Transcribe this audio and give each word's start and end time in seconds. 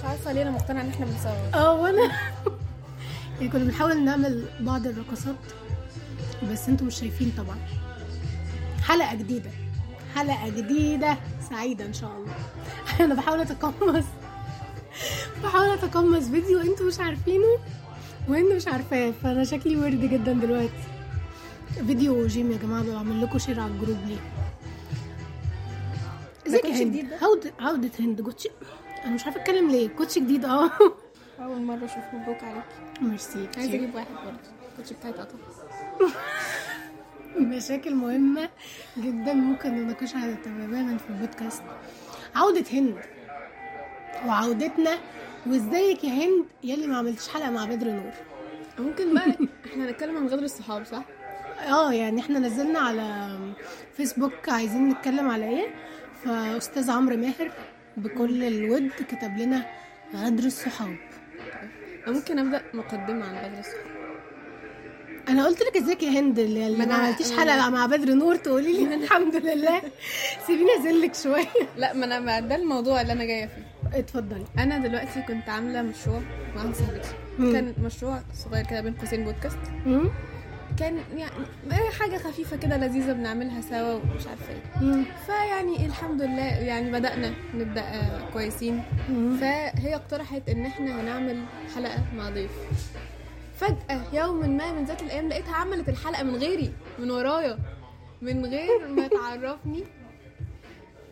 مش 0.00 0.06
عارفة 0.06 0.32
ليه 0.32 0.42
أنا 0.42 0.50
مقتنعة 0.50 0.82
إن 0.82 0.88
إحنا 0.88 1.06
بنصور 1.06 1.32
آه 1.54 1.72
وأنا 1.74 2.02
يعني 3.40 3.48
كنا 3.52 3.64
بنحاول 3.64 4.04
نعمل 4.04 4.44
بعض 4.60 4.86
الرقصات 4.86 5.36
بس 6.52 6.68
أنتوا 6.68 6.86
مش 6.86 6.94
شايفين 7.00 7.32
طبعا. 7.38 7.56
حلقة 8.82 9.14
جديدة 9.14 9.50
حلقة 10.14 10.48
جديدة 10.48 11.16
سعيدة 11.50 11.84
إن 11.86 11.92
شاء 11.92 12.10
الله. 12.16 12.34
أنا 13.04 13.14
بحاول 13.14 13.40
أتقمص 13.40 14.04
بحاول 15.44 15.68
أتقمص 15.70 16.24
فيديو 16.24 16.60
أنتوا 16.60 16.86
مش 16.86 17.00
عارفينه 17.00 17.58
وأنتوا 18.28 18.56
مش 18.56 18.68
عارفاه 18.68 19.12
فأنا 19.22 19.44
شكلي 19.44 19.76
weird 19.76 20.00
جدا 20.00 20.32
دلوقتي. 20.32 20.72
video 21.86 22.26
game 22.26 22.52
يا 22.52 22.56
جماعة 22.58 22.82
بعمل 22.82 23.22
لكم 23.22 23.38
share 23.38 23.60
على 23.60 23.70
ال 23.72 23.76
group 23.76 23.98
ليه. 24.06 24.16
ازيك 26.46 26.64
يا 26.64 26.70
هند؟ 26.84 27.06
عودة 27.22 27.52
عودة 27.60 27.90
هند 28.00 28.20
كوتش 28.20 28.48
أنا 29.04 29.14
مش 29.14 29.24
عارفة 29.24 29.40
اتكلم 29.40 29.70
ليه. 29.70 29.88
كوتشي 29.88 30.18
جديد 30.18 30.44
آه. 30.44 30.70
أول 31.44 31.62
مرة 31.62 31.84
أشوف 31.84 32.04
مبروك 32.14 32.44
عليك 32.44 32.64
ميرسي. 33.00 33.48
عايزة. 33.56 33.74
أجيب 33.74 33.94
واحد 33.94 34.06
برضه. 34.24 34.38
الكوتشي 34.70 34.92
بتاعي 34.92 35.12
اتقطع 35.14 35.38
مشاكل 37.36 37.94
مهمة 37.94 38.48
جدا 38.98 39.32
ممكن 39.32 39.70
نناقشها 39.70 40.34
تماما 40.44 40.96
في 40.98 41.10
البودكاست. 41.10 41.62
عودة 42.36 42.64
هند. 42.72 42.98
وعودتنا 44.26 44.90
وإزيك 45.46 46.04
يا 46.04 46.10
هند؟ 46.10 46.44
يلي 46.64 46.86
ما 46.86 46.96
عملتش 46.98 47.28
حلقة 47.28 47.50
مع 47.50 47.64
بدر 47.64 47.86
نور. 47.90 48.12
ممكن 48.78 49.14
بقى 49.14 49.26
إحنا 49.70 49.84
هنتكلم 49.84 50.16
عن 50.16 50.26
غدر 50.26 50.42
الصحاب 50.42 50.84
صح؟ 50.84 51.02
آه 51.68 51.92
يعني 51.92 52.20
إحنا 52.20 52.38
نزلنا 52.38 52.78
على 52.78 53.38
فيسبوك 53.96 54.48
عايزين 54.48 54.88
نتكلم 54.88 55.30
على 55.30 55.44
إيه؟ 55.48 55.66
فأستاذ 56.24 56.90
عمرو 56.90 57.16
ماهر 57.16 57.52
بكل 57.96 58.44
الود 58.44 58.90
كتب 59.08 59.38
لنا 59.38 59.66
غدر 60.14 60.44
الصحاب. 60.44 60.96
ممكن 62.06 62.38
أبدأ 62.38 62.62
مقدمة 62.74 63.24
عن 63.24 63.36
غدر 63.36 63.58
الصحاب. 63.58 64.00
أنا 65.28 65.46
قلت 65.46 65.62
لك 65.62 65.76
إزيك 65.76 66.02
يا 66.02 66.20
هند 66.20 66.38
اللي 66.38 66.86
ما 66.86 66.94
عملتيش 66.94 67.32
حلقة 67.32 67.70
مع 67.70 67.86
بدر 67.86 68.14
نور 68.14 68.36
تقولي 68.36 68.84
لي 68.84 68.94
الحمد 68.94 69.36
لله. 69.36 69.82
سيبيني 70.46 70.70
ازلك 70.80 71.14
شوية. 71.14 71.68
لا 71.76 71.92
ما 71.92 72.04
أنا 72.04 72.40
ده 72.40 72.54
الموضوع 72.54 73.00
اللي 73.00 73.12
أنا 73.12 73.24
جاية 73.24 73.46
فيه. 73.46 73.98
اتفضلي. 73.98 74.44
أنا 74.58 74.78
دلوقتي 74.78 75.22
كنت 75.22 75.48
عاملة 75.48 75.82
مشروع 75.82 76.20
مع 76.56 76.62
واحدة 76.62 76.72
صاحبتي. 76.72 77.08
كان 77.38 77.74
مشروع 77.84 78.22
صغير 78.34 78.66
كده 78.66 78.80
بين 78.80 78.94
قوسين 78.94 79.24
بودكاست. 79.24 79.58
كان 80.80 81.04
يعني 81.16 81.90
حاجة 82.00 82.16
خفيفة 82.16 82.56
كده 82.56 82.76
لذيذة 82.76 83.12
بنعملها 83.12 83.60
سوا 83.60 83.94
ومش 83.94 84.26
عارفة 84.26 84.52
إيه. 84.52 85.02
فيعني 85.26 85.86
الحمد 85.86 86.22
لله 86.22 86.46
يعني 86.46 86.90
بدأنا 86.92 87.34
نبدأ 87.54 87.80
آه، 87.82 88.30
كويسين. 88.32 88.82
مم. 89.08 89.36
فهي 89.40 89.94
اقترحت 89.94 90.48
إن 90.48 90.66
إحنا 90.66 91.00
هنعمل 91.00 91.44
حلقة 91.74 92.04
مع 92.16 92.30
ضيف. 92.30 92.50
فجأة 93.56 94.02
يوم 94.12 94.56
ما 94.56 94.72
من 94.72 94.84
ذات 94.84 95.02
الأيام 95.02 95.28
لقيتها 95.28 95.54
عملت 95.56 95.88
الحلقة 95.88 96.22
من 96.22 96.36
غيري 96.36 96.72
من 96.98 97.10
ورايا 97.10 97.58
من 98.22 98.46
غير 98.46 98.88
ما 98.88 99.08
تعرفني. 99.08 99.84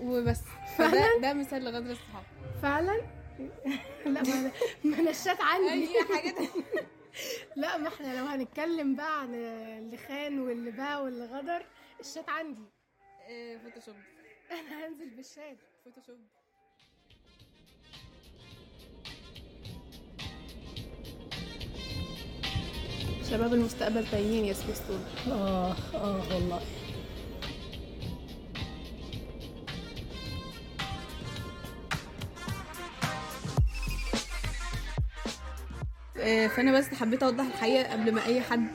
وبس. 0.03 0.41
فده 0.79 0.89
فعلاً؟ 0.91 1.21
ده 1.23 1.33
مثال 1.33 1.65
لغدر 1.65 1.91
الصحاب. 1.91 2.23
فعلا؟ 2.63 3.01
لا 4.07 5.11
الشات 5.11 5.39
عندي. 5.41 5.73
أي 5.73 5.89
حاجة 6.15 6.35
لا 7.57 7.77
ما 7.77 7.89
إحنا 7.89 8.19
لو 8.19 8.25
هنتكلم 8.25 8.97
بقى 8.97 9.21
عن 9.21 9.35
اللي 9.35 9.97
خان 9.97 10.39
واللي 10.41 10.71
باع 10.71 10.99
واللي 10.99 11.25
غدر 11.25 11.63
الشات 12.01 12.29
عندي. 12.29 12.63
آه، 13.29 13.57
Photoshop. 13.57 13.95
أنا 14.51 14.87
هنزل 14.87 15.11
بال 15.11 15.25
chat. 15.25 15.59
Photoshop. 15.85 16.19
شباب 23.31 23.55
المستقبل 23.55 24.07
تايهين 24.11 24.45
يا 24.45 24.53
سبيستون. 24.53 25.05
آه 25.31 25.73
آه 25.95 26.35
والله. 26.35 26.61
فأنا 36.49 36.73
بس 36.79 36.87
حبيت 36.95 37.23
أوضح 37.23 37.45
الحقيقة 37.45 37.93
قبل 37.93 38.13
ما 38.15 38.27
أي 38.27 38.41
حد 38.41 38.67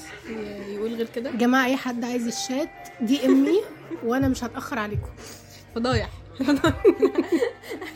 يقول 0.69 0.93
غير 0.95 1.07
كده. 1.15 1.31
جماعة 1.31 1.65
أي 1.65 1.75
حد 1.77 2.05
عايز 2.05 2.27
الشات 2.27 2.69
دي 3.01 3.25
امي 3.25 3.61
وأنا 4.03 4.27
مش 4.27 4.43
هتأخر 4.43 4.79
عليكم. 4.79 5.09
فضايح. 5.75 6.09
إحنا 6.41 6.61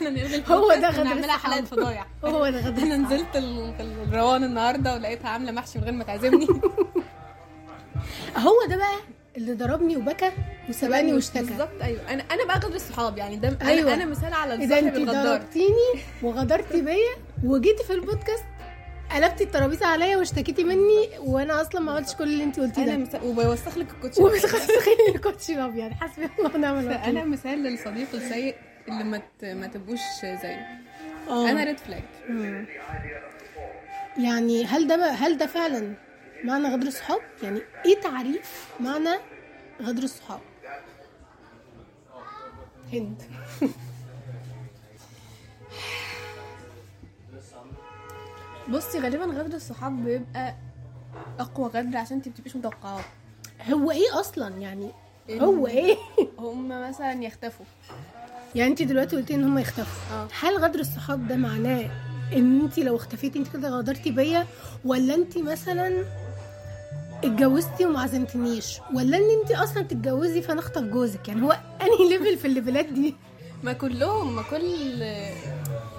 نلغي 0.10 0.42
هو 0.48 0.68
ده 0.74 0.88
غدر 0.90 1.00
ونعملها 1.00 1.34
الصحاب. 1.36 1.52
حلقة 1.52 1.64
فضايح. 1.64 2.06
هو 2.24 2.50
ده 2.50 2.60
غدر 2.66 2.82
أنا. 2.82 2.96
نزلت 2.96 3.36
ال- 3.36 3.74
الروان 4.08 4.44
النهارده 4.44 4.94
ولقيتها 4.94 5.28
عاملة 5.28 5.52
محشي 5.52 5.78
من 5.78 5.84
غير 5.84 5.92
ما 5.92 6.04
تعزمني. 6.04 6.46
هو 8.36 8.54
ده 8.68 8.76
بقى 8.76 8.96
اللي 9.36 9.52
ضربني 9.54 9.96
وبكى 9.96 10.30
وسبقني 10.68 11.12
واشتكى. 11.12 11.44
بالظبط 11.44 11.82
أيوه. 11.82 12.00
أنا 12.12 12.22
أنا 12.30 12.44
بقى 12.44 12.56
غدر 12.58 12.74
الصحاب 12.76 13.18
يعني 13.18 13.36
ده 13.36 13.58
أيوة. 13.62 13.94
أنا 13.94 14.04
مثال 14.04 14.32
على 14.34 14.54
إذا 14.54 14.64
الصاحب 14.64 14.86
انت 14.86 14.96
الغدار. 14.96 15.24
ضربتيني 15.38 16.02
وغدرتي 16.22 16.80
بيا 16.82 17.14
وجيتي 17.44 17.84
في 17.84 17.92
البودكاست 17.92 18.44
قلبتي 19.12 19.44
الترابيزه 19.44 19.86
عليا 19.86 20.16
واشتكيتي 20.16 20.64
مني 20.64 21.08
وأنا 21.18 21.60
أصلا 21.60 21.80
ما 21.80 21.92
عملتش 21.92 22.14
كل 22.14 22.24
اللي 22.24 22.44
انت 22.44 22.60
قلتيه 22.60 22.82
أنا 22.82 22.92
ده. 22.94 22.98
مثال 22.98 23.24
وبوسخ 23.24 23.78
لك 23.78 23.90
الكوتشي 23.90 24.22
وبتخسخيني 24.24 25.08
الكوتشي 25.14 25.52
الأبيض. 25.54 25.92
حسبي 25.92 26.28
الله 26.38 26.54
ونعم 26.54 26.78
الوكيل. 26.78 26.98
فأنا 27.00 27.24
مثال 27.24 27.58
للصديق 27.62 28.14
السيء 28.14 28.54
اللي 28.88 29.04
ما 29.04 29.18
ت- 29.18 29.44
ما 29.44 29.66
تبقوش 29.66 30.00
زيه. 30.22 30.66
آه. 31.28 31.50
أنا 31.50 31.64
ريد 31.64 31.78
فلاج. 31.78 32.02
يعني 34.18 34.64
هل 34.64 34.86
ده 34.86 34.96
بقى 34.96 35.10
هل 35.12 35.38
ده 35.38 35.46
فعلا 35.46 35.94
معنى 36.44 36.68
غدر 36.68 36.86
الصحاب؟ 36.86 37.20
يعني 37.42 37.60
إيه 37.86 38.00
تعريف 38.00 38.66
معنى 38.80 39.10
غدر 39.82 40.02
الصحاب؟ 40.02 40.40
هند. 42.92 43.22
بصي 48.70 48.98
غالبا 48.98 49.24
غدر 49.24 49.56
الصحاب 49.56 50.04
بيبقى 50.04 50.54
أقوى 51.38 51.68
غدر 51.68 51.96
عشان 51.96 52.16
انت 52.16 52.28
بتبقيش 52.28 52.56
متوقعاه. 52.56 53.00
هو 53.72 53.90
إيه 53.90 54.20
أصلا؟ 54.20 54.48
يعني 54.56 54.90
هو 55.30 55.66
إيه؟ 55.66 55.96
هم 56.38 56.88
مثلا 56.88 57.24
يختفوا. 57.24 57.66
يعني 58.54 58.70
انت 58.70 58.82
دلوقتي 58.82 59.16
قلتي 59.16 59.34
إن 59.34 59.44
هم 59.44 59.58
يختفوا. 59.58 60.16
آه. 60.16 60.28
هل 60.40 60.58
غدر 60.58 60.80
الصحاب 60.80 61.28
ده 61.28 61.36
معناه 61.36 61.90
إن 62.32 62.60
انت 62.60 62.78
لو 62.78 62.96
اختفيتي 62.96 63.38
انت 63.38 63.48
كده 63.48 63.68
غدرتي 63.68 64.10
بيا؟ 64.10 64.46
ولا 64.84 65.14
انت 65.14 65.38
مثلا 65.38 66.04
اتجوزتي 67.24 67.86
وما 67.86 68.00
عزمتنيش؟ 68.00 68.80
ولا 68.94 69.16
إن 69.16 69.40
انت 69.40 69.52
أصلا 69.52 69.82
تتجوزي 69.82 70.42
فأنا 70.42 70.60
أخطف 70.60 70.82
جوزك؟ 70.82 71.28
يعني 71.28 71.42
هو 71.42 71.58
أنهي 71.82 72.08
level 72.08 72.38
في 72.38 72.44
الليفلات 72.46 72.86
دي؟ 72.86 73.14
ما 73.62 73.72
كلهم 73.72 74.36
ما 74.36 74.42
كل 74.42 75.02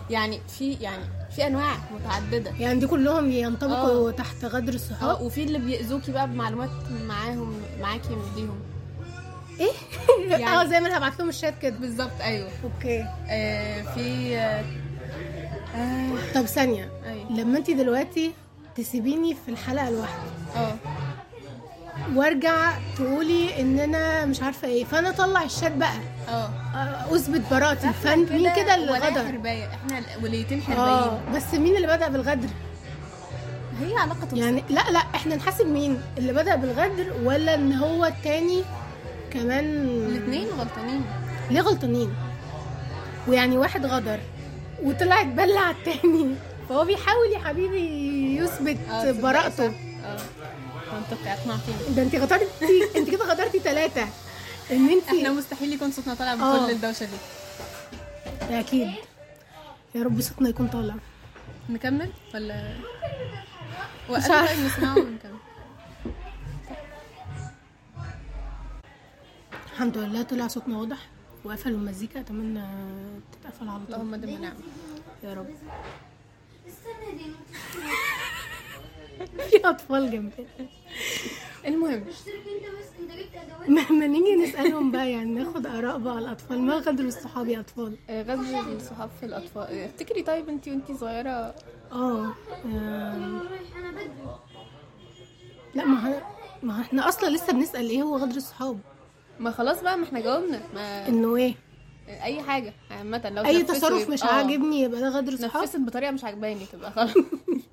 يعني 0.09 0.41
في 0.47 0.73
يعني 0.73 1.03
في 1.35 1.47
أنواع 1.47 1.73
متعددة. 1.95 2.51
يعني 2.59 2.79
دي 2.79 2.87
كلهم 2.87 3.31
ينطبقوا 3.31 4.09
آه. 4.09 4.11
تحت 4.11 4.45
غدر 4.45 4.71
آه 4.71 4.75
الصحاب 4.75 5.21
وفي 5.21 5.43
اللي 5.43 5.59
بيأذوكي 5.59 6.11
بقى 6.11 6.27
بمعلومات 6.27 6.69
معاهم 7.07 7.61
معاكي 7.81 8.09
مديهم 8.15 8.59
إيه؟ 9.59 9.71
يعني- 10.29 10.47
آه 10.47 10.65
زي 10.65 10.79
ما 10.79 10.87
أنا 10.87 10.97
هبعت 10.97 11.19
لهم 11.19 11.29
الشات 11.29 11.53
كده. 11.61 11.77
بالظبط 11.77 12.21
أيوه. 12.21 12.49
أوكي. 12.63 13.05
آه 13.29 13.81
في 13.81 14.35
آه 14.37 14.63
آه، 15.75 16.15
طب 16.35 16.45
ثانية. 16.45 16.91
أيوه. 17.05 17.31
لما 17.31 17.57
انت 17.57 17.71
دلوقتي 17.71 18.31
تسيبيني 18.75 19.35
في 19.45 19.51
الحلقة 19.51 19.89
لوحدي. 19.89 20.29
آه. 20.55 20.75
وأرجع 22.15 22.71
تقولي 22.97 23.61
إن 23.61 23.79
أنا 23.79 24.25
مش 24.25 24.41
عارفة 24.41 24.67
إيه. 24.67 24.83
فأنا 24.85 25.09
أطلع 25.09 25.43
الشات 25.43 25.71
بقى. 25.75 25.93
آه 26.29 26.49
آه، 26.75 27.15
اثبت 27.15 27.41
براءتي 27.51 27.93
فانت 28.03 28.31
مين 28.31 28.55
كده 28.55 28.75
اللي 28.75 28.91
غدر؟ 28.91 29.25
حربايه 29.25 29.65
إحنا 29.65 30.01
وليتين 30.23 30.61
آه 30.61 30.63
حربايين 30.63 31.35
بس 31.35 31.53
مين 31.53 31.75
اللي 31.75 31.87
بدأ 31.87 32.07
بالغدر؟ 32.07 32.47
هي 33.81 33.97
علاقة 33.97 34.19
توكسيك. 34.19 34.37
يعني 34.39 34.63
لا 34.69 34.91
لا 34.91 34.99
إحنا 34.99 35.35
نحاسب 35.35 35.67
مين؟ 35.67 36.01
اللي 36.17 36.33
بدأ 36.33 36.55
بالغدر 36.55 37.13
ولا 37.23 37.55
إن 37.55 37.73
هو 37.73 38.05
التاني 38.05 38.63
كمان؟ 39.33 39.65
الاثنين 39.85 40.47
غلطانين. 40.47 41.05
ليه 41.51 41.61
غلطانين؟ 41.61 42.13
ويعني 43.27 43.57
واحد 43.57 43.85
غدر 43.85 44.19
وطلع 44.83 45.21
اتبلع 45.21 45.69
التاني. 45.69 46.35
فهو 46.69 46.85
بيحاول 46.85 47.31
يا 47.33 47.39
حبيبي 47.39 48.37
يثبت 48.37 48.77
آه 48.91 49.03
تصدقي 49.03 49.21
براءته. 49.21 49.65
آه 49.65 50.17
منطقي 50.93 51.33
أقنعتيني. 51.33 51.95
ده 51.95 52.01
أنت 52.01 52.15
غدرتي 52.15 52.45
أنت 52.95 53.09
كده 53.09 53.25
غدرتي 53.25 53.59
ثلاثة 53.59 54.07
إن 54.71 54.89
انت 54.89 55.07
إحنا 55.07 55.29
مستحيل 55.29 55.73
يكون 55.73 55.91
صوتنا 55.91 56.13
طالع. 56.13 56.35
بكل 56.35 56.71
الدوشة 56.71 57.05
دي. 57.05 57.17
أكيد. 58.59 58.93
يا 59.95 60.03
رب 60.03 60.21
صوتنا 60.21 60.49
يكون 60.49 60.67
طالع. 60.67 60.95
نكمل 61.69 62.11
ولا؟ 62.33 62.75
عارفة. 64.09 64.47
طيب 64.47 64.65
نسمعه 64.65 64.97
ونكمل. 64.97 65.39
الحمد 69.73 69.97
لله 69.97 70.21
طلع 70.23 70.47
صوتنا 70.47 70.77
واضح 70.77 70.97
وقفلوا 71.43 71.77
المزيكا. 71.77 72.19
أتمنى 72.19 72.63
تتقفل 73.31 73.69
على 73.69 73.79
طول. 73.85 73.95
اللهم 73.95 74.15
دم 74.15 74.41
نعم 74.41 74.57
يا 75.23 75.33
رب. 75.33 75.47
استنى 76.67 77.17
دي. 77.17 77.25
في 79.25 79.57
أطفال 79.69 80.11
جنبنا 80.11 80.31
المهم. 81.65 82.03
اشترك 82.09 82.33
انت 82.35 82.79
بس 82.79 82.87
انت 82.99 83.11
جبت 83.11 83.35
ادوات 83.67 83.91
ما 83.91 84.07
نيجي 84.07 84.35
نسألهم 84.35 84.91
بقى 84.91 85.11
يعني 85.11 85.31
ناخد 85.31 85.65
آراء 85.65 85.97
بقى 85.97 86.15
على 86.15 86.25
الأطفال. 86.25 86.61
ما 86.61 86.73
غدر 86.75 87.03
الصحاب 87.03 87.47
يا 87.47 87.59
أطفال. 87.59 87.95
آه، 88.09 88.23
غزل 88.23 88.75
الصحاب 88.75 89.09
في 89.19 89.25
الأطفال. 89.25 89.63
آه، 89.63 89.85
افتكري 89.85 90.23
طيب 90.23 90.49
انتي 90.49 90.71
وانتي 90.71 90.93
صغيرة. 90.97 91.55
آه 91.91 92.33
أنا 92.65 93.41
بدري 93.91 94.09
لا 95.75 95.85
ما 95.85 96.21
ما 96.63 96.81
إحنا 96.81 97.09
أصلا 97.09 97.29
لسه 97.29 97.53
بنسأل 97.53 97.89
إيه 97.89 98.01
هو 98.03 98.17
غدر 98.17 98.35
الصحاب. 98.35 98.79
ما 99.39 99.51
خلاص 99.51 99.81
بقى 99.83 99.97
ما 99.97 100.03
إحنا 100.03 100.19
جاوبنا. 100.19 100.61
ما 100.73 101.07
إنه 101.07 101.35
إيه؟ 101.35 101.55
أي 102.07 102.41
حاجة. 102.41 102.73
عامة 102.91 103.29
لو 103.29 103.43
أي 103.45 103.63
تصرف 103.63 104.09
مش 104.09 104.23
آه، 104.23 104.27
عاجبني 104.27 104.81
يبقى 104.81 105.01
ده 105.01 105.09
غدر 105.09 105.35
صحاب 105.35 105.63
نفست 105.63 105.77
بطريقة 105.77 106.11
مش 106.11 106.23
عجباني 106.23 106.65
تبقى 106.65 106.91
خلاص. 106.91 107.13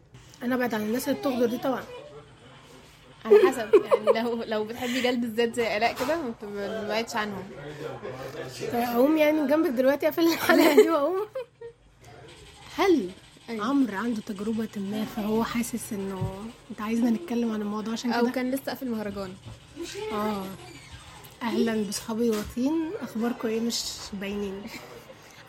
أنا 0.47 0.55
ابعد 0.55 0.75
عن 0.75 0.83
الناس 0.83 1.09
اللي 1.09 1.21
بتغدر 1.21 1.47
دي 1.47 1.59
طبعا. 1.59 1.85
على 3.25 3.39
حسب 3.49 3.71
يعني 3.85 4.21
لو 4.21 4.43
لو 4.43 4.65
بتحبي 4.65 5.01
جلد 5.01 5.25
الذات 5.25 5.55
زي 5.55 5.77
آلاء 5.77 5.95
كده 5.95 6.17
ما 6.17 6.29
بت- 6.31 6.45
ما 6.45 6.83
تبعدش 6.85 7.17
عنهم. 7.17 7.45
طيب 8.61 8.75
أقوم 8.75 9.17
يعني 9.17 9.41
من 9.41 9.47
جنبك 9.49 9.71
دلوقتي 9.71 10.07
أقفل 10.09 10.23
الحلقة 10.33 10.75
دي 10.75 10.91
وأقوم؟ 10.91 11.27
هل 12.77 13.11
أيوة. 13.49 13.67
عمرو 13.67 13.97
عنده 13.97 14.21
تجربة 14.27 14.69
ما 14.77 15.05
فهو 15.17 15.45
حاسس 15.45 15.93
إنه 15.93 16.45
أنت 16.71 16.81
عايزنا 16.81 17.11
نتكلم 17.11 17.53
عن 17.53 17.61
الموضوع 17.63 17.93
عشان 17.93 18.13
أو 18.13 18.23
كده؟ 18.23 18.31
كان 18.33 18.51
لسه 18.51 18.63
قافل 18.69 18.89
مهرجان. 18.91 19.35
آه. 20.13 20.45
أهلا 21.43 21.83
بصحابي 21.89 22.31
واطين 22.31 22.91
أخباركم 23.03 23.49
إيه؟ 23.49 23.61
مش 23.61 23.83
باينين. 24.13 24.63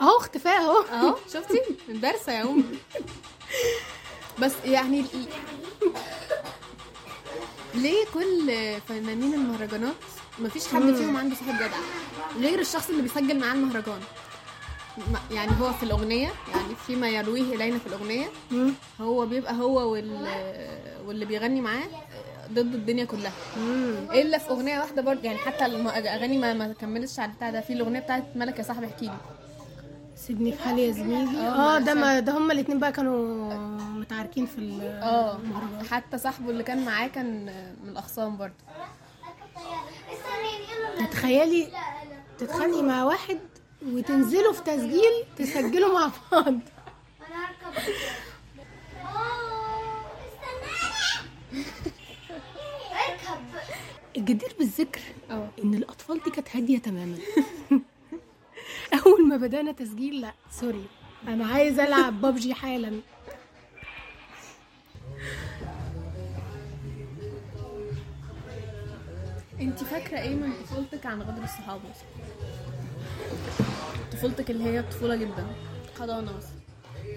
أهو 0.02 0.18
اختفاء 0.18 0.62
أهو. 0.62 0.82
أهو 0.82 1.16
شفتي؟ 1.34 1.62
دارسه 1.90 2.32
يا 2.32 2.44
امي 2.44 2.64
بس 4.42 4.54
يعني 4.66 5.06
ليه 7.76 8.06
كل 8.14 8.52
فنانين 8.90 9.34
المهرجانات 9.34 9.96
مفيش 10.40 10.68
حد 10.68 10.82
فيهم 10.94 11.18
عنده 11.18 11.36
صاحب 11.36 11.56
جدع؟ 11.56 11.78
غير 12.40 12.60
الشخص 12.60 12.90
اللي 12.90 13.02
بيسجل 13.02 13.40
معاه 13.40 13.54
المهرجان. 13.54 14.00
يعني 15.32 15.52
هو 15.62 15.74
في 15.74 15.84
الأغنية 15.84 16.30
يعني 16.56 16.76
فيما 16.88 17.10
يرويه 17.10 17.56
إلينا 17.56 17.78
في 17.80 17.88
الأغنية. 17.88 18.28
هو 19.02 19.26
بيبقى 19.26 19.54
هو 19.54 19.92
وال 19.92 20.28
واللي 21.06 21.26
بيغني 21.26 21.62
معاه 21.62 21.88
ضد 22.52 22.74
الدنيا 22.76 23.06
كلها. 23.06 23.32
إلا 24.14 24.38
في 24.38 24.50
أغنية 24.50 24.80
واحدة 24.80 25.02
برضه 25.02 25.22
يعني 25.24 25.38
حتى 25.38 25.66
الاغاني 25.66 26.38
ما, 26.38 26.54
ما 26.54 26.74
كملتش 26.82 27.20
على 27.20 27.32
البتاع 27.32 27.50
ده 27.50 27.62
في 27.62 27.74
الأغنية 27.74 28.00
بتاعت 28.00 28.24
ملك 28.36 28.60
يا 28.60 28.64
صاحبي 28.64 28.86
احكي 28.86 29.06
لي. 29.06 29.18
سيبني 30.28 30.52
في 30.52 30.64
حالي 30.64 30.88
يا 30.88 30.92
زميلي. 30.92 31.38
آه، 31.48 31.76
آه 31.76 31.80
ده 31.80 31.94
ما 31.94 32.20
ده 32.20 32.38
هما 32.38 32.54
الاتنين 32.54 32.80
بقى 32.80 32.92
كانوا 32.92 33.54
متعاركين 33.80 34.46
في 34.46 34.58
ال- 34.58 34.82
آه 35.04 35.36
المهرجان 35.38 35.86
حتى 35.88 36.18
صاحبه 36.18 36.50
اللي 36.50 36.64
كان 36.64 36.86
معاه 36.86 37.08
كان 37.08 37.46
من 37.84 37.90
الاخصام 37.90 38.38
برضه. 38.38 38.54
استنى 40.14 40.98
يلا 41.00 41.08
تخيلي 41.08 41.68
تتخانقي 42.38 42.82
مع 42.84 43.04
واحد 43.04 43.40
وتنزلوا 43.86 44.54
في 44.54 44.62
تسجيل 44.62 45.24
تسجلوا 45.38 45.94
مع 46.00 46.12
بعض. 46.32 46.48
أنا 46.48 46.60
هركب. 47.46 47.78
آه 49.04 50.02
استناني. 50.28 51.66
اركب 52.92 53.42
الجدير 54.18 54.56
بالذكر 54.60 55.02
آه. 55.32 55.48
إن 55.64 55.74
الأطفال 55.74 56.24
دي 56.24 56.32
كانت 56.32 56.56
هادية 56.56 56.78
تماما. 56.78 57.18
أول 58.94 59.28
ما 59.28 59.38
بدأنا 59.38 59.72
تسجيل 59.72 60.22
لا 60.22 60.34
سوري. 60.52 60.86
أنا 61.28 61.46
عايز 61.46 61.80
ألعب 61.80 62.22
ببجي 62.22 62.54
حالا. 62.54 63.02
انت 69.62 69.84
فاكرة 69.84 70.20
إيه 70.20 70.36
من 70.36 70.54
طفولتك 70.64 71.06
عن 71.06 71.22
غدر 71.22 71.44
الصحاب 71.44 71.82
طفولتك 74.12 74.52
اللي 74.52 74.64
هي 74.64 74.84
طفولة 74.84 75.16
جدا. 75.16 75.48
حضانة 76.00 76.32
مثلا. 76.38 76.58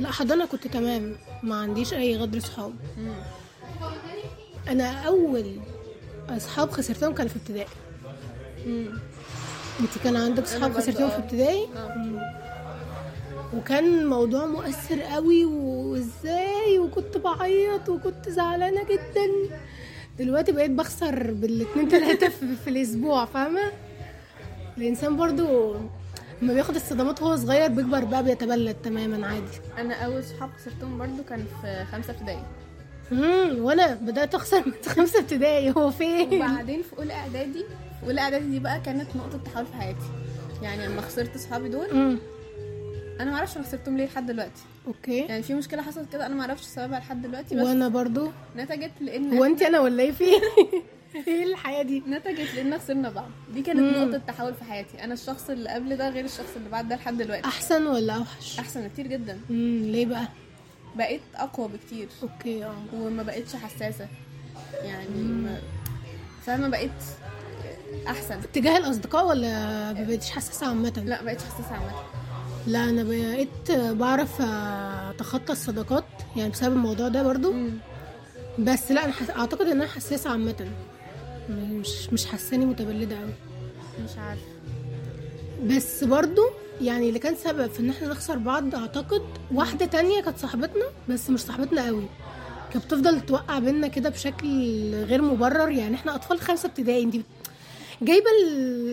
لا 0.01 0.11
حضانة 0.11 0.47
كنت 0.47 0.67
تمام. 0.67 1.17
ما 1.43 1.61
عنديش 1.61 1.95
أي 1.95 2.17
غدر 2.17 2.41
صحاب. 2.41 2.75
أنا 4.69 4.91
أول 4.91 5.61
أصحاب 6.29 6.71
خسرتهم 6.71 7.15
كانوا 7.15 7.31
في 7.31 7.37
ابتدائي. 7.37 7.69
انت 9.81 9.99
كان 10.05 10.17
عندك 10.17 10.47
صحاب 10.47 10.61
برضو 10.71 10.79
خسرتهم 10.79 11.09
في 11.09 11.15
آه. 11.15 11.19
ابتدائي؟ 11.19 11.65
آه. 11.77 12.37
وكان 13.57 14.07
موضوع 14.07 14.47
مؤثر 14.47 15.01
قوي 15.01 15.45
وازاي؟ 15.45 16.79
وكنت 16.79 17.17
بعيط 17.19 17.89
وكنت 17.89 18.29
زعلانة 18.29 18.85
جدا. 18.85 19.57
دلوقتي 20.19 20.53
بقيت 20.53 20.71
بخسر 20.71 21.31
بالاتنين 21.33 21.89
تلاتة 21.89 22.29
في, 22.29 22.55
في 22.65 22.71
الأسبوع 22.71 23.25
فاهمة؟ 23.25 23.73
الإنسان 24.79 25.17
برضو 25.17 25.75
لما 26.43 26.55
بياخد 26.55 26.75
الصدمات 26.75 27.23
وهو 27.23 27.37
صغير 27.37 27.69
بيكبر 27.71 28.05
بقى 28.05 28.25
بيتبلد 28.25 28.77
تماما 28.85 29.27
عادي. 29.27 29.59
أنا 29.79 29.95
أول 29.95 30.25
صحاب 30.25 30.51
خسرتهم 30.59 30.99
برضو 30.99 31.23
كان 31.29 31.45
في 31.63 31.85
خمسة 31.93 32.13
ابتدائي. 32.13 32.43
امم 33.13 33.59
وأنا 33.65 33.95
بدأت 33.95 34.35
أخسر 34.35 34.63
من 34.67 34.73
خمسة 34.97 35.19
ابتدائي 35.21 35.73
هو 35.77 35.91
فين؟ 35.91 36.43
وبعدين 36.43 36.83
في 36.83 36.99
أولى 36.99 37.13
إعدادي 37.13 37.65
اولى 38.05 38.21
اعدادي 38.21 38.49
دي 38.51 38.59
بقى 38.59 38.81
كانت 38.81 39.17
نقطة 39.17 39.39
تحول 39.39 39.67
في 39.67 39.75
حياتي. 39.75 40.07
يعني 40.63 40.87
لما 40.87 41.01
خسرت 41.01 41.37
صحابي 41.39 41.69
دول 41.69 42.19
أنا 43.21 43.31
ما 43.31 43.37
أعرفش 43.37 43.57
أنا 43.57 43.65
خسرتهم 43.65 43.97
ليه 43.97 44.05
لحد 44.07 44.27
دلوقتي. 44.27 44.63
أوكي. 44.87 45.19
يعني 45.19 45.43
في 45.43 45.55
مشكلة 45.55 45.83
حصلت 45.83 46.13
كده 46.13 46.27
أنا 46.27 46.35
ما 46.35 46.41
أعرفش 46.41 46.65
سببها 46.65 46.99
لحد 46.99 47.23
دلوقتي 47.23 47.55
بس 47.57 47.63
وأنا 47.63 47.89
برضو. 47.89 48.31
نتجت 48.57 48.91
لأن 49.01 49.33
هو 49.39 49.45
انت 49.45 49.63
أنا 49.63 49.81
ولا 49.81 50.03
إيه؟ 50.03 50.13
في 50.17 50.25
إيه؟ 51.29 51.45
الحياة 51.45 51.83
دي؟ 51.83 52.03
نتجت 52.09 52.55
لأن 52.55 52.79
خسرنا 52.79 53.11
بعض. 53.11 53.29
دي 53.55 53.63
كانت 53.63 53.81
مم. 53.81 54.05
نقطة 54.05 54.19
تحول 54.27 54.55
في 54.55 54.65
حياتي. 54.65 55.05
أنا 55.05 55.15
الشخص 55.15 55.51
اللي 55.51 55.69
قبل 55.71 55.97
ده 55.97 56.09
غير 56.09 56.25
الشخص 56.25 56.57
اللي 56.57 56.69
بعد 56.69 56.89
ده 56.89 56.97
لحد 56.97 57.17
دلوقتي. 57.17 57.45
أحسن 57.49 57.87
ولا 57.87 58.13
أوحش؟ 58.13 58.59
أحسن 58.59 58.89
كتير 58.89 59.07
جدا. 59.07 59.41
امم 59.51 59.83
ليه 59.85 60.07
بقى؟ 60.07 60.29
بقيت 60.97 61.21
أقوى 61.35 61.69
بكتير. 61.69 62.09
أوكي 62.23 62.65
آه. 62.65 62.75
وما 62.95 63.23
بقتش 63.23 63.57
حساسة. 63.57 64.09
يعني 64.83 65.23
ما 65.23 65.61
فاهمة؟ 66.47 66.69
بقيت 66.69 66.91
أحسن. 68.07 68.41
تجاه 68.53 68.77
الأصدقاء 68.79 69.27
ولا 69.29 69.49
ما 69.93 70.05
بقيتش 70.05 70.31
حساسه 70.31 70.67
عامة؟ 70.67 71.03
لا 71.07 71.23
بقيتش 71.23 71.43
حساسه 71.45 71.75
عامة. 71.75 71.93
لا 72.67 72.85
أنا 72.85 73.03
بقيت 73.03 73.73
بعرف 73.93 74.43
أتخطى 75.11 75.53
الصداقات 75.53 76.05
يعني 76.37 76.51
بسبب 76.51 76.73
الموضوع 76.73 77.09
ده 77.09 77.23
برضو. 77.23 77.53
مم. 77.53 77.71
بس 78.59 78.91
لا 78.93 79.05
أنا 79.05 79.13
حس... 79.13 79.31
أعتقد 79.31 79.67
إن 79.67 79.71
أنا 79.83 79.87
حساسه 79.87 80.31
عامة. 80.31 80.71
مش 81.51 82.13
مش 82.13 82.27
حاساني 82.27 82.67
متبلدة 82.67 83.17
قوي 83.17 83.33
مش 84.05 84.11
عارفه 84.19 84.43
بس 85.67 86.05
برضو 86.05 86.43
يعني 86.81 87.09
اللي 87.09 87.19
كان 87.19 87.35
سبب 87.37 87.67
في 87.71 87.81
إن 87.81 87.91
إحنا 87.91 88.09
نخسر 88.09 88.39
بعض 88.39 88.75
أعتقد 88.75 89.23
واحدة 89.55 89.87
تانية 89.87 90.23
كانت 90.23 90.39
صاحبتنا 90.39 90.85
بس 91.09 91.31
مش 91.31 91.41
صاحبتنا 91.41 91.87
قوي 91.87 92.05
كانت 92.73 92.85
بتفضل 92.85 93.21
توقع 93.21 93.59
بينا 93.59 93.89
كده 93.89 94.09
بشكل 94.09 94.47
غير 94.95 95.23
مبرر 95.23 95.71
يعني 95.71 95.95
إحنا 95.95 96.15
أطفال 96.15 96.41
خمسة 96.41 96.67
ابتدائي 96.69 97.03
انت 97.03 97.17
جايبة 98.03 98.27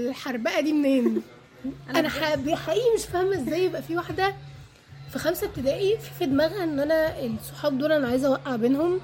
الحربقة 0.09 0.61
دي 0.61 0.73
منين؟ 0.73 1.21
أنا 1.95 2.09
حقيقي 2.09 2.95
مش 2.95 3.05
فاهمة 3.05 3.35
إزاي 3.35 3.65
يبقى 3.65 3.81
في 3.81 3.97
واحدة 3.97 4.33
في 5.11 5.19
خمسة 5.19 5.47
ابتدائي 5.47 5.97
في, 5.97 6.09
في 6.19 6.25
دماغها 6.25 6.63
إن 6.63 6.79
أنا 6.79 7.25
الصحاب 7.25 7.77
دول 7.77 7.91
أنا 7.91 8.07
عايزة 8.07 8.27
أوقع 8.27 8.55
بينهم 8.55 8.99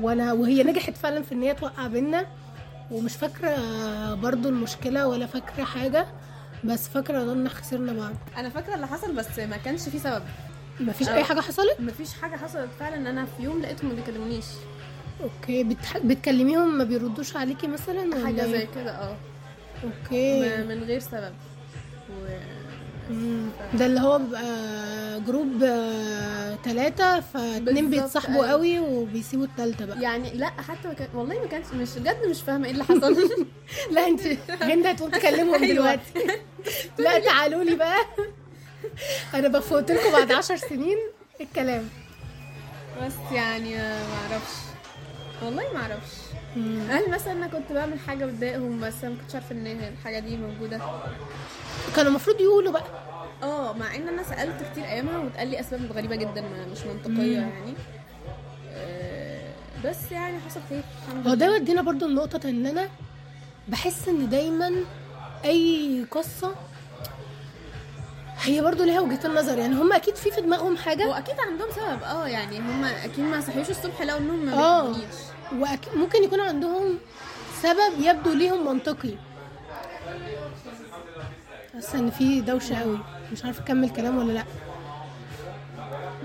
وأنا 0.00 0.32
وهي 0.32 0.62
نجحت 0.62 0.96
فعلا 0.96 1.22
في 1.22 1.32
إن 1.32 1.42
هي 1.42 1.54
توقع 1.54 1.86
بينا. 1.86 2.26
ومش 2.90 3.16
فاكرة 3.16 3.54
برضو 4.14 4.48
المشكلة 4.48 5.06
ولا 5.06 5.26
فاكرة 5.26 5.64
حاجة 5.64 6.06
بس 6.64 6.88
فاكرة 6.88 7.32
إن 7.32 7.48
خسرنا 7.48 7.92
بعض. 7.92 8.14
أنا 8.36 8.48
فاكرة 8.48 8.74
اللي 8.74 8.86
حصل 8.86 9.12
بس 9.12 9.38
ما 9.38 9.56
كانش 9.56 9.88
في 9.88 9.98
سبب. 9.98 10.22
مفيش. 10.80 11.08
أي 11.08 11.24
حاجة 11.24 11.40
حصلت؟ 11.40 11.76
مفيش 11.80 12.14
حاجة 12.14 12.36
حصلت 12.36 12.68
فعلا. 12.80 12.96
إن 12.96 13.06
أنا 13.06 13.24
في 13.24 13.42
يوم 13.42 13.62
لقيتهم 13.62 13.90
ما 13.90 13.96
بيكلمونيش. 13.96 14.44
okay. 15.22 15.64
بتح... 15.64 15.98
بتكلميهم 15.98 16.78
ما 16.78 16.84
بيردوش 16.84 17.36
عليكي 17.36 17.66
مثلا 17.66 18.24
حاجة 18.26 18.44
إيه؟ 18.44 18.50
زي 18.52 18.68
كده 18.74 18.90
آه. 18.90 19.16
okay. 19.84 20.40
من 20.64 20.84
غير 20.84 21.00
سبب. 21.00 21.32
و... 22.10 22.26
ده 23.74 23.86
اللي 23.86 24.00
هو 24.00 24.18
بيبقى 24.18 24.44
جروب 25.26 25.58
ثلاثة 26.64 27.20
فاتنين 27.20 27.90
بالظبط، 27.90 28.02
بيتصاحبوا 28.04 28.34
أيوة. 28.44 28.50
قوي 28.50 28.78
وبيسيبوا 28.80 29.44
التالتة 29.44 29.84
بقى. 29.86 30.02
يعني 30.02 30.30
لا 30.30 30.46
حتى 30.46 30.88
ما 30.88 30.94
كان 30.94 31.08
والله 31.14 31.40
ما 31.40 31.46
كانش 31.46 31.66
مش 31.74 31.98
بجد 31.98 32.26
مش 32.26 32.42
فاهمة 32.42 32.66
إيه 32.66 32.72
اللي 32.72 32.84
حصل. 32.84 33.16
لا 33.94 34.06
انت 34.06 34.20
هند 34.62 34.86
هتقوم 34.86 35.10
تكلمهم 35.10 35.62
أيوة. 35.62 35.74
دلوقتي. 35.74 36.02
لا 37.04 37.18
تعالوا 37.18 37.64
لي 37.64 37.74
بقى. 37.76 37.98
أنا 39.34 39.48
بفوت 39.48 39.90
لكم 39.90 40.12
بعد 40.12 40.32
عشر 40.32 40.56
سنين 40.56 40.98
الكلام. 41.40 41.88
بس 43.02 43.12
يعني 43.32 43.80
آه، 43.80 44.02
ما 44.08 44.14
أعرفش. 44.32 44.54
والله 45.42 45.72
ما 45.74 45.80
أعرفش. 45.80 46.17
هل 46.90 47.10
مثلا 47.10 47.32
أنا 47.32 47.46
كنت 47.46 47.72
بعمل 47.72 47.98
حاجة 47.98 48.24
بتضايقهم 48.24 48.80
بس 48.80 49.04
أنا 49.04 49.14
ما 49.14 49.20
كنتش 49.20 49.34
عارفة 49.34 49.54
إن 49.54 49.66
الحاجة 49.66 50.18
دي 50.18 50.36
موجودة؟ 50.36 50.80
كانوا 51.96 52.10
المفروض 52.10 52.40
يقولوا 52.40 52.72
بقى. 52.72 52.84
آه 53.42 53.72
مع 53.72 53.94
إن 53.96 54.08
أنا 54.08 54.22
سألت 54.22 54.70
كتير 54.72 54.84
أيامها 54.84 55.18
واتقال 55.18 55.48
لي 55.48 55.60
أسباب 55.60 55.92
غريبة 55.92 56.16
جدا 56.16 56.40
ما 56.40 56.66
مش 56.72 56.78
منطقية 56.82 57.40
مم. 57.40 57.48
يعني. 57.50 57.74
آه، 58.74 59.50
بس 59.84 60.12
يعني 60.12 60.38
حصل 60.40 60.60
خير. 60.68 60.82
الحمد 61.08 61.28
هو 61.28 61.34
ده 61.34 61.46
لله. 61.46 61.56
يودينا 61.56 61.82
برضو 61.82 62.06
لنقطة 62.06 62.48
إن 62.48 62.66
أنا 62.66 62.88
بحس 63.68 64.08
إن 64.08 64.28
دايما 64.28 64.70
أي 65.44 66.06
قصة 66.10 66.54
هي 68.42 68.60
برضو 68.60 68.84
ليها 68.84 69.00
وجهة 69.00 69.26
النظر. 69.26 69.58
يعني 69.58 69.74
هم 69.74 69.92
أكيد 69.92 70.16
في 70.16 70.30
في 70.30 70.40
دماغهم 70.40 70.76
حاجة. 70.76 71.18
أكيد 71.18 71.34
عندهم 71.40 71.68
سبب. 71.70 72.02
آه 72.02 72.26
يعني 72.28 72.58
هم 72.58 72.84
أكيد 72.84 73.20
ما 73.24 73.40
صحيوش 73.40 73.70
الصبح 73.70 74.02
لقوا 74.02 74.18
إنهم 74.18 74.46
ما 74.46 74.52
آه. 74.52 74.82
بيحبونيش 74.82 75.14
وممكن 75.52 76.24
يكون 76.24 76.40
عندهم 76.40 76.98
سبب 77.62 77.92
يبدو 78.00 78.32
ليهم 78.32 78.66
منطقي. 78.66 79.14
حاسة 81.74 81.98
إن 81.98 82.10
في 82.10 82.40
دوشة 82.40 82.76
قوي 82.76 82.98
مش 83.32 83.44
عارفة 83.44 83.62
أكمل 83.62 83.90
كلام 83.90 84.18
ولا 84.18 84.32
لأ. 84.32 84.44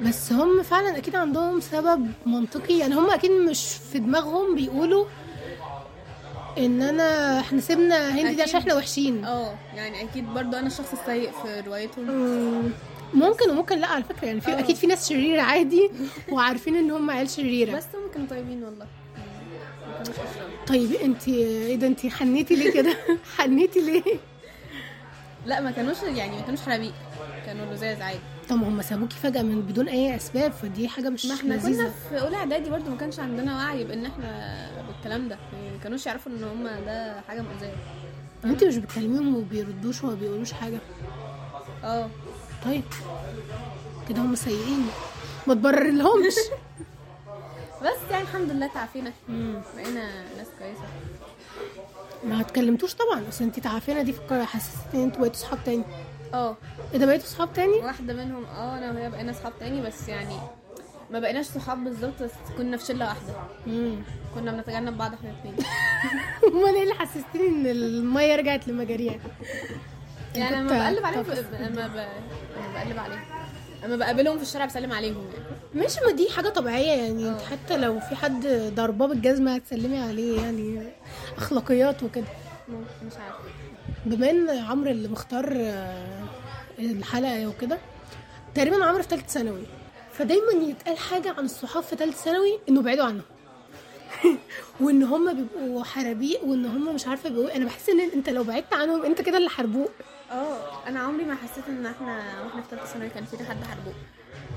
بس 0.05 0.31
هم 0.33 0.63
فعلا 0.63 0.97
أكيد 0.97 1.15
عندهم 1.15 1.59
سبب 1.59 2.11
منطقي. 2.25 2.77
يعني 2.77 2.95
هم 2.95 3.11
أكيد 3.11 3.31
مش 3.31 3.77
في 3.91 3.99
دماغهم 3.99 4.55
بيقولوا 4.55 5.05
إن 6.57 6.81
أنا 6.81 7.39
إحنا 7.39 7.61
سيبنا 7.61 8.09
هندي 8.09 8.21
أكيد. 8.25 8.35
دي 8.35 8.41
عشان 8.41 8.59
إحنا 8.59 8.75
وحشين. 8.75 9.25
آه 9.25 9.55
يعني 9.75 10.03
أكيد 10.03 10.33
برضو 10.33 10.57
أنا 10.57 10.67
الشخص 10.67 10.93
السيء 10.93 11.31
في 11.31 11.59
روايتهم. 11.67 12.05
مم، 12.11 12.71
ممكن 13.13 13.49
وممكن 13.49 13.79
لأ 13.79 13.87
على 13.87 14.03
فكرة. 14.03 14.25
يعني 14.25 14.41
في 14.41 14.51
آه. 14.51 14.59
أكيد 14.59 14.75
في 14.75 14.87
ناس 14.87 15.09
شريرة 15.09 15.41
عادي 15.41 15.91
وعارفين 16.31 16.75
إن 16.75 16.91
هم 16.91 17.11
عيال 17.11 17.29
شريرة. 17.29 17.77
بس 17.77 17.85
كانوا 18.13 18.27
طيبين 18.27 18.63
والله. 18.63 18.87
طيب 20.67 20.91
انت 20.93 21.27
إيه 21.27 21.75
ده 21.75 21.88
انت 21.88 22.05
حنيتي 22.07 22.55
ليه 22.55 22.72
كده؟ 22.74 22.98
حنيتي 23.38 23.79
ليه؟ 23.79 24.03
لا 25.45 25.60
ما 25.62 25.72
كانوش 25.72 25.98
يعني 26.03 26.36
ما 26.38 26.41
كانوش 26.41 26.60
حرابيق 26.62 26.93
كانوا 27.45 27.74
لزاز 27.74 28.01
عادي. 28.01 28.19
طب 28.50 28.63
هم 28.63 28.81
سابوكي 28.81 29.15
فجأة 29.15 29.41
من 29.41 29.62
بدون 29.62 29.88
أي 29.89 30.15
أسباب 30.15 30.51
فدي 30.51 30.88
حاجة 30.88 31.10
مش 31.10 31.25
ما 31.25 31.33
إحنا 31.33 31.57
كنا 31.57 31.69
لذيذة 31.69 31.91
في 32.10 32.22
أولى 32.22 32.36
إعدادي 32.36 32.69
برضو 32.69 32.89
ما 32.89 32.98
كانش 32.98 33.19
عندنا 33.19 33.55
وعي 33.55 33.83
بإن 33.83 34.05
إحنا 34.05 34.67
بالكلام 34.88 35.27
ده. 35.29 35.38
يعني 35.53 35.77
ما 35.77 35.83
كانوش 35.83 36.05
يعرفوا 36.05 36.31
إن 36.31 36.43
هم 36.43 36.63
ده 36.86 37.22
حاجة 37.27 37.41
مؤذية. 37.41 37.75
أنت 38.45 38.63
مش 38.63 38.77
بتكلميهم 38.77 39.36
وبيردوش 39.36 40.03
وما 40.03 40.13
بيقولوش 40.15 40.51
حاجة؟ 40.51 40.79
آه. 41.83 42.10
طيب 42.65 42.83
كده 44.10 44.22
هم 44.22 44.36
سيئين. 44.36 44.88
ما 45.48 45.53
تبرر 45.53 45.89
لهمش 45.91 46.33
بس 47.83 48.11
يعني 48.11 48.23
الحمد 48.23 48.51
لله 48.51 48.67
تعافينا. 48.67 49.11
بقينا 49.75 50.23
ناس 50.37 50.47
كويسة. 50.59 50.83
ما 52.23 52.41
اتكلمتوش 52.41 52.93
طبعا 52.95 53.23
اصل 53.29 53.43
انت 53.43 53.59
تعافينا 53.59 54.01
دي 54.01 54.13
فكرة 54.13 54.43
حسستني 54.45 54.99
ان 54.99 55.03
أنتوا 55.03 55.21
بقيتوا 55.21 55.39
صحاب 55.39 55.59
تاني. 55.65 55.83
آه. 56.33 56.57
إيه 56.93 56.99
ده 56.99 57.05
بقيتوا 57.05 57.27
صحاب 57.27 57.53
تاني؟ 57.53 57.73
واحدة 57.77 58.13
منهم 58.13 58.45
آه 58.45 58.77
أنا 58.77 58.91
وهي 58.91 59.09
بقينا 59.09 59.33
صحاب 59.33 59.53
تاني 59.59 59.81
بس 59.81 60.09
يعني 60.09 60.35
ما 61.11 61.19
بقيناش 61.19 61.45
صحاب 61.45 61.83
بالظبط 61.83 62.23
بس 62.23 62.31
كنا 62.57 62.77
في 62.77 62.85
شلة 62.85 63.05
واحدة. 63.05 63.33
امم 63.67 63.95
كنا 64.35 64.51
بنتجنب 64.51 64.97
بعض 64.97 65.13
إحنا 65.13 65.29
الاثنين 65.29 65.55
امال 66.53 66.75
إيه 66.75 66.83
اللي 66.83 66.93
حسستني 66.93 67.47
ان 67.47 67.65
المية 67.67 68.35
رجعت 68.35 68.67
لمجاريها؟ 68.67 69.19
يعني 70.35 70.55
لما 70.55 70.69
بقلب 70.79 71.05
عليهم. 71.05 71.25
لما 71.59 71.87
بقلب 72.75 72.99
عليهم. 72.99 73.21
لما 73.83 73.95
بقابلهم 73.95 74.37
في 74.37 74.43
الشارع 74.43 74.65
بسلم 74.65 74.91
عليهم. 74.91 75.25
يعني 75.75 75.85
مش 75.85 75.93
ما 76.05 76.11
دي 76.11 76.29
حاجة 76.29 76.49
طبيعية 76.49 76.91
يعني. 76.91 77.29
آه. 77.29 77.37
حتى 77.39 77.77
لو 77.77 77.99
في 77.99 78.15
حد 78.15 78.47
ضرباه 78.75 79.07
بالجزمة 79.07 79.55
هتسلمي 79.55 79.97
عليه 79.99 80.41
يعني 80.41 80.81
أخلاقيات 81.37 82.03
وكده. 82.03 82.25
مش 83.07 83.13
عارفة. 83.13 83.39
بما 84.05 84.29
إن 84.29 84.49
عمرو 84.49 84.91
اللي 84.91 85.07
مختار 85.07 85.53
آه، 85.57 86.23
الحلقة 86.79 87.47
وكده 87.47 87.77
تقريبا 88.55 88.85
عمرو 88.85 89.03
في 89.03 89.09
ثالثه 89.09 89.27
ثانوي. 89.27 89.63
فدايما 90.13 90.51
يتقال 90.69 90.97
حاجة 90.97 91.33
عن 91.37 91.45
الصحاب 91.45 91.83
في 91.83 91.95
ثالثه 91.95 92.17
ثانوي 92.23 92.59
إنه 92.69 92.81
بعيدوا 92.81 93.05
عنهم 93.05 93.21
وان 94.82 95.03
هم 95.03 95.34
بيبقوا 95.34 95.84
حرابيق 95.84 96.43
وإن 96.43 96.65
هم 96.65 96.96
مش 96.96 97.08
عارفة 97.08 97.29
بيبقوا 97.29 97.55
أنا 97.55 97.65
بحس 97.65 97.89
إن 97.89 98.00
أنت 98.00 98.29
لو 98.29 98.43
بعدت 98.43 98.74
عنهم 98.74 99.05
أنت 99.05 99.22
كده 99.22 99.38
اللي 99.38 99.50
حربوق. 99.50 99.91
آه 100.32 100.88
أنا 100.88 101.00
عمري 101.00 101.25
ما 101.25 101.36
حسيت 101.36 101.63
إن 101.70 101.86
إحنا 101.86 102.41
وإحنا 102.46 102.62
في 102.62 102.67
ثالثه 102.70 102.86
ثانوي 102.86 103.10
كان 103.10 103.25
فينا 103.25 103.50
حد 103.50 103.63
حربوق. 103.63 103.93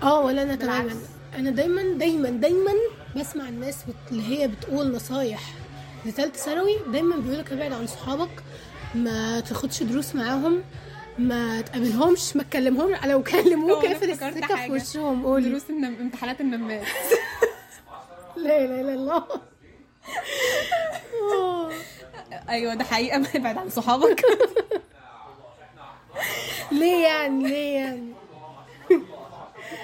آه 0.03 0.21
ولا 0.21 0.43
أنا 0.43 0.55
تماما 0.55 0.83
بالعكس. 0.83 0.97
أنا 1.37 1.51
دايما 1.51 1.83
دايما 1.83 2.31
دايما 2.31 2.73
بسمع 3.17 3.49
الناس. 3.49 3.77
اللي 4.13 4.39
هي 4.39 4.49
بتقول 4.49 4.93
نصايح. 4.93 5.41
لثالثه 6.07 6.39
ثانوي 6.39 6.77
دايما 6.93 7.17
بيقولك 7.17 7.53
ابعد 7.53 7.73
عن 7.73 7.87
صحابك 7.87 8.43
ما 8.95 9.41
تاخدش 9.41 9.83
دروس 9.83 10.15
معاهم 10.15 10.63
ما 11.19 11.61
تقابلهمش 11.61 12.37
ما 12.37 12.43
تكلمهمش. 12.43 13.05
لو 13.05 13.23
كلموك 13.23 13.85
أنا 13.85 13.95
اقفل 13.95 14.11
السكة 14.11 14.57
في. 14.67 14.73
وشهم 14.73 15.27
قولي. 15.27 15.49
دروس 15.49 15.63
النم... 15.71 15.97
امتحانات 16.01 16.41
النماس. 16.41 16.87
لا 18.37 18.65
إله 18.65 18.81
إلا 18.81 18.95
الله. 18.95 19.25
أيوه 22.49 22.75
ده 22.75 22.85
حقيقة. 22.85 23.19
ما 23.23 23.29
ابعد 23.35 23.59
عن 23.59 23.71
صحابك. 23.71 24.23
ليه 26.73 27.05
يعني؟ 27.07 27.49
ليه 27.49 27.75
يعني؟ 27.77 28.13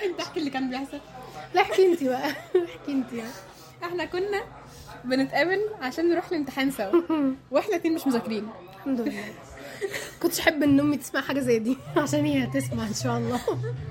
أنت 0.05 0.21
احكي 0.21 0.41
اللي 0.41 0.51
كان 0.51 0.71
بيحصل. 0.71 1.01
لا 1.55 1.63
احكي 1.63 1.93
انت 1.93 2.05
بقى. 2.05 2.31
احكي 2.31 2.89
انت 2.93 3.13
يعني. 3.13 3.31
إحنا 3.85 4.05
كنا 4.05 4.43
بنتقابل 5.05 5.61
عشان 5.81 6.09
نروح 6.09 6.27
الامتحان 6.29 6.71
سوا. 6.71 7.01
وإحنا 7.51 7.77
اتنين 7.77 7.95
مش 7.95 8.07
مذاكرين. 8.07 8.49
الحمد 8.77 9.01
لله. 9.01 9.25
كنتش 10.23 10.41
أحب 10.41 10.63
إن 10.63 10.81
أمي 10.81 10.97
تسمع 10.97 11.21
حاجة 11.21 11.41
زي 11.41 11.59
دي. 11.59 11.79
عشان 11.97 12.25
هي 12.25 12.45
هتسمع 12.45 12.87
إن 12.87 12.95
شاء 12.95 13.19
الله. 13.19 13.41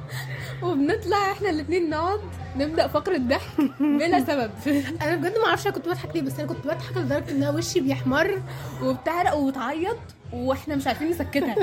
وبنطلع 0.64 1.32
إحنا 1.32 1.50
الاتنين 1.50 1.90
نقعد 1.90 2.20
نبدأ 2.58 2.88
فقرة 2.88 3.18
ضحك 3.18 3.62
بلا 3.80 4.20
سبب. 4.26 4.52
أنا 5.02 5.16
بجد 5.16 5.38
ما 5.38 5.46
أعرفش 5.46 5.66
أنا 5.68 5.76
كنت 5.76 5.88
بضحك 5.88 6.16
ليه 6.16 6.22
بس 6.22 6.40
أنا 6.40 6.48
كنت 6.48 6.66
بضحك 6.68 6.98
لدرجة 6.98 7.32
إن 7.32 7.56
وشي 7.56 7.80
بيحمر 7.80 8.42
وبتعرق 8.84 9.34
وبتعيط 9.36 9.98
وإحنا 10.34 10.76
مش 10.76 10.88
عارفين 10.88 11.10
نسكتها. 11.10 11.56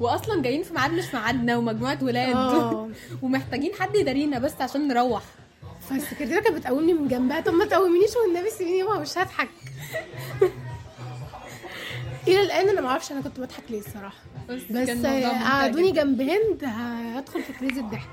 واصلا 0.00 0.42
جايين 0.42 0.62
في 0.62 0.74
ميعاد 0.74 0.92
مش 0.92 1.14
ميعادنا 1.14 1.56
ومجموعة 1.56 1.98
ولاد. 2.02 2.36
آه. 2.36 2.88
ومحتاجين 3.22 3.70
حد 3.80 3.94
يدارينا 3.96 4.38
بس 4.38 4.52
عشان 4.60 4.88
نروح. 4.88 5.22
فالسكرتيره 5.90 6.40
كانت 6.40 6.56
بتقومني 6.58 6.92
من 6.94 7.08
جنبها. 7.08 7.40
طب 7.40 7.52
ما 7.54 7.64
تقومينيش 7.64 8.10
والنبي 8.16 8.50
سيبيني 8.50 8.82
مش 8.82 9.18
هضحك. 9.18 9.48
إلى 12.28 12.40
الآن 12.40 12.68
أنا 12.68 12.80
ما 12.80 12.88
أعرفش 12.88 13.12
أنا 13.12 13.20
كنت 13.20 13.40
بضحك 13.40 13.62
ليه 13.70 13.78
الصراحة. 13.78 14.18
بس, 14.48 14.62
بس 14.70 15.06
قعدوني. 15.06 15.92
جنب 15.92 16.20
هند 16.20 16.64
هدخل 17.16 17.42
في 17.42 17.52
كريز 17.52 17.78
الضحك. 17.78 18.08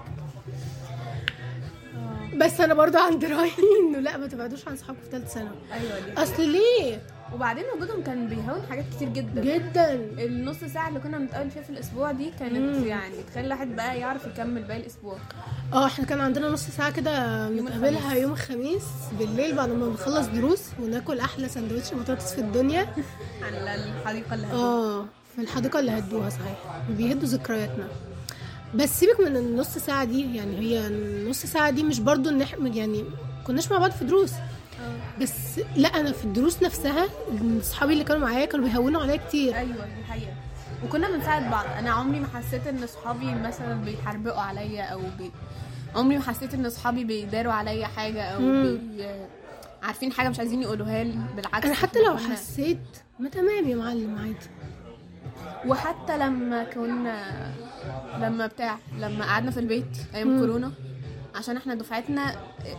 بس 2.37 2.61
أنا 2.61 2.73
برضو 2.73 2.97
عندي 2.97 3.27
رايي 3.27 3.51
إنه 3.89 3.99
لأ 3.99 4.17
ما 4.17 4.27
تبعدوش 4.27 4.67
عن 4.67 4.75
صحابكم 4.75 5.01
في 5.03 5.09
ثالثه 5.11 5.27
ثانوي 5.27 5.55
أيوه 5.73 5.99
دي 5.99 6.23
أصل 6.23 6.49
ليه؟ 6.49 7.01
وبعدين 7.33 7.63
وجودهم 7.77 8.03
كان 8.03 8.27
بيهون 8.27 8.61
حاجات 8.69 8.85
كتير 8.95 9.09
جدا. 9.09 9.41
جدا. 9.57 9.93
النص 10.25 10.57
ساعة 10.73 10.89
اللي 10.89 10.99
كنا 10.99 11.17
بنتقابل 11.17 11.51
فيها 11.51 11.61
في 11.61 11.69
الأسبوع 11.69 12.11
دي 12.11 12.31
كانت 12.39 12.77
مم. 12.79 12.87
يعني 12.87 13.15
تخلي 13.31 13.45
الواحد 13.45 13.75
بقى 13.75 13.99
يعرف 13.99 14.25
يكمل 14.27 14.63
باقي 14.63 14.79
الأسبوع. 14.79 15.17
آه 15.73 15.85
إحنا 15.85 16.05
كان 16.05 16.19
عندنا 16.19 16.49
نص 16.49 16.67
ساعة 16.67 16.91
كده 16.91 17.47
يوم 17.47 17.67
نتقابلها 17.67 17.89
الخميس. 17.99 18.21
يوم 18.21 18.31
الخميس 18.31 18.83
بالليل 19.19 19.55
بعد 19.55 19.69
ما 19.69 19.85
نخلص 19.87 20.27
دروس 20.27 20.61
وناكل 20.79 21.19
أحلى 21.19 21.49
سندوتش 21.49 21.93
بطاطس 21.93 22.33
في 22.33 22.41
الدنيا. 22.41 22.87
على 23.45 23.75
الحديقة 23.75 24.33
اللي 24.33 24.47
آه 24.47 25.05
في 25.35 25.41
الحديقة 25.41 25.79
اللي 25.79 25.91
هدوها 25.91 26.29
صحيح. 26.29 26.57
بيهدوا 26.89 27.27
ذكرياتنا. 27.27 27.87
بس 28.75 28.99
سيبك 28.99 29.19
من 29.19 29.37
النص 29.37 29.77
ساعة 29.77 30.03
دي 30.03 30.35
يعني 30.35 30.59
هي 30.59 30.87
النص 30.87 31.45
ساعة 31.45 31.69
دي 31.69 31.83
مش 31.83 31.99
برضو 31.99 32.29
إن 32.29 32.41
إحنا 32.41 32.69
يعني 32.69 33.05
كناش 33.47 33.71
مع 33.71 33.77
بعض 33.77 33.91
في 33.91 34.05
دروس. 34.05 34.31
بس 35.21 35.59
لا 35.75 35.87
أنا 35.89 36.11
في 36.11 36.25
الدروس 36.25 36.63
نفسها 36.63 37.05
اصحابي 37.61 37.93
اللي 37.93 38.03
كانوا 38.03 38.27
معايا 38.27 38.45
كانوا 38.45 38.65
بيهونوا 38.67 39.01
عليا 39.01 39.15
كتير. 39.17 39.55
أيوة 39.55 39.85
دي 39.85 40.03
حقيقة. 40.09 40.33
وكنا 40.85 41.09
بنساعد 41.11 41.51
بعض. 41.51 41.65
أنا 41.79 41.89
عمري 41.91 42.19
ما 42.19 42.27
حسيت 42.27 42.67
إن 42.67 42.87
صحابي 42.87 43.35
مثلا 43.35 43.73
بيحربقوا 43.73 44.41
عليا 44.41 44.83
أو 44.83 44.99
بي... 45.17 45.31
عمري 45.95 46.17
ما 46.17 46.23
حسيت 46.23 46.53
إن 46.53 46.69
صحابي 46.69 47.03
بيداروا 47.03 47.53
عليا 47.53 47.87
حاجة 47.87 48.23
أو 48.23 48.39
مم. 48.41 48.63
بي... 48.63 49.05
عارفين 49.83 50.11
حاجة 50.11 50.29
مش 50.29 50.39
عايزين 50.39 50.61
يقولوها 50.61 51.03
لي. 51.03 51.15
بالعكس 51.35 51.65
أنا 51.65 51.73
حتى 51.75 51.99
لو 51.99 52.17
كنا- 52.17 52.33
حسيت 52.35 52.79
ما 53.19 53.29
تمام 53.29 53.67
يا 53.67 53.75
معلم 53.75 54.17
عادي. 54.17 54.35
وحتى 55.67 56.17
لما 56.17 56.63
كنا 56.63 57.23
لما 58.19 58.47
بتاع 58.47 58.77
لما 58.99 59.25
قعدنا 59.25 59.51
في 59.51 59.59
البيت 59.59 59.97
أيام 60.15 60.27
مم. 60.27 60.39
كورونا 60.39 60.71
عشان 61.35 61.57
إحنا 61.57 61.75
دفعتنا 61.75 62.35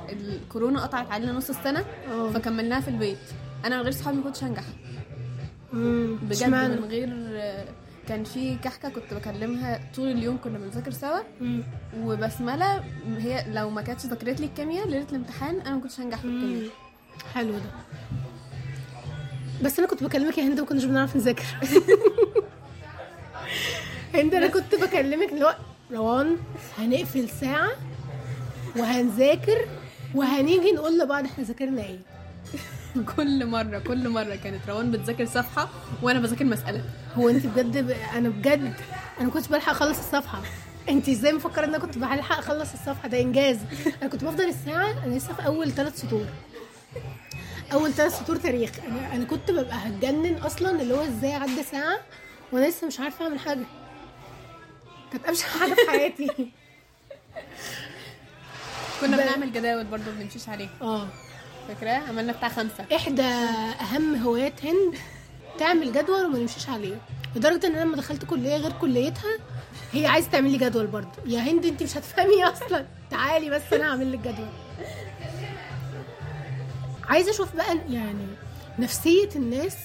الكورونا 0.08 0.80
قطعت 0.82 1.10
علينا 1.10 1.32
نص 1.32 1.50
السنة 1.50 1.84
آه 2.10 2.30
فكملناها 2.30 2.80
في 2.80 2.88
البيت 2.88 3.18
أنا 3.64 3.76
من 3.76 3.82
غير 3.82 3.92
صحابي 3.92 4.16
ما 4.16 4.22
كنتش 4.22 4.44
هنجح. 4.44 4.62
بجد؟ 5.72 6.30
من 6.80 6.88
غير 6.88 7.08
كان 8.08 8.24
في 8.24 8.56
كحكة 8.56 8.88
كنت 8.88 9.14
بكلمها 9.14 9.80
طول 9.96 10.08
اليوم 10.08 10.38
كنا 10.44 10.58
بنذاكر 10.58 10.90
سوا. 10.90 11.20
وبسملة 11.98 12.84
هي 13.18 13.44
لو 13.52 13.70
ما 13.70 13.82
كانتش 13.82 14.06
ذاكرت 14.06 14.40
لي 14.40 14.46
الكيمياء 14.46 14.88
ليلة 14.88 15.06
الامتحان 15.10 15.60
أنا 15.60 15.74
ما 15.74 15.80
كنتش 15.80 16.00
هنجح 16.00 16.18
في 16.18 16.24
الكيمياء. 16.24 16.70
حلو 17.34 17.52
ده 17.52 17.60
بس 19.62 19.78
أنا 19.78 19.88
كنت 19.88 20.04
بكلمك 20.04 20.38
يا 20.38 20.42
هند 20.42 20.58
وما 20.60 20.68
كناش 20.68 20.84
بنعرف 20.84 21.16
نذاكر 21.16 21.44
انت 24.20 24.34
أنا 24.34 24.46
كنت 24.46 24.74
بكلمك 24.74 25.32
اللي 25.32 25.44
هو 25.44 25.56
روان 25.92 26.36
هنقفل 26.78 27.28
ساعة 27.28 27.68
وهنذاكر 28.76 29.68
وهنيجي 30.14 30.72
نقول 30.72 30.98
لبعض 30.98 31.24
إحنا 31.24 31.44
ذاكرنا 31.44 31.82
إيه. 31.82 31.98
كل 33.16 33.46
مرة 33.46 33.78
كل 33.78 34.08
مرة 34.08 34.34
كانت 34.34 34.68
روان 34.68 34.90
بتذاكر 34.90 35.24
صفحة 35.26 35.68
وأنا 36.02 36.20
بذاكر 36.20 36.44
مسألة. 36.44 36.84
هو 37.14 37.28
أنت 37.28 37.46
بجد 37.46 37.78
ب... 37.78 37.90
أنا 37.90 38.28
بجد 38.28 38.74
أنا 39.20 39.30
كنت 39.30 39.48
بلحق 39.50 39.70
أخلص 39.70 39.98
الصفحة. 39.98 40.42
أنت 40.88 41.08
إزاي 41.08 41.32
مفكرة 41.32 41.64
إن 41.64 41.68
أنا 41.68 41.78
كنت 41.78 41.98
بلحق 41.98 42.38
أخلص 42.38 42.72
الصفحة؟ 42.72 43.08
ده 43.08 43.20
إنجاز. 43.20 43.58
أنا 44.02 44.10
كنت 44.10 44.24
بفضل 44.24 44.44
الساعة 44.44 45.04
أنا 45.04 45.14
لسه 45.14 45.32
في 45.34 45.46
أول 45.46 45.70
ثلاث 45.72 46.00
سطور. 46.00 46.26
أول 47.72 47.92
ثلاث 47.92 48.18
سطور 48.18 48.36
تاريخ. 48.36 48.70
أنا 48.88 49.14
أنا 49.14 49.24
كنت 49.24 49.50
ببقى 49.50 49.76
هتجنن 49.76 50.34
أصلا 50.34 50.82
اللي 50.82 50.94
هو 50.94 51.00
إزاي 51.04 51.32
عدى 51.34 51.62
ساعة 51.62 51.98
وأنا 52.52 52.66
لسه 52.66 52.86
مش 52.86 53.00
عارفة 53.00 53.24
أعمل 53.24 53.38
حاجة. 53.38 53.64
كانت 55.12 55.26
ابشع 55.26 55.46
حاجة 55.46 55.74
في 55.74 55.90
حياتي. 55.90 56.52
كنا 59.06 59.16
بنعمل 59.16 59.52
جداول 59.52 59.84
برضو 59.84 60.04
ما 60.04 60.18
بنمشيش 60.20 60.48
عليها 60.48 60.70
آه. 60.82 61.06
فاكراه؟ 61.68 62.08
عملنا 62.08 62.32
بتاع 62.32 62.48
خمسة. 62.48 62.84
إحدى 62.96 63.22
أهم 63.80 64.14
هوايات 64.22 64.64
هند 64.64 64.94
تعمل 65.58 65.92
جدول 65.92 66.24
وما 66.24 66.38
نمشيش 66.38 66.68
عليه. 66.68 66.96
لدرجة 67.36 67.66
إن 67.66 67.74
أنا 67.74 67.84
لما 67.84 67.96
دخلت 67.96 68.24
كلية 68.24 68.56
غير 68.56 68.72
كليتها 68.72 69.38
هي 69.92 70.06
عايزة 70.06 70.30
تعمل 70.30 70.50
لي 70.50 70.58
جدول 70.58 70.86
برضه 70.86 71.08
يا 71.26 71.40
هند 71.40 71.64
انت 71.66 71.82
مش 71.82 71.96
هتفهمي 71.96 72.44
أصلا. 72.52 72.86
تعالي 73.10 73.50
بس 73.50 73.62
أنا 73.72 73.90
هعمل 73.90 74.12
لك 74.12 74.18
جدول. 74.18 74.48
عايزة 77.08 77.30
أشوف 77.30 77.56
بقى 77.56 77.78
يعني 77.90 78.26
نفسية 78.78 79.28
الناس 79.36 79.76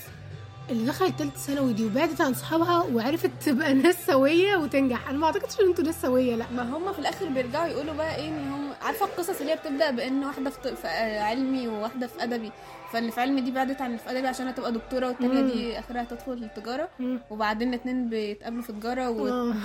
اللي 0.69 0.86
دخلت 0.86 1.19
تالتة 1.19 1.38
ثانوي 1.39 1.74
دي 1.74 1.86
وبعدت 1.86 2.21
عن 2.21 2.33
صحابها 2.33 2.83
وعرفت 2.83 3.31
تبقى 3.45 3.74
ناس 3.83 4.05
سوية 4.05 4.55
وتنجح. 4.55 5.09
أنا 5.09 5.17
ما 5.17 5.25
أعتقدش 5.25 5.59
إن 5.59 5.67
أنتوا 5.67 5.83
ناس 5.83 6.01
سوية 6.01 6.36
لأ. 6.36 6.45
ما 6.51 6.63
هم 6.77 6.93
في 6.93 7.00
الآخر 7.00 7.25
بيرجعوا 7.29 7.67
يقولوا 7.67 7.93
بقى 7.93 8.15
إيه 8.15 8.27
إن 8.29 8.51
هم 8.51 8.71
عارفة 8.81 9.05
القصص 9.05 9.39
اللي 9.39 9.51
هي 9.51 9.55
بتبدأ 9.55 9.91
بإن 9.91 10.24
واحدة 10.25 10.50
في, 10.50 10.75
في 10.75 10.88
علمي 11.19 11.67
وواحدة 11.67 12.07
في 12.07 12.24
أدبي. 12.24 12.51
فاللي 12.91 13.12
في 13.12 13.21
علمي 13.21 13.41
دي 13.41 13.51
بعدت 13.51 13.81
عن 13.81 13.88
اللي 13.88 13.97
في 14.00 14.12
أدبي 14.12 14.27
عشان 14.27 14.47
هتبقى 14.47 14.71
دكتورة 14.71 15.07
والتانية. 15.07 15.41
دي 15.41 15.79
آخرها 15.79 16.03
تدخل 16.03 16.31
التجاره. 16.33 16.89
وبعدين 17.29 17.69
الاتنين 17.69 18.09
بيتقابلوا 18.09 18.62
في 18.62 18.71
تجارة 18.74 19.01
آه. 19.01 19.09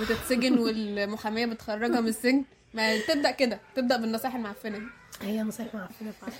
وبتتسجن 0.01 0.59
والمحامية 0.63 1.45
بتخرجها 1.45 2.01
من 2.01 2.07
السجن. 2.07 2.43
ما 2.73 2.97
تبدا 2.99 3.31
كده 3.31 3.59
تبدا 3.75 3.97
بالنصائح 3.97 4.35
المعفنة 4.35 4.79
هي 5.21 5.41
نصايح 5.43 5.75
معفنة 5.75 6.11
فعلا. 6.21 6.33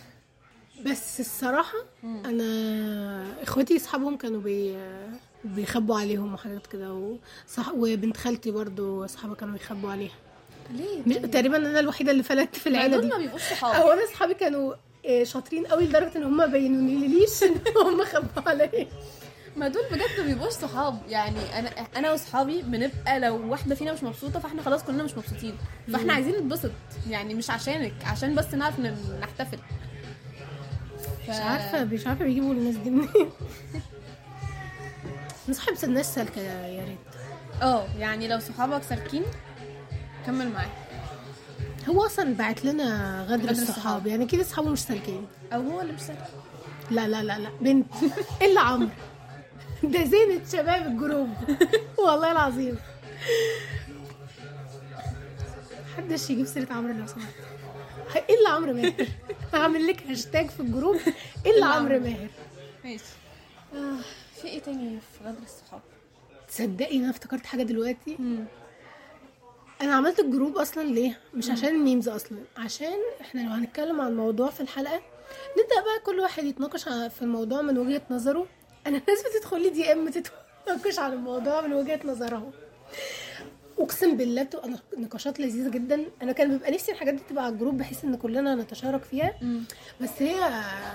بس 0.82 1.20
الصراحة 1.20 1.78
أنا 2.04 3.44
إخواتي 3.44 3.78
أصحابهم 3.78 4.18
كانوا 4.18 4.42
بي 4.42 4.78
بيخبوا 5.44 6.00
عليهم 6.00 6.34
وحاجات 6.34 6.68
كده 6.68 6.94
وصح... 7.48 7.74
وبنت 7.74 8.18
خالتي 8.18 8.52
برضو 8.52 9.06
أصحابها 9.06 9.36
كانوا 9.36 9.54
بيخبوا 9.54 9.92
عليها. 9.92 10.16
ليه؟ 10.72 11.04
مش... 11.08 11.16
تقريبا 11.32 11.58
أنا 11.58 11.80
الوحيدة 11.80 12.12
اللي 12.12 12.24
فلتت 12.24 12.56
في 12.56 12.70
العيلة 12.70 13.00
دي. 13.00 13.08
ما 13.08 13.18
بيبقوش 13.18 13.42
صحاب. 13.42 13.76
أو 13.82 13.92
أنا 13.92 14.04
أصحابي 14.04 14.34
كانوا 14.34 14.74
آه، 15.06 15.24
شاطرين 15.24 15.66
قوي 15.66 15.86
لدرجة 15.86 16.18
إن 16.18 16.24
هم 16.24 16.38
ما 16.38 16.46
بينونيليش 16.46 17.44
إن 17.44 17.56
هم 17.78 18.04
خبوا 18.04 18.50
عليا. 18.50 18.88
ما 19.56 19.68
دول 19.68 19.84
بجد 19.92 20.20
ما 20.20 20.26
بيبقوش 20.26 20.54
صحاب. 20.54 21.02
يعني 21.10 21.60
أنا 21.60 21.70
أنا 21.70 22.12
وأصحابي 22.12 22.62
بنبقى 22.62 23.20
لو 23.20 23.52
واحدة 23.52 23.76
فينا 23.76 23.94
مش 23.94 24.04
مبسوطة 24.04 24.40
فإحنا 24.40 24.62
خلاص 24.62 24.84
كلنا 24.84 25.04
مش 25.04 25.18
مبسوطين. 25.18 25.58
فإحنا 25.94 26.14
عايزين 26.14 26.36
نتبسط. 26.36 26.72
يعني 27.10 27.34
مش 27.34 27.50
عشانك 27.50 27.94
عشان 28.06 28.36
بس 28.36 28.54
نعرف 28.54 28.80
نحتفل. 29.22 29.58
ف... 31.28 31.30
مش 31.30 31.36
عارفة 31.36 31.84
مش 31.84 32.08
عارفة 32.08 32.26
بيجيبوا 32.26 32.54
الناس 32.54 32.76
دي 32.76 32.90
منين. 32.90 33.10
نصاحب 35.50 35.74
الناس 35.84 36.16
سالكة 36.16 36.42
يا 36.42 36.84
ريت. 36.86 36.98
آه 37.62 37.86
يعني 38.00 38.28
لو 38.28 38.40
صحابك 38.40 38.84
سالكين 38.84 39.24
كمل 40.26 40.50
معاهم. 40.52 40.70
هو 41.90 42.06
أصلا 42.06 42.34
بعت 42.34 42.66
لنا 42.66 43.22
غدر, 43.24 43.34
غدر 43.44 43.50
الصحاب 43.52 43.70
الصحاب. 43.70 44.08
يعني 44.08 44.26
كده 44.26 44.42
أصحابه 44.42 44.70
مش 44.70 44.80
سالكين. 44.80 45.28
أو 45.54 45.62
هو 45.62 45.82
اللي 45.82 45.94
مش 45.94 46.02
سالك 46.02 46.28
لا 46.92 47.08
لا 47.08 47.24
لا 47.24 47.40
لا 47.40 47.50
بنت. 47.62 47.88
إلا 48.42 48.62
عمرو. 48.62 48.90
ده 49.84 50.04
زينة 50.04 50.42
شباب 50.52 50.86
ال 50.88 50.94
group. 50.94 51.30
والله 52.08 52.32
العظيم. 52.32 52.78
محدش 55.98 56.30
يجيب 56.30 56.46
سيرة 56.46 56.74
عمرو 56.74 56.94
لو 56.94 57.08
سمحت. 57.08 57.34
الا 58.18 58.50
عمرو 58.50 58.74
ماهر؟ 58.74 59.08
هعمل 59.54 59.88
لك 59.88 60.08
هاشتاج 60.08 60.50
في 60.50 60.60
ال 60.60 60.65
group. 60.65 60.96
الا 61.46 61.66
عمرو 61.66 62.00
ماهر؟ 62.00 62.28
ماشي. 62.84 63.04
آه. 63.74 63.98
في 64.42 64.48
إيه 64.48 64.60
تاني 64.60 65.00
في 65.00 65.28
غدر 65.28 65.44
الصحاب؟ 65.44 65.82
تصدقي 66.48 66.98
أنا 66.98 67.10
افتكرت 67.10 67.46
حاجة 67.46 67.64
دلوقتي؟ 67.64 68.18
أنا 69.82 69.96
عملت 69.96 70.20
ال 70.20 70.26
group 70.26 70.58
أصلا 70.58 70.84
ليه؟ 70.84 71.20
مش 71.34 71.50
عشان 71.50 71.70
ال 71.70 71.76
memes 71.76 72.10
أصلا 72.10 72.38
عشان 72.58 72.98
إحنا 73.22 73.42
لو 73.42 73.50
هنتكلم 73.50 74.02
عن 74.02 74.18
موضوع 74.18 74.50
في 74.50 74.62
الحلقة 74.62 75.02
نبدأ 75.52 75.82
بقى 75.82 76.00
كل 76.06 76.20
واحد 76.20 76.44
يتناقش 76.44 76.84
في 76.84 77.22
الموضوع 77.22 77.62
من 77.62 77.78
وجهة 77.78 78.02
نظره. 78.12 78.46
أنا 78.88 78.98
الناس 79.08 79.24
بتدخل 79.36 79.62
لي 79.62 79.70
DM 79.70 80.10
تتناقش 80.10 81.00
عن 81.00 81.14
الموضوع 81.14 81.62
من 81.62 81.74
وجهة 81.74 82.00
نظرها 82.06 82.52
أقسم 83.84 84.18
بالله 84.18 84.44
بتبقى 84.44 84.70
نق- 84.70 84.98
نقاشات 85.00 85.40
لذيذة 85.40 85.70
جدا. 85.70 86.06
أنا 86.22 86.32
كان 86.32 86.50
بيبقى 86.52 86.72
نفسي 86.72 86.92
الحاجات 86.92 87.14
دي 87.14 87.22
تبقى 87.30 87.44
على 87.46 87.54
ال 87.54 87.58
group 87.58 87.78
بحيث 87.78 88.04
إن 88.06 88.16
كلنا 88.16 88.56
نتشارك 88.56 89.04
فيها. 89.04 89.34
بس 90.02 90.10
هي 90.20 90.44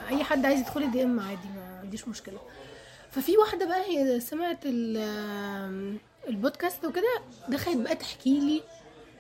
أي 0.09 0.25
حد 0.25 0.47
عايز 0.47 0.61
يدخل 0.61 0.91
DM 0.91 1.21
عادي 1.21 1.49
ما 1.57 1.79
عنديش 1.83 2.09
مشكلة. 2.09 2.39
ففي 3.11 3.37
واحدة 3.37 3.67
بقى 3.67 3.81
هي 3.87 4.21
سمعت 4.21 4.59
ال- 4.67 5.99
البودكاست 6.29 6.85
وكده 6.85 7.23
دخلت 7.49 7.77
بقى 7.77 7.95
تحكي 7.97 8.41
لي 8.41 8.63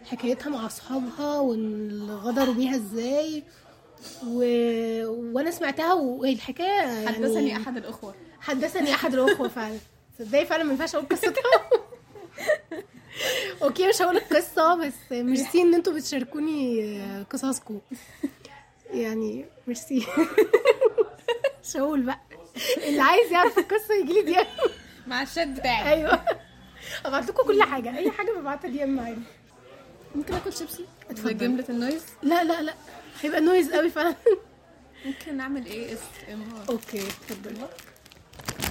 حكايتها 0.05 0.51
مع 0.51 0.67
أصحابها 0.67 1.39
وغدروا 1.41 2.55
بيها 2.55 2.77
إزاي. 2.77 3.43
و... 4.27 4.39
وأنا 5.07 5.51
سمعتها 5.51 5.93
والحكايه 5.95 6.67
يعني 6.83 7.09
حدثني 7.09 7.57
أحد 7.57 7.77
الأخوة. 7.77 8.15
حدثني 8.41 8.95
أحد 8.95 9.15
الأخوة 9.15 9.49
فعلا. 9.49 9.79
تصدقي 10.19 10.47
فعلا 10.47 10.65
ما 10.65 10.71
ينفعش 10.73 10.95
أقول 10.95 11.07
قصتها؟ 11.09 11.33
okay 13.63 13.89
مش 13.89 14.03
هقول 14.03 14.17
القصة 14.17 14.75
بس 14.75 14.93
ميرسي 15.11 15.61
إن 15.63 15.75
أنتوا 15.75 15.93
بتشاركوني 15.93 17.25
قصصكم. 17.33 17.81
يعني 18.91 19.45
ميرسي. 19.67 20.07
مش 21.65 21.77
هقول 21.77 22.01
بقى. 22.03 22.21
اللي 22.77 23.01
عايز 23.01 23.33
يعرف 23.33 23.59
القصة 23.59 23.95
يجي 23.95 24.13
لي 24.13 24.23
DM 24.23 25.23
على 25.23 25.32
ال 25.32 25.36
chat 25.36 25.49
بتاعي. 25.49 25.93
أيوه. 25.95 26.25
ابعت 27.05 27.29
لكم 27.29 27.47
كل 27.47 27.63
حاجة. 27.63 27.99
أي 27.99 28.11
حاجة 28.11 28.31
ببعتها 28.39 28.69
DM 28.69 29.01
عادي. 29.01 29.21
ممكن 30.15 30.35
آكل 30.35 30.53
شيبسي؟ 30.53 30.85
اتفضل. 31.11 31.35
بجمله 31.35 31.65
ال 31.69 31.74
noise 31.74 32.03
لا 32.23 32.45
لا 32.45 32.63
لا. 32.63 32.75
هيبقى 33.23 33.41
noise 33.41 33.73
قوي 33.73 33.91
فعلا. 33.91 34.15
ممكن 35.05 35.37
نعمل 35.37 35.67
إيه 35.67 35.93
ASMR؟ 35.93 36.43
okay 36.69 37.01
اتفضلي 37.09 37.69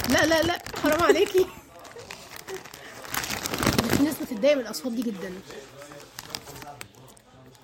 لا 0.10 0.26
لا 0.26 0.42
لا. 0.44 0.60
حرام 0.84 1.04
عليكي. 1.04 1.46
في 3.98 4.04
ناس 4.04 4.16
بتتضايق 4.22 4.56
من 4.56 4.62
الأصوات 4.62 4.94
دي 4.94 5.02
جدا. 5.02 5.34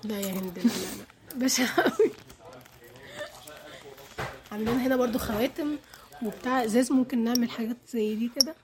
لا 0.04 0.20
يا 0.20 0.32
هند 0.32 0.58
لا 0.58 0.62
لا 0.64 1.44
بشع 1.44 1.64
قوي 1.76 2.10
عندنا 4.52 4.86
هنا 4.86 4.96
برضو 4.96 5.18
خواتم 5.18 5.76
وبتاع 6.22 6.64
إزاز 6.64 6.92
ممكن 6.92 7.24
نعمل 7.24 7.50
حاجات 7.50 7.76
زي 7.88 8.14
دي 8.14 8.30
كده. 8.40 8.54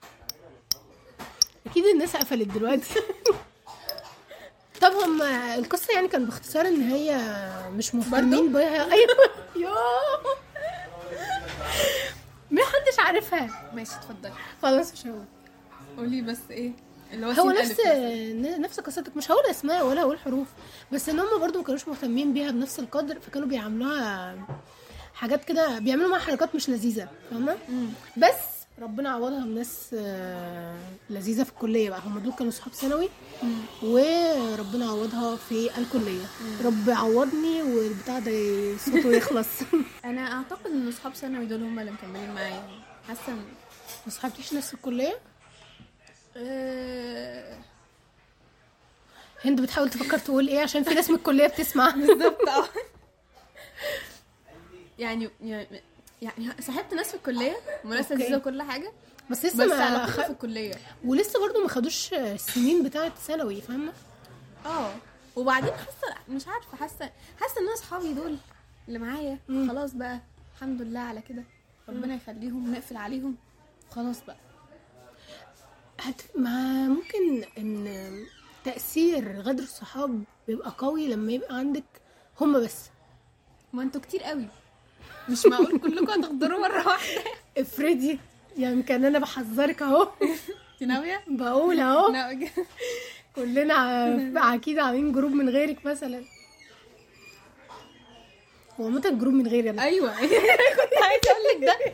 أكيد 1.67 1.85
الناس 1.85 2.15
قفلت 2.15 2.47
دلوقتي. 2.47 2.99
طب 4.81 4.91
هم 4.91 5.21
القصة 5.21 5.93
يعني 5.93 6.07
كان 6.07 6.25
باختصار 6.25 6.67
إن 6.67 6.81
هي 6.81 7.19
مش 7.73 7.95
مهتمين 7.95 8.53
بيها. 8.53 8.83
أيوه. 8.93 9.17
يوه. 9.55 9.75
ما 12.51 12.61
حدش 12.61 12.99
عارفها. 12.99 13.71
ماشي 13.73 13.91
اتفضلي 13.95 14.33
خلاص 14.61 14.93
مش 14.93 15.05
هقول. 15.07 15.25
قولي 15.97 16.21
بس 16.21 16.39
إيه؟ 16.49 16.71
اللي 17.13 17.25
هو 17.25 17.31
هو 17.31 17.51
نفس. 17.51 17.77
نفس 18.59 18.79
قصتك. 18.79 19.17
مش 19.17 19.31
هقول 19.31 19.45
اسماء 19.45 19.85
ولا 19.87 20.01
هقول 20.01 20.19
حروف 20.19 20.47
بس 20.93 21.09
إن 21.09 21.19
هم 21.19 21.39
برضو 21.41 21.57
ما 21.59 21.63
كانوش 21.65 21.87
مهتمين 21.87 22.33
بيها 22.33 22.51
بنفس 22.51 22.79
القدر 22.79 23.19
فكانوا 23.19 23.47
بيعاملوها 23.47 24.35
حاجات 25.13 25.45
كده 25.45 25.79
بيعملوا 25.79 26.09
معاها 26.09 26.21
حركات 26.21 26.55
مش 26.55 26.69
لذيذة 26.69 27.07
فاهمة؟ 27.31 27.57
بس 28.17 28.35
ربنا 28.81 29.09
عوضها 29.09 29.45
بناس 29.45 29.89
آه، 29.93 30.77
لذيذة 31.09 31.43
في 31.43 31.49
الكلية 31.51 31.89
بقى. 31.89 31.99
هم 32.05 32.19
دول 32.19 32.33
كانوا 32.33 32.51
صحاب 32.51 32.73
ثانوي 32.73 33.09
وربنا 33.83 34.85
عوضها 34.89 35.35
في 35.35 35.69
الكلية. 35.77 36.25
رب 36.63 36.89
عوضني 36.89 37.61
والبتاع 37.63 38.19
ده 38.19 38.31
صوته 38.77 39.11
يخلص. 39.15 39.47
أنا 40.05 40.21
أعتقد 40.33 40.65
إن 40.71 40.87
اصحاب 40.87 41.15
ثانوي 41.15 41.45
دول 41.45 41.63
هم 41.63 41.79
اللي 41.79 41.91
مكملين 41.91 42.31
معايا. 42.33 42.63
حاسة 43.07 43.33
ما 44.05 44.11
صحابتيش 44.11 44.53
ناس 44.53 44.67
في 44.67 44.73
الكلية؟ 44.73 45.13
هند 49.45 49.61
بتحاول 49.61 49.89
تفكر 49.89 50.17
تقول 50.17 50.47
إيه؟ 50.47 50.59
عشان 50.59 50.83
في 50.83 50.93
ناس 50.93 51.09
من 51.09 51.15
الكلية 51.15 51.47
بتسمع. 51.47 51.89
بالظبط 51.95 52.47
آه. 52.49 52.65
يعني 54.99 55.29
يعني 56.21 56.61
صاحبت 56.61 56.93
ناس 56.93 57.07
في 57.09 57.15
الكلية 57.15 57.55
وناس 57.85 58.11
أوكي. 58.11 58.23
لذيذه 58.23 58.37
وكل 58.37 58.61
حاجة 58.61 58.91
بس 59.29 59.45
لسه 59.45 59.65
بس 59.65 59.71
ما 59.71 60.05
خ... 60.05 60.21
في 60.21 60.29
الكلية. 60.31 60.73
ولسه 61.05 61.39
برضو 61.39 61.61
ما 61.63 61.67
خدوش 61.69 62.13
السنين 62.13 62.83
بتاعة 62.83 63.09
ثانوي 63.15 63.61
فاهمة؟ 63.61 63.93
آه. 64.65 64.91
وبعدين 65.35 65.71
حاسة 65.73 66.15
مش 66.29 66.47
عارفة 66.47 66.77
حاسة 66.77 67.09
حاسة 67.39 67.61
إن 67.61 67.67
اصحابي 67.73 68.13
دول 68.13 68.37
اللي 68.87 68.99
معايا. 68.99 69.39
خلاص 69.47 69.93
بقى 69.93 70.19
الحمد 70.55 70.81
لله 70.81 70.99
على 70.99 71.21
كده. 71.21 71.43
ربنا 71.89 72.15
يخليهم 72.15 72.71
نقفل 72.73 72.97
عليهم 72.97 73.35
خلاص 73.91 74.17
بقى. 74.27 74.37
هت... 76.01 76.21
ما 76.35 76.87
ممكن 76.87 77.43
إن 77.57 78.13
تأثير 78.63 79.41
غدر 79.41 79.63
الصحاب 79.63 80.23
بيبقى 80.47 80.73
قوي 80.77 81.07
لما 81.07 81.31
يبقى 81.31 81.55
عندك 81.55 81.83
هما 82.41 82.59
بس. 82.59 82.89
ما 83.73 83.83
أنتوا 83.83 84.01
كتير 84.01 84.23
قوي. 84.23 84.47
مش 85.29 85.45
معقول 85.45 85.79
كلكم 85.79 86.11
هتغدروا 86.11 86.59
مرة 86.59 86.87
واحدة. 86.87 87.21
افرضي 87.57 88.19
يعني 88.57 88.83
كان 88.83 89.05
أنا 89.05 89.19
بحذرك 89.19 89.81
أهو. 89.81 90.01
انت 90.81 90.89
ناوية؟ 90.89 91.21
بقول 91.27 91.79
أهو. 91.79 92.13
كلنا 93.35 93.73
ع- 94.39 94.55
أكيد 94.55 94.79
عاملين 94.79 95.11
group 95.11 95.31
من 95.31 95.49
غيرك 95.49 95.85
مثلا. 95.85 96.23
هو 98.79 98.85
عامة 98.85 99.09
group 99.09 99.33
من 99.33 99.47
غيري 99.47 99.69
أنا. 99.69 99.83
أيوه. 99.83 100.11
كنت 100.77 100.93
عايزة 101.03 101.31
أقول 101.31 101.61
لك 101.61 101.67
ده. 101.67 101.77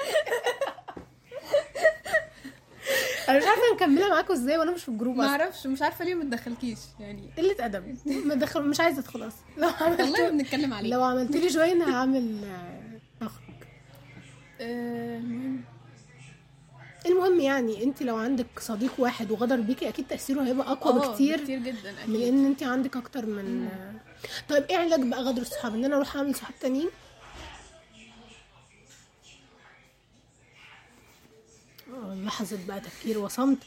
أنا 3.29 3.37
مش 3.37 3.43
عارفة 3.45 3.61
مكمله 3.75 4.09
معاكم 4.09 4.33
إزاي 4.33 4.57
وأنا 4.57 4.71
مش 4.71 4.81
في 4.83 4.89
ال 4.89 4.93
group 4.93 5.15
ما 5.15 5.25
أصلا. 5.25 5.41
أعرفش 5.43 5.67
مش 5.67 5.81
عارفة 5.81 6.05
ليه 6.05 6.15
ما 6.15 6.23
تدخلكيش 6.23 6.79
يعني. 6.99 7.29
قلة 7.37 7.55
أدب. 7.59 7.97
ما 8.25 8.35
دخل 8.35 8.61
مش 8.69 8.79
عايزة 8.79 8.99
أدخل 8.99 9.27
أصلا. 9.27 9.39
لو 9.57 9.67
والله 9.81 10.17
عملت 10.19 10.31
بنتكلم 10.33 10.73
عليه 10.73 10.89
لو 10.89 11.03
عملت 11.03 11.35
لي 11.35 11.47
جوين 11.47 11.81
هعمل 11.81 12.37
آه، 12.43 13.25
أخرج. 13.25 13.53
آه، 14.61 15.17
المهم 15.17 15.61
المهم 17.05 17.39
يعني 17.39 17.83
أنت 17.83 18.03
لو 18.03 18.15
عندك 18.17 18.45
صديق 18.59 18.91
واحد 18.97 19.31
وغدر 19.31 19.55
بيكي 19.61 19.89
أكيد 19.89 20.07
تأثيره 20.07 20.41
هيبقى 20.43 20.71
أقوى 20.71 20.93
آه، 21.05 21.11
بكتير 21.11 21.43
كتير 21.43 21.59
جدا 21.59 21.91
من 22.07 22.15
أكيد. 22.15 22.27
إن 22.33 22.45
أنت 22.45 22.63
عندك 22.63 22.97
أكتر 22.97 23.25
من 23.25 23.69
طيب 24.49 24.63
إيه 24.69 24.77
علاج 24.77 25.01
بقى 25.01 25.19
غدر 25.21 25.41
الصحاب؟ 25.41 25.75
إن 25.75 25.85
أنا 25.85 25.95
أروح 25.95 26.15
أعمل 26.15 26.35
صحاب 26.35 26.53
تانيين؟ 26.61 26.89
لحظة 32.13 32.57
بقى 32.67 32.79
تفكير 32.79 33.17
وصمت 33.19 33.57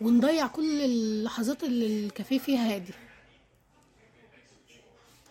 ونضيع 0.00 0.46
كل 0.46 0.80
اللحظات 0.80 1.64
اللي 1.64 2.06
الكافيه 2.06 2.38
فيها 2.38 2.74
هادي. 2.74 2.92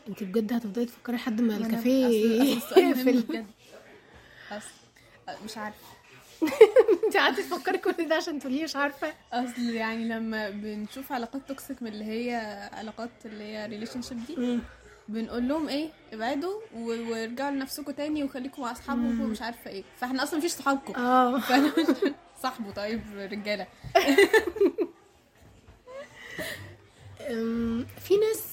انت 0.10 0.24
بجد 0.24 0.54
هتفضلي 0.54 0.86
تفكري 0.86 1.16
لحد 1.16 1.42
ما 1.42 1.58
الكافيه 1.58 2.06
يقفل. 2.78 3.22
بجد. 3.22 3.46
اصل 4.52 5.44
مش 5.46 5.58
عارفة. 5.58 5.80
انت 7.06 7.18
قعدتي 7.18 7.44
تفكري 7.44 7.78
كل 7.78 8.08
ده 8.10 8.16
عشان 8.16 8.40
تقولي 8.40 8.64
مش 8.64 8.76
عارفة؟ 8.76 9.14
أصل 9.34 9.62
يعني 9.62 10.06
لما 10.10 10.50
بنشوف 10.50 11.12
علاقات 11.12 11.42
toxic 11.48 11.82
من 11.84 11.88
اللي 11.94 12.06
هي 12.06 12.36
علاقات 12.74 13.10
اللي 13.26 13.44
هي 13.44 13.66
relationship 13.66 14.26
دي 14.26 14.60
بنقول 15.08 15.48
لهم 15.48 15.70
إيه؟ 15.70 15.90
ابعدوا 16.14 16.62
وارجعوا 16.76 17.52
لنفسكم 17.52 17.92
تاني 17.92 18.24
وخليكم 18.24 18.62
مع 18.62 18.72
اصحابكم 18.72 19.22
ومش 19.22 19.42
عارفة 19.42 19.72
إيه. 19.72 19.84
فإحنا 20.00 20.24
أصلا 20.24 20.40
مفيش 20.40 20.52
صحابكم 20.52 20.94
آه. 20.96 21.42
صاحبه 22.44 22.72
طيب 22.72 23.02
رجالة. 23.18 23.68
في 28.00 28.14
ناس 28.18 28.44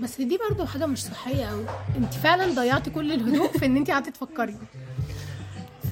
بس 0.00 0.20
دي 0.20 0.38
برضو 0.50 0.66
حاجة 0.66 0.86
مش 0.86 1.04
صحية 1.04 1.44
أوي. 1.44 1.64
انت 1.96 2.14
فعلا 2.14 2.54
ضيعتي 2.54 2.90
كل 2.90 3.12
الهدوء 3.12 3.58
في 3.58 3.66
إن 3.66 3.76
انت 3.76 3.90
قعدتي 3.90 4.10
تفكري. 4.10 4.56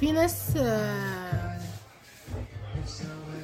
في 0.01 0.13
ناس 0.13 0.57
آه، 0.57 1.26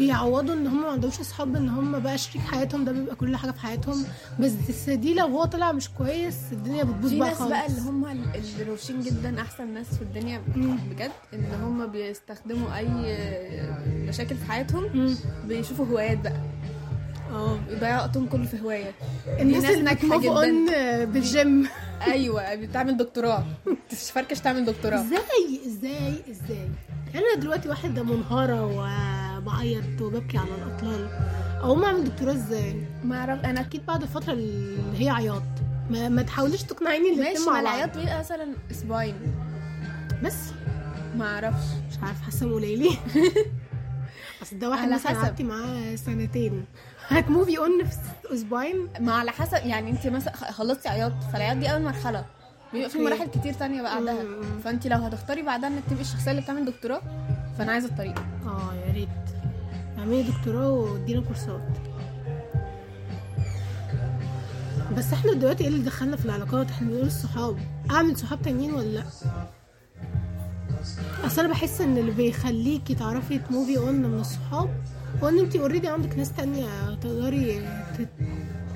بيعوضوا 0.07 0.55
إن 0.55 0.67
هم 0.67 0.83
ما 0.83 0.89
عندهمش 0.89 1.21
أصحاب 1.21 1.57
إن 1.57 1.69
هم 1.69 1.99
بقى 1.99 2.19
شريك 2.19 2.43
حياتهم 2.43 2.85
ده 2.85 2.93
بيبقى 2.93 3.17
كل 3.17 3.37
حاجة 3.37 3.51
في 3.51 3.61
حياتهم. 3.61 4.05
بس 4.41 4.53
دي 4.91 5.15
لو 5.15 5.27
هو 5.27 5.45
طلع 5.45 5.73
مش 5.73 5.89
كويس 5.89 6.35
الدنيا 6.53 6.85
بتبوظ 6.85 7.11
في 7.11 7.19
بقى 7.19 7.29
ناس 7.29 7.39
خالص. 7.39 7.51
بقى 7.51 7.67
اللي 7.67 7.81
هم 7.81 8.05
ال- 8.07 8.35
اللي 8.35 8.71
روشين 8.71 9.01
جدا 9.01 9.41
أحسن 9.41 9.75
ناس 9.75 9.87
في 9.95 10.03
الدنيا 10.03 10.41
بجد 10.91 11.11
إن 11.35 11.45
هم 11.63 11.87
بيستخدموا 11.87 12.77
أي 12.79 12.89
مشاكل 14.09 14.35
في 14.37 14.45
حياتهم 14.53 14.85
مم. 14.95 15.15
بيشوفوا 15.49 15.87
هوايات 15.87 16.19
بقى. 16.19 16.41
آه. 17.31 17.59
يضيعوا 17.71 18.01
وقتهم 18.01 18.27
كله 18.27 18.45
في 18.45 18.61
هواية. 18.61 18.93
الناس 19.41 19.63
ناس 19.65 19.75
اللي 19.75 19.95
بت 19.95 20.04
move 20.04 20.23
جداً. 20.23 20.31
on 20.31 20.67
بالجيم. 21.05 21.69
أيوه 22.07 22.55
بتعمل 22.55 22.97
دكتوراه. 22.97 23.45
تفركش 23.91 24.41
تعمل 24.41 24.65
دكتوراه. 24.65 24.97
إزاي؟ 25.01 25.61
إزاي؟ 25.67 26.15
إزاي؟ 26.31 26.69
أنا 27.15 27.41
دلوقتي 27.41 27.69
واحدة 27.69 28.03
منهارة 28.03 28.67
وبعيط 29.43 30.01
وببكي 30.01 30.39
على 30.39 30.55
الأطلال. 30.55 31.09
اقوم 31.61 31.85
اعمل 31.85 32.05
دكتوراه 32.05 32.33
إزاي؟ 32.33 32.87
ما 33.05 33.17
أعرف 33.19 33.45
أنا 33.45 33.61
أكيد 33.61 33.87
بعد 33.87 34.03
الفترة 34.03 34.33
اللي 34.33 35.05
هي 35.05 35.11
عياط. 35.11 35.43
ما, 35.91 36.09
ما 36.09 36.23
تحاوليش 36.23 36.63
تقنعيني 36.63 37.09
ان 37.09 37.19
ماشي 37.19 37.51
ما 37.51 37.61
العياط. 37.61 37.99
بيبقى 37.99 38.19
مثلا 38.19 38.47
أسبوعين؟ 38.71 39.15
بس. 40.25 40.37
ما 41.17 41.25
أعرفش. 41.35 41.65
مش 41.91 41.99
عارف 42.03 42.23
حاسة 42.23 42.53
قليلين 42.55 42.97
أصل 44.43 44.59
ده 44.59 44.71
واحد 44.71 44.89
مثلا. 44.89 45.13
قعدتي 45.13 45.43
معاه 45.45 45.95
سنتين. 45.97 46.65
هتموفي 47.09 47.59
اون 47.59 47.85
في 47.85 48.35
أسبوعين؟ 48.35 48.89
ما 49.01 49.13
على 49.15 49.31
حسب 49.31 49.67
يعني 49.67 49.91
أنت 49.91 50.07
مثلا 50.07 50.37
خلصتي 50.37 50.89
عياط 50.89 51.13
فالعياط 51.33 51.57
دي 51.57 51.73
أول 51.73 51.83
مرحلة. 51.83 52.25
بيبقى 52.73 52.91
في. 52.91 52.99
مراحل 52.99 53.27
كتير 53.27 53.53
تانية 53.53 53.83
بعدها. 53.83 54.25
فأنت 54.65 54.87
لو 54.87 54.99
هتختاري 54.99 55.43
بعدها 55.43 55.69
إنك 55.69 55.83
تبقي 55.91 56.03
الشخصية 56.03 56.31
اللي 56.31 56.43
بتعمل 56.43 56.65
دكتوراه 56.65 57.03
فأنا 57.59 57.73
عايزة 57.73 57.89
الطريق. 57.89 58.15
آه 58.53 58.75
يا 58.87 58.93
ريت. 58.93 59.09
اعملي 59.99 60.23
دكتوراه 60.23 60.71
وادينا 60.71 61.21
كورسات. 61.21 61.69
بس 64.97 65.13
إحنا 65.13 65.33
دلوقتي 65.33 65.65
إيه 65.65 65.69
اللي 65.71 65.83
دخلنا 65.85 66.17
في 66.17 66.25
العلاقات؟ 66.25 66.71
إحنا 66.71 66.89
بنقول 66.89 67.07
الصحاب. 67.07 67.57
اعمل 67.91 68.17
صحاب 68.17 68.43
تانيين 68.43 68.75
ولا 68.75 68.89
لا؟ 68.89 69.05
اصل 71.27 71.41
أنا 71.41 71.51
بحس 71.53 71.81
ان 71.81 71.97
اللي 71.99 72.11
بيخليكي 72.11 72.95
تعرفي 72.95 73.39
ت 73.39 73.47
move 73.47 73.79
ي 73.79 73.84
on 73.84 73.95
من 73.95 74.21
الصحاب 74.21 74.71
هو 75.23 75.29
ان 75.29 75.39
انت 75.39 75.57
already 75.57 75.89
عندك 75.89 76.19
ناس 76.19 76.33
تانية 76.33 76.95
تقدري 76.95 77.69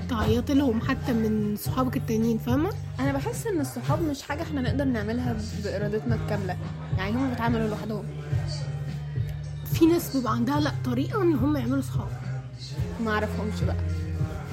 تعيطي 0.08 0.54
لهم 0.54 0.80
حتى 0.80 1.12
من 1.12 1.56
صحابك 1.56 1.96
التانيين 1.96 2.38
فاهمة؟ 2.38 2.70
أنا 3.00 3.12
بحس 3.12 3.46
ان 3.46 3.60
الصحاب 3.60 4.02
مش 4.02 4.22
حاجة 4.22 4.42
إحنا 4.42 4.60
نقدر 4.60 4.84
نعملها 4.84 5.36
بإرادتنا 5.64 6.14
الكاملة. 6.14 6.56
يعني 6.98 7.12
هم 7.16 7.30
بيتعاملوا 7.30 7.68
لوحدهم. 7.68 8.04
في 9.78 9.86
ناس 9.86 10.16
بيبقى 10.16 10.32
عندها 10.32 10.60
لا 10.60 10.72
طريقة 10.84 11.22
إن 11.22 11.34
هم 11.34 11.56
يعملوا 11.56 11.82
صحاب. 11.82 12.08
ما 13.00 13.10
أعرفهمش 13.10 13.60
بقى. 13.62 13.76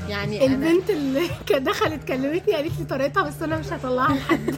يعني 0.09 0.45
البنت 0.45 0.89
اللي 0.89 1.27
كانت 1.47 1.65
دخلت 1.67 2.03
كلمتني 2.03 2.53
قالت 2.55 2.79
لي 2.79 2.85
طريقتها 2.85 3.23
بس 3.23 3.41
أنا 3.41 3.57
مش 3.59 3.67
هطلعها 3.73 4.15
لحد. 4.15 4.55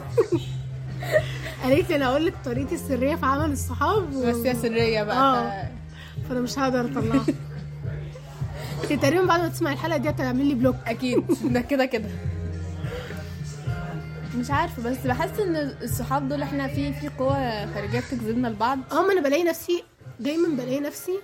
قالت 1.62 1.90
لي 1.90 1.96
أنا 1.96 2.06
أقول 2.06 2.26
لك 2.26 2.34
طريقتي 2.44 2.74
السرية 2.74 3.14
في 3.14 3.26
عمل 3.26 3.52
الصحاب 3.52 4.14
و... 4.16 4.26
بس 4.26 4.36
هي 4.36 4.54
سرية 4.54 5.02
بقى. 5.02 5.16
آه. 5.16 5.62
ف... 6.24 6.28
فأنا 6.28 6.40
مش 6.40 6.58
هقدر 6.58 6.80
أطلعها. 6.80 7.24
انت 8.90 9.02
تقريبا 9.02 9.24
بعد 9.24 9.40
ما 9.40 9.48
تسمع 9.48 9.72
الحلقة 9.72 9.96
دي 9.98 10.08
هتعمل 10.08 10.46
لي 10.46 10.54
بلوك. 10.54 10.76
أكيد. 10.86 11.24
ده 11.44 11.60
كده 11.60 11.84
كده. 11.84 12.08
مش 14.36 14.50
عارفة 14.50 14.82
بس 14.90 14.96
بحس 15.06 15.40
إن 15.40 15.56
الصحاب 15.82 16.28
دول 16.28 16.42
إحنا 16.42 16.68
في 16.68 16.92
في 16.92 17.08
قوة 17.08 17.74
خارجية 17.74 18.00
بتجذبنا 18.00 18.48
لبعض. 18.48 18.78
آه 18.92 19.06
ما 19.06 19.12
أنا 19.12 19.20
بلاقي 19.20 19.44
نفسي 19.44 19.84
دايما 20.20 20.48
بلاقي 20.48 20.80
نفسي 20.80 21.18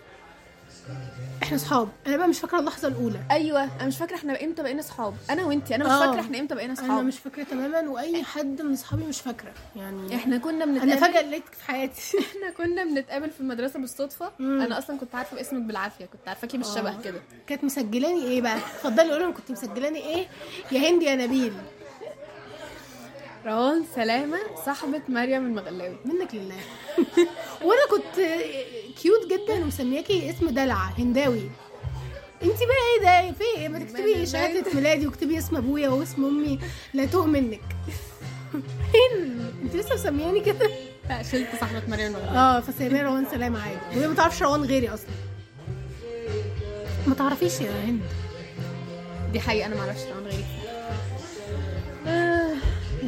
إحنا 1.42 1.58
صحاب 1.58 1.88
أنا 2.06 2.16
بقى 2.16 2.28
مش 2.28 2.38
فاكرة 2.40 2.58
اللحظة 2.58 2.88
الأولى. 2.88 3.20
أيوه 3.30 3.64
أنا 3.64 3.86
مش 3.86 3.96
فاكرة 3.98 4.16
إحنا 4.16 4.44
إمتى 4.44 4.62
بقينا 4.62 4.82
صحاب 4.82 5.14
أنا 5.30 5.44
وإنتي 5.44 5.74
أنا 5.74 5.84
مش 5.84 5.90
آه. 5.90 6.06
فاكرة 6.06 6.20
إحنا 6.20 6.38
إمتى 6.40 6.54
بقينا 6.54 6.72
أنا 6.72 6.80
صحاب 6.88 7.04
مش 7.04 7.18
فاكرة 7.18 7.42
تماما 7.42 7.90
وأي 7.90 8.22
حد 8.22 8.62
من 8.62 8.72
أصحابي 8.72 9.04
مش 9.04 9.20
فاكرة. 9.20 9.52
يعني 9.76 10.16
إحنا 10.16 10.38
كنا 10.38 10.64
أنا 10.64 10.72
بنتقابل 10.84 10.98
فجأة 11.12 11.22
لقيتك 11.22 11.52
في 11.54 11.64
حياتي. 11.64 12.02
إحنا 12.18 12.50
كنا 12.50 12.84
بنتقابل 12.84 13.30
في 13.30 13.40
المدرسة 13.40 13.80
بالصدفة. 13.80 14.32
مم. 14.38 14.60
أنا 14.60 14.78
أصلا 14.78 14.98
كنت 14.98 15.14
عارفة 15.14 15.40
اسمك 15.40 15.62
بالعافية 15.62 16.04
كنت 16.04 16.28
عارفاكي 16.28 16.58
بالشبه 16.58 16.90
آه. 16.90 17.00
كده. 17.04 17.22
كانت 17.46 17.64
مسجلاني 17.64 18.24
إيه 18.24 18.40
بقى؟ 18.40 18.56
اتفضلي 18.56 19.12
قولي 19.12 19.32
كنت 19.32 19.50
مسجلاني 19.50 19.98
إيه؟ 19.98 20.26
يا 20.72 20.90
هندي 20.90 21.04
يا 21.04 21.16
نبيل. 21.16 21.52
روان 23.46 23.84
سلامة 23.94 24.38
صاحبة 24.66 25.02
مريم 25.08 25.46
المغلاوي. 25.46 25.96
منك 26.04 26.34
لله. 26.34 26.56
وأنا 27.66 27.86
كنت 27.90 28.24
كيوت 29.02 29.26
جدا 29.26 29.54
ومسمياكي 29.64 30.30
اسم 30.30 30.48
دلع 30.48 30.74
هنداوي. 30.98 31.50
انت 32.42 32.58
بقى 32.58 32.76
إيه 32.96 33.02
ده؟ 33.30 33.32
في 33.38 33.44
إيه؟ 33.56 33.68
ما 33.68 33.78
تكتبي 33.78 34.26
شهادة 34.26 34.74
ميلادي 34.74 35.06
واكتبي 35.06 35.38
اسم 35.38 35.56
أبويا 35.56 35.88
واسم 35.88 36.24
أمي 36.24 36.58
لا 36.94 37.06
توه 37.06 37.26
منك 37.26 37.60
فين؟ 38.92 39.50
انت 39.62 39.76
لسه 39.76 39.94
مسمياني 39.94 40.40
كده؟ 40.40 40.70
لا 41.08 41.22
شلت 41.22 41.48
صاحبة 41.60 41.82
مريم 41.88 42.06
المغلاوي. 42.06 42.36
آه 42.38 42.60
فسايباني 42.60 43.02
روان 43.02 43.26
سلام 43.30 43.56
عادي. 43.56 43.98
وهي 43.98 44.08
ما 44.08 44.14
تعرفش 44.14 44.42
روان 44.42 44.62
غيري 44.64 44.88
أصلا. 44.88 45.10
ما 47.06 47.14
تعرفيش 47.14 47.60
يا 47.60 47.70
هند. 47.84 48.02
دي 49.32 49.40
حقيقة 49.40 49.66
أنا 49.66 49.76
معرفش 49.76 50.00
روان 50.02 50.21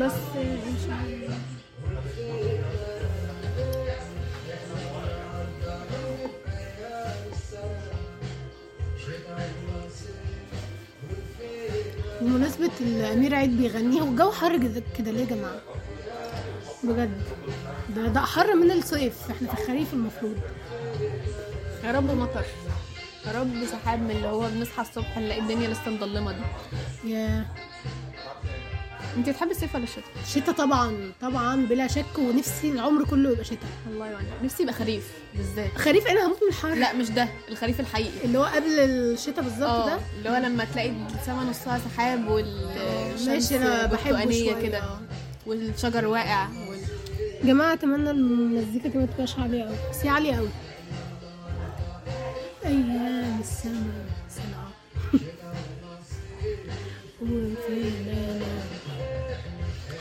بس 0.00 0.12
إن 0.36 0.76
شاء 0.86 1.00
الله. 1.06 1.38
بمناسبة 12.20 12.70
الأمير 12.80 13.34
عيد 13.34 13.56
بيغنيه 13.56 14.02
والجو 14.02 14.30
حر 14.30 14.56
كده 14.98 15.10
ليه 15.10 15.20
يا 15.20 15.24
جماعة؟ 15.26 15.60
بجد. 16.84 17.22
ده 17.96 18.08
ده 18.08 18.20
أحر 18.20 18.54
من 18.54 18.70
الصيف 18.70 19.30
إحنا 19.30 19.48
في 19.48 19.60
الخريف 19.60 19.92
المفروض. 19.94 20.36
يا 21.84 21.92
رب 21.92 22.10
مطر. 22.10 22.44
يا 23.26 23.40
رب 23.40 23.66
سحاب 23.72 23.98
من 24.02 24.10
اللي 24.10 24.28
هو 24.28 24.48
بنصحى 24.48 24.82
الصبح 24.82 25.18
نلاقي 25.18 25.40
الدنيا 25.40 25.68
لسه 25.68 25.90
مضلمة 25.90 26.32
دي. 26.32 27.10
ياه. 27.10 27.44
yeah. 27.44 27.73
انت 29.16 29.28
بتحبي 29.28 29.50
الصيف 29.50 29.74
ولا 29.74 29.84
الشتاء؟ 29.84 30.04
شتاء 30.28 30.54
طبعا 30.54 31.12
طبعا 31.20 31.66
بلا 31.66 31.86
شك 31.86 32.18
ونفسي 32.18 32.70
العمر 32.70 33.04
كله 33.04 33.30
يبقى 33.30 33.44
شتاء. 33.44 33.58
الله 33.90 34.06
يعين. 34.06 34.26
نفسي 34.44 34.62
يبقى 34.62 34.74
خريف 34.74 35.04
بالذات. 35.34 35.78
خريف 35.78 36.06
أنا 36.06 36.26
هموت 36.26 36.38
من 36.42 36.48
الحر. 36.48 36.74
لا 36.74 36.92
مش 36.92 37.10
ده 37.10 37.28
الخريف 37.48 37.80
الحقيقي. 37.80 38.24
اللي 38.24 38.38
هو 38.38 38.44
قبل 38.44 38.78
الشتاء 38.80 39.44
بالظبط 39.44 39.62
آه 39.62 39.86
ده 39.86 39.98
اللي 40.18 40.30
هو 40.30 40.36
لما 40.36 40.64
تلاقي 40.64 40.90
السما 41.20 41.44
نصها 41.44 41.78
سحاب 41.78 42.28
والشمس 42.28 43.28
ماشي 43.28 43.56
أنا 43.56 43.86
بحبه 43.86 44.62
كده 44.62 44.78
آه. 44.78 45.00
والشجر 45.46 46.06
واقع 46.06 46.48
وال... 46.68 46.80
جماعة 47.44 47.72
أتمنى 47.72 48.10
المزيكا 48.10 48.88
دي 48.88 48.98
ما 48.98 49.06
تبقاش 49.06 49.38
عالية 49.38 49.64
قوي 49.64 49.76
بس 49.90 49.96
هي 50.02 50.08
عالية 50.08 50.36
قوي 50.36 50.48
أيام 52.64 53.40
السما 53.40 53.92
سنة 54.28 54.64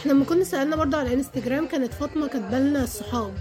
إحنا 0.04 0.12
لما 0.13 0.26
كنا 0.26 0.44
سألنا 0.44 0.76
برضه 0.76 0.98
على 0.98 1.13
انستجرام 1.13 1.68
كانت 1.68 1.94
فاطمة 1.94 2.28
كاتبة 2.28 2.60
لنا 2.60 2.84
الصحاب. 2.84 3.34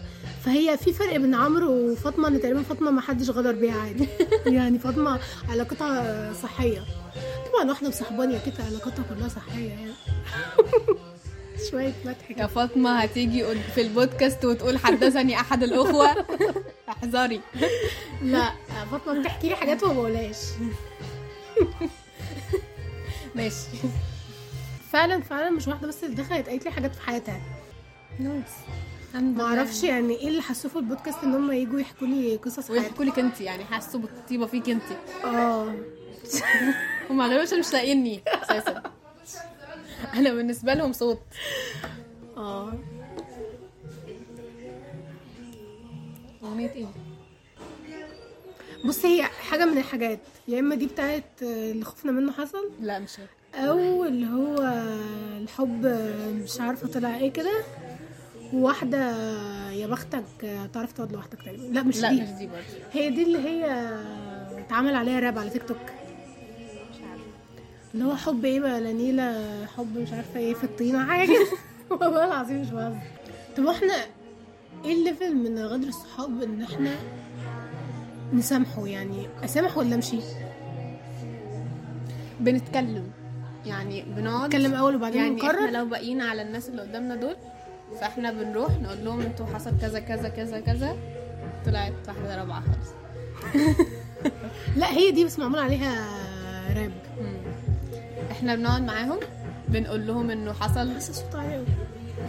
فهي 0.44 0.78
في 0.78 0.92
فرق 0.92 1.16
بين 1.16 1.34
عمرو 1.34 1.72
وفاطمة 1.92 2.28
إن 2.28 2.40
تقريبا 2.40 2.62
فاطمة 2.62 2.90
ما 2.90 3.00
حدش 3.00 3.30
غدر 3.30 3.52
بيها 3.52 3.80
عادي. 3.80 4.08
يعني 4.56 4.78
فاطمة 4.78 5.20
علاقتها 5.48 6.32
صحية. 6.42 6.84
طبعا 7.52 7.70
واحدة 7.70 7.88
مصاحباني 7.88 8.36
أكيد 8.36 8.54
علاقتها 8.60 9.04
كلها 9.14 9.28
صحية 9.28 9.68
يعني. 9.68 9.92
شوية 11.70 11.92
مدح 12.04 12.28
كده 12.28 12.42
يا 12.42 12.46
فاطمة 12.46 12.98
هتيجي 12.98 13.44
في 13.74 13.80
البودكاست 13.80 14.44
وتقول 14.44 14.78
حدثني 14.78 15.40
أحد 15.40 15.62
الأخوة. 15.62 16.06
احذري. 16.88 17.40
لا 18.22 18.52
فاطمة 18.90 19.20
بتحكي 19.20 19.48
لي 19.48 19.56
حاجات 19.56 19.84
ما 19.84 19.92
بقولهاش. 19.92 20.36
ماشي. 23.34 23.66
فعلا 24.92 25.20
فعلا 25.20 25.50
مش 25.50 25.68
واحدة 25.68 25.88
بس 25.88 26.04
اللي 26.04 26.16
دخلت 26.16 26.48
قالت 26.48 26.64
لي 26.64 26.70
حاجات 26.70 26.94
في 26.94 27.02
حياتها. 27.02 27.40
نايس. 28.18 28.52
ما 29.14 29.44
أعرفش 29.44 29.84
يعني 29.84 30.14
إيه 30.14 30.28
اللي 30.28 30.42
حسوه 30.42 30.70
في 30.70 30.76
البودكاست 30.76 31.24
إن 31.24 31.34
هم 31.34 31.52
يجوا 31.52 31.80
يحكوا 31.80 32.06
لي 32.06 32.36
قصص 32.36 32.68
حياتهم. 32.68 32.84
ويحكوا 32.84 33.04
لك 33.04 33.18
انت 33.18 33.40
يعني 33.40 33.64
حسوا 33.64 34.00
بالطيبة 34.00 34.46
فيك 34.46 34.68
انت 34.68 34.82
آه. 35.24 35.74
هم 37.10 37.20
غالبا 37.20 37.56
مش 37.56 37.72
لاقيني 37.72 38.22
أساسا. 38.26 38.82
أنا 40.14 40.34
بالنسبة 40.34 40.74
لهم 40.74 40.92
صوت. 40.92 41.22
آه. 42.36 42.72
أغنية 46.44 46.70
إيه؟ 46.72 46.86
بصي 48.84 49.06
هي 49.08 49.22
حاجة 49.22 49.64
من 49.64 49.78
الحاجات. 49.78 50.20
يا 50.48 50.60
إما 50.60 50.74
دي 50.74 50.86
بتاعت 50.86 51.42
اللي 51.42 51.84
خفنا 51.84 52.12
منه 52.12 52.32
حصل. 52.32 52.70
لا 52.80 52.98
مش 52.98 53.20
هي. 53.20 53.26
أو 53.54 54.04
اللي 54.04 54.26
هو 54.26 54.72
الحب 55.42 55.86
مش 56.42 56.60
عارفة 56.60 56.88
طلع 56.88 57.16
إيه 57.16 57.32
كده. 57.32 57.62
وواحدة 58.52 59.10
يا 59.72 59.86
بختك 59.86 60.24
تعرف 60.72 60.92
تقعد 60.92 61.12
لوحدك 61.12 61.38
تقريبا. 61.42 61.62
لا 61.62 61.82
مش 61.82 62.00
لا 62.00 62.10
دي. 62.10 62.20
مش 62.22 62.28
دي 62.28 62.46
برضه. 62.46 62.62
هي 62.92 63.10
دي 63.10 63.22
اللي 63.22 63.38
هي 63.38 63.88
اتعمل 64.58 64.94
عليها 64.94 65.20
راب 65.20 65.38
على 65.38 65.50
تيك 65.50 65.62
توك. 65.68 65.76
مش 65.76 66.96
عارفة 67.10 67.24
اللي 67.94 68.04
هو 68.04 68.16
حب 68.16 68.44
إيه 68.44 68.60
بقى؟ 68.60 68.80
لا 68.80 68.92
نيلة 68.92 69.66
حب 69.76 69.98
مش 69.98 70.12
عارفة 70.12 70.40
إيه 70.40 70.54
في 70.54 70.64
الطينه 70.64 71.06
حاجة 71.06 71.46
والله 71.90 72.24
العظيم 72.24 72.60
مش 72.60 72.70
بهزر. 72.70 72.98
طب 73.56 73.66
إحنا 73.66 73.94
إيه 74.84 74.92
الليفل 74.94 75.34
من 75.34 75.58
غدر 75.58 75.88
الصحاب 75.88 76.42
إن 76.42 76.62
إحنا 76.62 76.94
نسامحه 78.32 78.86
يعني؟ 78.86 79.26
أسامح 79.44 79.78
ولا 79.78 79.94
أمشي؟ 79.94 80.18
بنتكلم. 82.40 83.10
يعني 83.66 84.02
بنقعد 84.02 84.46
نتكلم 84.46 84.74
أول 84.74 84.96
وبعدين 84.96 85.22
يعني 85.22 85.34
نقرر؟ 85.34 85.64
إحنا 85.64 85.78
لو 85.78 85.86
باقيين 85.86 86.20
على 86.20 86.42
الناس 86.42 86.68
اللي 86.68 86.82
قدامنا 86.82 87.16
دول 87.16 87.36
فإحنا 88.00 88.32
بنروح 88.32 88.70
نقول 88.70 89.04
لهم 89.04 89.20
أنتوا 89.20 89.46
حصل 89.46 89.78
كذا 89.80 90.00
كذا 90.00 90.28
كذا 90.28 90.60
كذا. 90.60 90.96
طلعت 91.66 91.92
واحدة 92.08 92.36
رابعة 92.36 92.60
خالص. 92.60 92.90
لا 94.80 94.90
هي 94.90 95.10
دي 95.10 95.24
بس 95.24 95.38
معمول 95.38 95.58
عليها 95.58 96.06
راب. 96.74 96.92
مم. 97.20 97.36
إحنا 98.30 98.54
بنقعد 98.54 98.82
معاهم 98.82 99.18
بنقول 99.68 100.06
لهم 100.06 100.30
إنه 100.30 100.52
حصل. 100.52 100.94
بس 100.94 101.10
صوت 101.10 101.34
عالي 101.34 101.64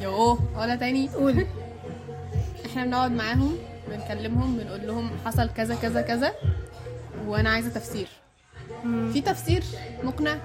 يوه 0.02 0.60
ولا 0.60 0.76
تاني. 0.76 1.10
قول. 1.10 1.46
إحنا 2.65 2.86
بنقعد 2.86 3.12
معاهم 3.12 3.58
بنكلمهم 3.89 4.58
بنقول 4.58 4.88
لهم 4.88 5.10
حصل 5.26 5.50
كذا 5.50 5.76
كذا 5.76 6.02
كذا. 6.02 6.34
وأنا 7.28 7.50
عايزة 7.50 7.69
تفسير. 7.69 8.08
في 9.13 9.22
تفسير 9.22 9.63
مقنع. 10.04 10.38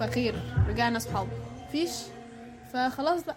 فخير. 0.00 0.34
رجعنا 0.68 0.98
صحاب 0.98 1.28
فيش 1.72 1.90
فخلاص 2.72 3.24
بقى. 3.24 3.36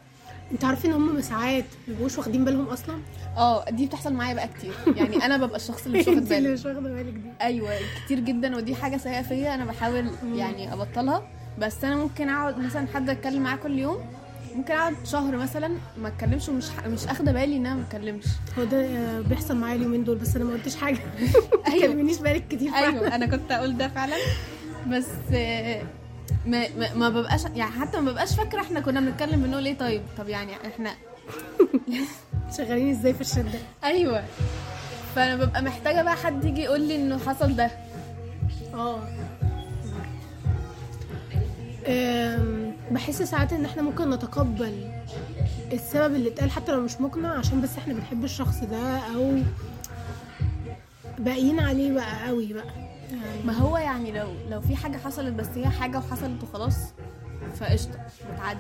انت 0.52 0.65
عارفين 0.65 0.93
إن 0.93 1.02
هم 1.02 1.21
ساعات 1.21 1.65
مبيبقوش 1.88 2.17
واخدين 2.17 2.45
بالهم 2.45 2.65
أصلا؟ 2.67 2.95
آه 3.38 3.69
دي 3.69 3.86
بتحصل 3.86 4.13
معايا 4.13 4.34
بقى 4.34 4.47
كتير. 4.47 4.73
يعني 4.95 5.26
أنا 5.26 5.38
ببقى 5.38 5.56
الشخص 5.56 5.86
اللي 5.86 5.99
مش 5.99 6.08
واخد 6.08 6.17
اللي 6.21 6.30
بالي. 6.30 6.49
مش 6.54 6.65
واخدة 6.65 6.80
بالك 6.93 7.13
دي. 7.13 7.30
أيوه 7.41 7.71
كتير 8.06 8.19
جدا 8.19 8.56
ودي 8.56 8.76
حاجة 8.76 8.97
سيئة 8.97 9.21
فيا. 9.21 9.56
أنا 9.56 9.65
بحاول 9.65 10.10
يعني 10.36 10.73
أبطلها. 10.73 11.28
بس 11.60 11.84
أنا 11.84 11.95
ممكن 11.95 12.30
أقعد 12.30 12.58
مثلا 12.60 12.88
حد 12.93 13.10
أتكلم 13.10 13.43
معاه 13.43 13.56
كل 13.56 13.80
يوم. 13.80 13.97
ممكن 14.56 14.73
أقعد 14.73 14.95
شهر 15.06 15.38
مثلا 15.38 15.78
ما 15.97 16.08
أتكلمش 16.08 16.49
ومش 16.49 16.69
ح... 16.69 16.88
مش 16.88 17.06
أخدة 17.08 17.32
بالي 17.32 17.58
إن 17.58 17.65
أنا 17.65 17.76
ما 17.76 17.82
أتكلمش. 17.82 18.23
هو 18.60 18.63
ده 18.63 19.21
بيحصل 19.21 19.56
معايا 19.58 19.76
اليومين 19.76 20.04
دول 20.04 20.17
بس 20.17 20.36
أنا 20.36 20.45
ما 20.45 20.54
قلتش 20.54 20.76
حاجة. 20.76 20.97
ما 21.65 21.73
أيوة. 21.73 21.88
تكلمنيش 21.88 22.17
بالك 22.17 22.47
كتير. 22.47 22.73
أيوه 22.76 23.15
أنا 23.15 23.26
كنت 23.26 23.52
أقول 23.52 23.78
ده 23.78 23.88
فعلا. 23.88 24.15
بس 24.88 25.08
ما, 26.46 26.65
ما, 26.78 26.93
ما 26.93 27.10
ببقاش 27.10 27.41
يعني 27.56 27.72
حتى 27.72 28.00
ما 28.00 28.12
ببقاش 28.12 28.36
فاكرة 28.36 28.62
إحنا 28.62 28.80
كنا 28.80 29.00
بنتكلم 29.00 29.43
بنقول 29.43 29.65
إيه 29.65 29.78
طيب. 29.78 30.02
طب 30.17 30.30
يعني 30.30 30.52
إحنا 30.67 30.91
شغالين 32.58 32.89
إزاي 32.91 33.13
في 33.13 33.22
الشدة؟ 33.22 33.60
أيوه. 33.84 34.24
فأنا 35.15 35.46
ببقى 35.46 35.62
محتاجة 35.62 36.02
بقى 36.02 36.15
حد 36.15 36.46
يجي 36.46 36.62
يقول 36.62 36.82
لي 36.82 36.96
إنه 36.96 37.17
حصل 37.17 37.56
ده. 37.56 37.72
آه. 38.74 39.00
أم، 41.88 42.74
بحس 42.91 43.22
ساعات 43.22 43.54
إن 43.54 43.65
إحنا 43.65 43.82
ممكن 43.82 44.10
نتقبل 44.10 44.91
السبب 45.74 46.15
اللي 46.15 46.30
اتقال 46.30 46.52
حتى 46.52 46.72
لو 46.72 46.82
مش 46.82 47.02
مقنع 47.02 47.38
عشان 47.38 47.62
بس 47.62 47.78
إحنا 47.78 47.93
بنحب 47.93 48.24
الشخص 48.24 48.60
ده 48.63 48.98
أو 49.15 49.38
باقيين 51.19 51.60
عليه 51.60 51.91
بقى 51.93 52.28
قوي 52.28 52.54
بقى. 52.54 52.93
ما 53.45 53.54
هو 53.54 53.78
يعني 53.78 54.12
لو 54.12 54.34
لو 54.49 54.62
في 54.62 54.76
حاجة 54.76 54.97
حصلت 54.97 55.34
بس 55.34 55.47
هي 55.47 55.69
حاجة 55.69 55.97
وحصلت 55.97 56.43
وخلاص 56.43 56.76
فقشطة 57.60 58.08
بتعدي 58.34 58.60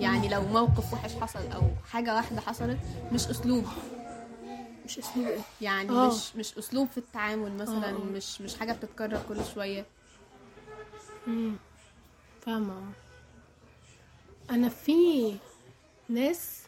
يعني 0.00 0.28
لو 0.28 0.42
موقف 0.42 0.92
وحش 0.92 1.14
حصل 1.14 1.52
أو 1.52 1.62
حاجة 1.92 2.14
واحدة 2.14 2.40
حصلت 2.40 2.78
مش 3.12 3.26
أسلوب 3.26 3.64
مش 4.84 4.98
أسلوب 4.98 5.26
إيه 5.26 5.38
يعني 5.60 5.90
آه. 5.90 6.08
مش 6.08 6.36
مش 6.36 6.58
أسلوب 6.58 6.88
في 6.88 6.98
التعامل 6.98 7.52
مثلا 7.52 7.88
آه. 7.90 7.92
مش 7.98 8.40
مش 8.40 8.54
حاجة 8.54 8.72
بتتكرر 8.72 9.20
كل 9.28 9.44
شوية 9.54 9.86
مم. 11.26 11.52
فاهمة 12.46 12.74
أنا 14.50 14.68
في 14.68 15.34
ناس 16.08 16.60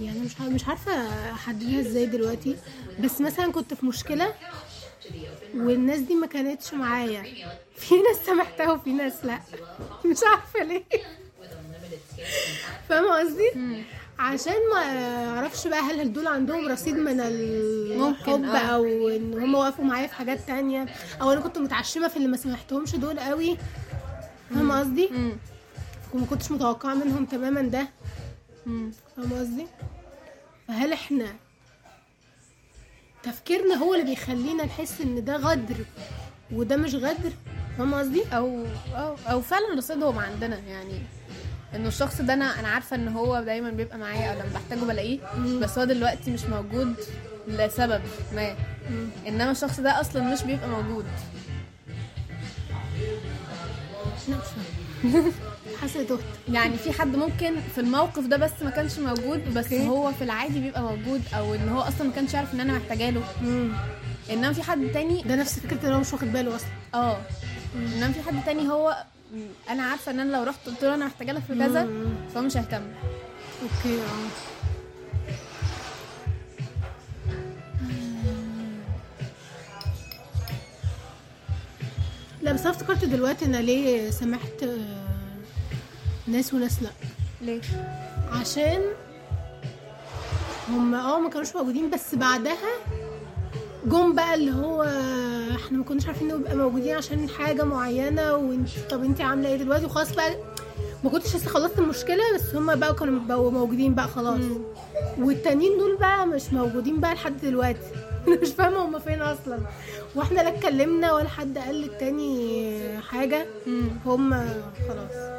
يعني 0.00 0.20
مش 0.20 0.40
مش 0.40 0.68
عارفة 0.68 0.92
أحددها 1.32 1.80
إزاي 1.80 2.06
دلوقتي 2.06 2.56
بس 3.00 3.20
مثلا 3.20 3.52
كنت 3.52 3.74
في 3.74 3.86
مشكلة 3.86 4.34
والناس 5.56 6.00
دي 6.00 6.14
ما 6.14 6.26
كانتش 6.26 6.74
معايا. 6.74 7.22
في 7.76 7.94
ناس 7.94 8.26
سامحتها 8.26 8.72
وفي 8.72 8.92
ناس 8.92 9.24
لا. 9.24 9.38
مش 10.10 10.18
عارفة 10.30 10.62
ليه. 10.62 10.84
فاهمة 12.88 13.18
قصدي؟ 13.20 13.50
عشان 14.18 14.52
ما 14.74 14.80
أعرفش 15.36 15.66
بقى 15.66 15.80
هل 15.80 16.12
دول 16.12 16.26
عندهم 16.26 16.68
رصيد 16.68 16.94
من 16.96 17.20
الحب 17.20 18.44
آه. 18.44 18.56
أو 18.58 19.08
ان 19.08 19.38
هم 19.42 19.54
وقفوا 19.54 19.84
معايا 19.84 20.06
في 20.06 20.14
حاجات 20.14 20.40
تانية. 20.46 20.86
أو 21.20 21.32
أنا 21.32 21.40
كنت 21.40 21.58
متعشمة 21.58 22.08
في 22.08 22.16
اللي 22.16 22.28
ما 22.28 22.36
سمحتهمش 22.36 22.94
دول 22.96 23.20
قوي. 23.20 23.56
فاهمة 24.50 24.80
قصدي؟ 24.80 25.08
وما 26.14 26.26
كنتش 26.30 26.50
متوقعة 26.52 26.94
منهم 26.94 27.24
تماما 27.24 27.62
ده. 27.62 27.88
فاهمة 29.16 29.38
قصدي؟ 29.40 29.66
فهل 30.68 30.92
إحنا 30.92 31.26
تفكيرنا 33.32 33.74
هو 33.74 33.94
اللي 33.94 34.04
بيخلينا 34.04 34.64
نحس 34.64 35.00
إن 35.00 35.24
ده 35.24 35.36
غدر 35.36 35.76
وده 36.52 36.76
مش 36.76 36.94
غدر 36.94 37.32
فاهمة 37.78 37.98
قصدي؟ 37.98 38.22
أو 38.32 38.64
أو 38.94 39.16
أو 39.30 39.40
فعلا 39.40 39.74
رصيدهم 39.76 40.18
عندنا 40.18 40.58
يعني. 40.58 41.02
إنه 41.74 41.88
الشخص 41.88 42.20
ده 42.20 42.34
أنا 42.34 42.60
أنا 42.60 42.68
عارفة 42.68 42.96
إن 42.96 43.08
هو 43.08 43.40
دايما 43.42 43.70
بيبقى 43.70 43.98
معايا 43.98 44.32
أو 44.32 44.38
لما 44.38 44.50
بحتاجه 44.54 44.78
بلاقيه 44.80 45.18
بس 45.60 45.78
هو 45.78 45.84
دلوقتي 45.84 46.30
مش 46.30 46.44
موجود 46.44 46.94
لسبب 47.48 48.00
ما. 48.34 48.54
إنما 49.28 49.50
الشخص 49.50 49.80
ده 49.80 50.00
أصلا 50.00 50.22
مش 50.22 50.42
بيبقى 50.42 50.68
موجود. 50.68 51.04
مش 54.28 54.34
حاسة 55.80 56.02
تهت 56.02 56.18
يعني 56.52 56.76
في 56.76 56.92
حد 56.92 57.16
ممكن 57.16 57.54
في 57.74 57.80
الموقف 57.80 58.26
ده 58.26 58.36
بس 58.36 58.50
ما 58.62 58.70
كانش 58.70 58.98
موجود 58.98 59.54
بس 59.54 59.64
okay. 59.72 59.88
هو 59.88 60.12
في 60.12 60.24
العادي 60.24 60.60
بيبقى 60.60 60.82
موجود 60.82 61.22
أو 61.36 61.54
إن 61.54 61.68
هو 61.68 61.80
أصلا 61.80 62.06
ما 62.06 62.12
كانش 62.12 62.34
يعرف 62.34 62.54
إن 62.54 62.60
أنا 62.60 62.72
محتاجة 62.72 63.10
له. 63.10 63.22
إنما 64.30 64.52
في 64.52 64.62
حد 64.62 64.88
تاني 64.94 65.22
ده 65.22 65.36
نفس 65.36 65.58
فكرة 65.58 65.88
إن 65.88 65.92
هو 65.92 66.00
مش 66.00 66.12
واخد 66.12 66.32
باله 66.32 66.56
أصلا. 66.56 66.68
آه. 66.94 67.18
إنما 67.76 68.12
في 68.12 68.22
حد 68.22 68.44
تاني 68.44 68.68
هو 68.68 69.04
أنا 69.70 69.82
عارفة 69.82 70.12
إن 70.12 70.20
أنا 70.20 70.36
لو 70.36 70.42
رحت 70.42 70.58
قلت 70.66 70.82
له 70.84 70.94
أنا 70.94 71.06
محتاجة 71.06 71.32
لك 71.32 71.42
في 71.48 71.54
كذا. 71.58 71.88
فهو 72.34 72.42
مش 72.42 72.56
هيهتم 72.56 72.82
okay 73.62 73.98
آه. 73.98 74.28
لا 82.42 82.52
بس 82.52 82.60
أنا 82.60 82.70
افتكرت 82.70 83.04
دلوقتي 83.04 83.44
أنا 83.44 83.56
ليه 83.56 84.10
سمحت 84.10 84.62
آه، 84.62 84.76
ناس 86.26 86.54
وناس 86.54 86.82
لأ. 86.82 86.90
ليه؟ 87.40 87.60
عشان 88.32 88.82
هم 90.68 90.94
آه 90.94 91.20
ما 91.20 91.30
كانوش 91.30 91.56
موجودين 91.56 91.90
بس 91.90 92.14
بعدها 92.14 92.56
جم 93.86 94.14
بقى 94.14 94.34
اللي 94.34 94.52
هو 94.52 94.82
إحنا 95.56 95.78
ما 95.78 95.84
كناش 95.84 96.06
عارفين 96.06 96.28
نبقى 96.28 96.56
موجودين 96.56 96.96
عشان 96.96 97.28
حاجة 97.28 97.62
معينة 97.64 98.34
وانت 98.34 98.68
طب 98.90 99.04
انت 99.04 99.20
عاملة 99.20 99.48
إيه 99.48 99.56
دلوقتي؟ 99.56 99.84
وخلاص 99.84 100.12
بقى 100.14 100.36
ما 101.04 101.10
كنتش 101.10 101.36
لسه 101.36 101.48
خلصت 101.48 101.78
المشكلة 101.78 102.22
بس 102.34 102.54
هم 102.54 102.74
بقى 102.76 102.94
كانوا 102.94 103.20
بقوا 103.20 103.50
موجودين 103.50 103.94
بقى 103.94 104.08
خلاص. 104.08 104.40
والتانيين 105.18 105.78
دول 105.78 105.96
بقى 105.96 106.26
مش 106.26 106.52
موجودين 106.52 107.00
بقى 107.00 107.14
لحد 107.14 107.40
دلوقتي. 107.40 107.78
أنا 108.28 108.40
مش 108.42 108.48
فاهمة 108.48 108.84
هم 108.84 108.98
فين 108.98 109.22
أصلا. 109.22 109.58
وإحنا 110.14 110.40
لا 110.40 110.48
اتكلمنا 110.48 111.12
ولا 111.12 111.28
حد 111.28 111.58
قال 111.58 111.74
للتاني 111.74 112.78
حاجة. 113.10 113.46
مم. 113.66 113.88
هم 114.06 114.30
خلاص. 114.88 115.38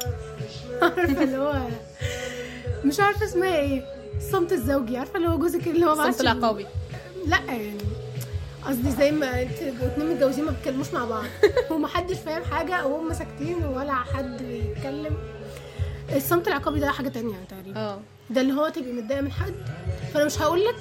عارفة 0.82 1.22
اللي 1.22 1.36
هو 1.38 1.54
مش 2.84 3.00
عارفة 3.00 3.24
اسمها 3.26 3.56
إيه. 3.56 3.82
الصمت 4.16 4.52
الزوجي. 4.52 4.96
عارفة 4.96 5.16
اللي 5.16 5.28
هو 5.28 5.38
جوزك 5.38 5.66
اللي 5.68 5.86
هو 5.86 5.92
الصمت 5.92 6.20
العقابي. 6.20 6.66
لا 7.26 7.36
يعني 7.48 7.78
قصدي 8.66 8.90
زي 8.90 9.10
ما 9.10 9.42
انت 9.42 9.62
اتنين 9.82 10.10
متجوزين 10.14 10.44
ما 10.44 10.50
بيتكلموش 10.50 10.92
مع 10.94 11.04
بعض. 11.04 11.24
ومحدش 11.70 12.16
فاهم 12.16 12.44
حاجة 12.44 12.86
وهم 12.86 13.12
ساكتين 13.12 13.64
ولا 13.64 13.94
حد 13.94 14.42
بيتكلم. 14.42 15.16
الصمت 16.16 16.48
العقابي 16.48 16.80
ده 16.80 16.90
حاجة 16.90 17.08
تانية 17.08 17.34
تقريبا. 17.48 17.80
آه. 17.80 18.00
ده 18.30 18.40
اللي 18.40 18.52
هو 18.52 18.68
تبقي 18.68 18.92
متضايقة 18.92 19.20
من 19.22 19.32
حد. 19.32 19.54
فأنا 20.14 20.24
مش 20.24 20.42
هقول 20.42 20.64
لك 20.64 20.74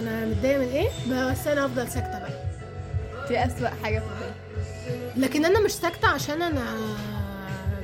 أنا 0.00 0.24
متضايقة 0.26 0.58
من 0.58 0.68
إيه 0.68 0.88
بس 1.32 1.46
أنا 1.46 1.64
افضل 1.66 1.88
ساكتة 1.88 2.18
بقى 2.18 2.44
دي 3.28 3.44
أسوأ 3.44 3.68
حاجة 3.82 3.98
في 3.98 4.04
الدنيا 4.06 5.26
لكن 5.28 5.44
أنا 5.44 5.60
مش 5.60 5.70
ساكتة 5.72 6.08
عشان 6.08 6.42
أنا 6.42 6.64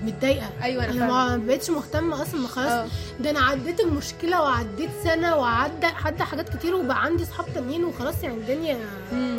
متضايقة 0.02 0.48
أنا 0.64 0.84
أنا 0.84 1.06
ما 1.06 1.08
فاهمة. 1.28 1.46
بقتش 1.46 1.70
مهتمة 1.70 2.22
أصلا 2.22 2.40
ما. 2.40 2.48
خلاص 2.48 2.90
ده 3.20 3.30
أنا 3.30 3.40
عديت 3.40 3.80
المشكلة 3.80 4.42
وعديت 4.42 4.90
سنة 5.04 5.36
وعدى 5.36 5.86
حتى 5.86 6.22
حاجات 6.24 6.56
كتير 6.56 6.74
وبقى 6.74 7.02
عندي 7.04 7.24
صحاب 7.24 7.46
تانيين 7.54 7.84
وخلاص 7.84 8.22
يعني 8.22 8.34
الدنيا 8.36 8.78
مم. 9.12 9.36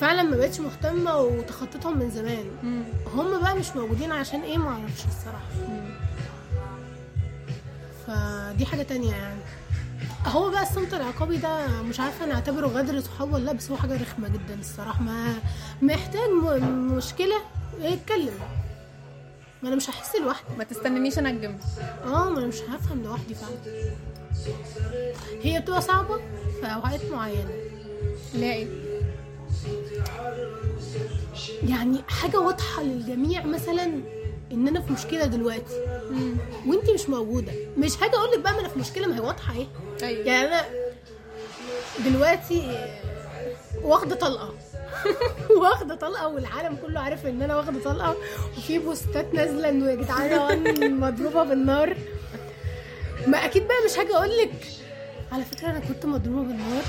فعلا 0.00 0.22
ما 0.22 0.36
بقتش 0.36 0.60
مهتمة 0.60 1.16
وتخطيتهم 1.18 1.98
من 1.98 2.10
زمان 2.10 2.44
مم. 2.62 2.82
هم 3.14 3.40
بقى 3.40 3.56
مش 3.56 3.76
موجودين 3.76 4.12
عشان 4.12 4.40
إيه 4.42 4.58
ما 4.58 4.68
أعرفش 4.70 5.04
الصراحة 5.04 5.68
مم. 5.68 5.90
فدي 8.06 8.66
حاجة 8.66 8.82
تانية 8.82 9.12
يعني 9.12 9.40
هو 10.28 10.50
بقى 10.50 10.62
الصمت 10.62 10.94
العقابي 10.94 11.36
ده 11.36 11.66
مش 11.82 12.00
عارفة 12.00 12.24
أنا 12.24 12.34
اعتبره 12.34 12.66
غدر 12.66 13.00
صحاب 13.00 13.32
ولا 13.32 13.44
لأ 13.44 13.52
بس 13.52 13.70
هو 13.70 13.76
حاجة 13.76 14.02
رخمة 14.02 14.28
جدا 14.28 14.60
الصراحة. 14.60 15.02
ما 15.02 15.34
محتاج 15.82 16.28
م- 16.30 16.96
مشكلة 16.96 17.36
يتكلم. 17.80 18.34
ما 19.62 19.68
أنا 19.68 19.76
مش 19.76 19.90
هحس 19.90 20.16
لوحدي. 20.16 20.56
ما 20.58 20.64
تستننيش 20.64 21.18
انجم 21.18 21.56
آه 22.04 22.30
ما 22.30 22.38
أنا 22.38 22.46
مش 22.46 22.56
هفهم 22.60 23.02
لوحدي 23.02 23.34
فعلا. 23.34 23.94
هي 25.42 25.60
بتبقى 25.60 25.80
صعبة 25.82 26.16
في 26.60 26.66
أوقات 26.66 27.00
معينة. 27.12 27.50
ليه؟ 28.34 28.52
إيه 28.52 28.68
يعني 31.68 31.98
حاجة 32.08 32.40
واضحة 32.40 32.82
للجميع 32.82 33.46
مثلا 33.46 33.84
إن 34.52 34.68
أنا 34.68 34.80
في 34.80 34.92
مشكلة 34.92 35.24
دلوقتي. 35.24 35.74
مم. 36.10 36.36
وانت 36.66 36.90
مش 36.90 37.08
موجودة. 37.08 37.52
مش 37.78 38.02
هاجي 38.02 38.16
أقول 38.16 38.30
لك 38.30 38.38
بقى 38.40 38.52
ما 38.52 38.60
أنا 38.60 38.68
في 38.68 38.78
مشكلة 38.78 39.06
ما 39.06 39.16
هي 39.16 39.20
واضحة 39.20 39.54
إيه 39.54 39.66
أيوه 40.02 40.26
يعني 40.26 40.46
أنا 40.48 40.64
دلوقتي 42.04 42.86
واخدة 43.82 44.16
طلقة. 44.16 44.54
واخدة 45.62 45.94
طلقة 45.94 46.28
والعالم 46.28 46.76
كله 46.86 47.00
عارف 47.00 47.26
إن 47.26 47.42
أنا 47.42 47.56
واخدة 47.56 47.80
طلقة. 47.84 48.16
وفي 48.58 48.78
بوستات 48.78 49.34
نازلة 49.34 49.68
إنه 49.68 49.90
يا 49.90 49.94
جدعان 49.94 51.00
مضروبة 51.00 51.44
بالنار. 51.44 51.96
ما 53.26 53.44
أكيد 53.44 53.62
بقى 53.68 53.76
مش 53.90 53.98
هاجي 53.98 54.16
أقول 54.16 54.38
لك 54.38 54.52
على 55.32 55.44
فكرة 55.44 55.70
أنا 55.70 55.78
كنت 55.78 56.06
مضروبة 56.06 56.42
بالنار 56.42 56.82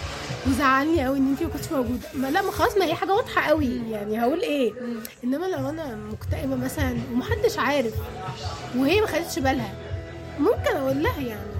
وزعلني 0.48 1.06
قوي 1.06 1.18
إن 1.18 1.28
انت 1.32 1.44
ما 1.44 1.50
كنتش 1.50 1.72
موجودة. 1.72 2.08
ما 2.14 2.28
لا 2.28 2.42
ما 2.42 2.52
خلاص 2.52 2.78
ما 2.78 2.86
هي 2.86 2.94
حاجة 2.96 3.14
واضحة 3.14 3.42
قوي 3.42 3.82
يعني 3.92 4.22
هقول 4.22 4.42
إيه؟ 4.42 4.74
إنما 5.24 5.46
لو 5.46 5.70
أنا 5.70 5.96
مكتئبة 5.96 6.56
مثلا 6.56 6.98
ومحدش 7.12 7.58
عارف 7.58 7.94
وهي 8.78 9.02
ما 9.02 9.08
خدتش 9.08 9.40
بالها 9.40 9.74
ممكن 10.40 10.76
أقول 10.78 11.04
لها 11.04 11.22
يعني. 11.22 11.59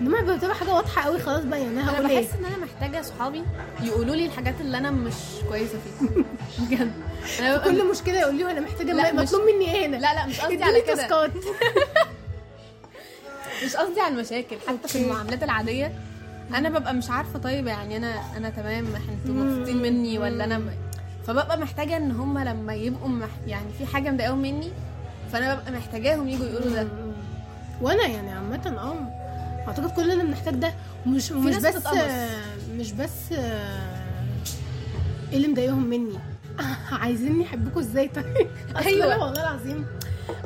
انما 0.00 0.34
بتبقى 0.36 0.54
حاجة 0.54 0.74
واضحة 0.74 1.02
قوي 1.02 1.18
خلاص 1.18 1.44
بقى 1.44 1.60
يعني 1.62 1.80
أنا 1.80 1.98
أنا 1.98 2.08
إيه. 2.08 2.20
بحس 2.20 2.34
إن 2.34 2.44
أنا 2.44 2.56
محتاجة 2.56 3.02
صحابي 3.02 3.42
يقولوا 3.82 4.14
لي 4.14 4.26
الحاجات 4.26 4.54
اللي 4.60 4.78
أنا 4.78 4.90
مش 4.90 5.14
كويسة 5.48 5.78
فيها. 5.78 6.08
بجد. 6.58 6.92
أنا 7.40 7.56
ببقى 7.56 7.70
كل 7.70 7.90
مشكلة 7.90 8.20
يقول 8.20 8.34
لي 8.34 8.44
وأنا 8.44 8.60
محتاجة 8.60 9.12
مطلوب 9.12 9.42
مني 9.42 9.74
إيه 9.74 9.86
هنا؟ 9.86 9.96
لا 9.96 10.14
لا 10.14 10.26
مش 10.26 10.40
قصدي 10.40 10.62
على 10.64 10.80
كده. 10.80 11.04
مش 13.64 13.76
قصدي 13.76 14.00
على 14.00 14.14
المشاكل 14.14 14.56
حتى 14.68 14.88
في. 14.88 14.98
المعاملات 15.04 15.42
العادية 15.42 15.92
أنا 16.54 16.68
ببقى 16.68 16.94
مش 16.94 17.10
عارفة 17.10 17.38
طيب 17.38 17.66
يعني 17.66 17.96
أنا 17.96 18.14
أنا 18.36 18.50
تمام 18.50 18.86
أنتوا. 18.86 19.34
مبسوطين 19.34 19.82
مني 19.82 20.18
ولا 20.18 20.44
أنا 20.44 20.58
م... 20.58 20.70
فببقى 21.26 21.58
محتاجة 21.58 21.96
إن 21.96 22.10
هم 22.10 22.38
لما 22.38 22.74
يبقوا 22.74 23.08
مح... 23.08 23.28
يعني 23.46 23.66
في 23.78 23.86
حاجة 23.86 24.10
مضايقاهم 24.10 24.38
مني 24.42 24.72
فأنا 25.32 25.54
ببقى 25.54 25.72
محتاجاهم 25.72 26.28
يجوا 26.28 26.46
يقولوا 26.46 26.70
ده. 26.74 26.88
وأنا 27.82 28.06
يعني 28.06 28.30
عامة 28.32 28.76
آه. 28.78 29.23
أعتقد 29.68 29.90
كلنا 29.90 30.22
بنحتاج 30.24 30.54
ده 30.54 30.74
ومش 31.06 31.32
مش 31.32 31.56
بس. 31.56 31.74
مش 32.72 32.92
بس 32.92 33.32
آه، 33.32 34.04
إيه 35.30 35.36
اللي 35.36 35.48
مضايقهم 35.48 35.84
مني 35.86 36.18
عايزين 37.02 37.40
يحبوكوا 37.40 37.80
إزاي 37.80 38.08
طيب. 38.08 38.48
أنا 38.76 39.16
والله 39.16 39.42
العظيم 39.42 39.86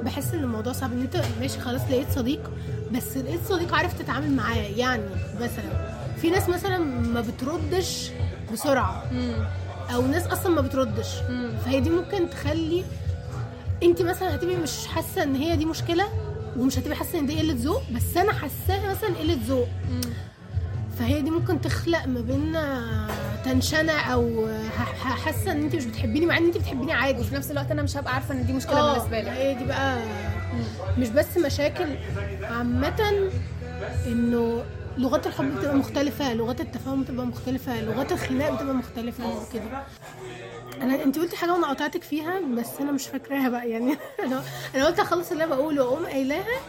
بحس 0.02 0.35
إن 0.35 0.40
الموضوع 0.40 0.72
صعب 0.72 0.92
إن 0.92 1.00
أنت 1.00 1.22
ماشي 1.40 1.61
خلاص 1.61 1.81
لقيت 1.90 2.11
صديق 2.11 2.50
بس 2.92 3.16
لقيت 3.16 3.40
صديق 3.48 3.74
عارف 3.74 3.98
تتعامل 3.98 4.31
معاه 4.33 4.57
يعني 4.57 5.02
مثلا 5.40 5.98
في 6.20 6.31
ناس 6.31 6.48
مثلا 6.48 6.78
ما 6.78 7.20
بتردش 7.20 8.11
بسرعة 8.52 9.04
مم. 9.12 9.35
أو 9.94 10.07
ناس 10.07 10.26
أصلا 10.26 10.54
ما 10.54 10.61
بتردش 10.61 11.09
مم. 11.31 11.52
فهي 11.64 11.81
دي 11.81 11.90
ممكن 11.90 12.31
تخلي 12.31 12.85
أنت 13.83 14.02
مثلا 14.02 14.35
هتبقي 14.35 14.57
مش 14.57 14.87
حاسة 14.87 15.22
إن 15.22 15.35
هي 15.37 15.57
دي 15.57 15.64
مشكلة 15.64 16.04
ومش 16.59 16.79
هتبقي 16.79 16.97
حاسة 16.97 17.18
إن 17.18 17.27
دي 17.27 17.38
قلة 17.38 17.55
ذوق 17.59 17.83
بس 17.92 18.16
أنا 18.16 18.33
حاساها 18.33 18.90
مثلا 18.90 19.16
قلة 19.18 19.38
ذوق. 19.47 19.68
فهي 20.99 21.23
دي 21.23 21.31
ممكن 21.31 21.61
تخلق 21.61 22.07
ما 22.07 22.21
بينا 22.21 22.87
تنشنة 23.44 23.92
أو 23.92 24.49
حاسة 25.25 25.53
إن 25.53 25.62
انت 25.62 25.75
مش 25.75 25.85
بتحبيني 25.85 26.27
مع 26.27 26.38
إن 26.38 26.44
انت 26.44 26.57
بتحبيني 26.59 26.92
عادي. 26.92 27.21
وفي 27.21 27.35
نفس 27.35 27.51
الوقت 27.51 27.71
أنا 27.71 27.83
مش 27.83 27.97
هبقى 27.97 28.14
عارفة 28.14 28.35
إن 28.35 28.47
دي 28.47 28.53
مشكلة 28.53 28.79
آه 28.81 28.92
بالنسبة 28.94 29.21
لي. 29.21 29.31
هي 29.31 29.55
دي 29.55 29.64
بقى. 29.64 29.99
مش 30.99 31.09
بس 31.09 31.37
مشاكل 31.38 31.87
عامة 32.42 33.31
إنه 34.07 34.62
لغات 34.99 35.27
الحب 35.27 35.57
بتبقى 35.57 35.77
مختلفة 35.77 36.35
لغات 36.35 36.61
التفاهم 36.61 37.03
بتبقى 37.03 37.26
مختلفة 37.26 37.80
لغات 37.82 38.12
الخناق 38.12 38.55
بتبقى 38.55 38.74
مختلفة 38.74 39.24
وكده 39.26 39.82
أنا 40.83 41.03
أنت 41.05 41.18
قلتي 41.18 41.37
حاجة 41.37 41.53
وأنا 41.53 41.66
قطعتك 41.70 42.03
فيها 42.03 42.41
بس 42.41 42.66
أنا 42.81 42.93
مش 42.93 43.07
فاكراها 43.07 43.49
بقى 43.49 43.70
يعني 43.70 43.97
أنا 44.24 44.43
أنا 44.74 44.87
قلت 44.87 44.99
أخلص 45.01 45.31
اللي 45.33 45.45
أنا 45.45 45.55
بقوله 45.55 45.85
وأقوم 45.85 46.07
قايلاها 46.07 46.61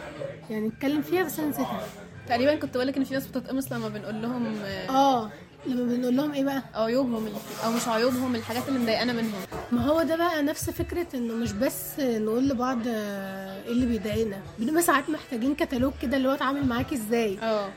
يعني 0.50 0.68
نتكلم 0.68 1.02
فيها 1.02 1.22
بس 1.22 1.38
أنا 1.38 1.48
نسيتها. 1.48 1.80
تقريبا 2.28 2.54
كنت 2.54 2.74
بقول 2.74 2.86
لك 2.86 2.96
إن 2.96 3.04
في 3.04 3.14
ناس 3.14 3.26
بتتقمص 3.26 3.72
لما 3.72 3.88
بنقول 3.88 4.22
لهم 4.22 4.56
آه، 4.64 4.88
آه 4.90 5.30
لما 5.66 5.84
بنقول 5.96 6.16
لهم 6.16 6.32
إيه 6.32 6.44
بقى؟ 6.44 6.62
عيوبهم 6.74 7.28
أو 7.64 7.70
مش 7.72 7.88
عيوبهم 7.88 8.34
الحاجات 8.34 8.68
اللي 8.68 8.78
مضايقانا 8.78 9.12
منهم. 9.12 9.40
ما 9.72 9.84
هو 9.86 10.02
ده 10.02 10.16
بقى 10.16 10.42
نفس 10.42 10.70
فكرة 10.70 11.06
إنه 11.14 11.34
مش 11.34 11.52
بس 11.52 12.00
نقول 12.00 12.48
لبعض 12.48 12.78
آه، 12.88 13.62
إيه 13.64 13.72
اللي 13.72 13.86
بيضايقنا. 13.86 14.36
بنبقى 14.58 14.82
ساعات 14.82 15.10
محتاجين 15.10 15.54
كتالوج 15.54 15.92
كده 16.02 16.16
اللي 16.16 16.28
هو 16.28 16.32
أتعامل 16.34 16.66
معاكي 16.66 16.94
إزاي. 16.94 17.38
آه. 17.42 17.68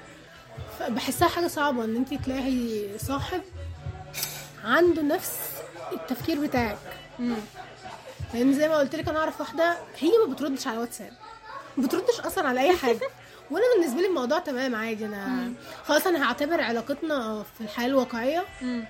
بحسها 0.90 1.28
حاجة 1.28 1.48
صعبة 1.48 1.84
إن 1.86 1.96
أنت 1.96 2.14
تلاقي 2.14 2.84
صاحب 2.98 3.42
عنده 4.64 5.02
نفس 5.02 5.38
التفكير 5.92 6.40
بتاعك. 6.40 6.78
مم. 7.20 7.36
لأن 8.34 8.54
زي 8.54 8.70
ما 8.70 8.78
قلت 8.78 8.96
لك 8.96 9.10
أنا 9.10 9.20
أعرف 9.20 9.40
واحدة 9.40 9.78
هي 10.00 10.12
ما 10.28 10.34
بتردش 10.34 10.68
على 10.68 10.78
واتساب. 10.78 11.12
ما 11.78 11.88
بتردش 11.88 12.20
أصلا 12.20 12.48
على 12.48 12.60
أي 12.62 12.78
حاجة. 12.78 13.10
وأنا 13.52 13.66
بالنسبة 13.78 14.02
لي 14.02 14.08
الموضوع 14.08 14.40
تمام 14.40 14.76
عادي 14.76 15.06
أنا 15.06 15.54
خلاص 15.86 16.08
أنا 16.08 16.28
هعتبر 16.30 16.62
علاقتنا 16.62 17.44
في 17.58 17.62
الحياة 17.64 17.88
الواقعية. 17.88 18.46
مم. 18.62 18.86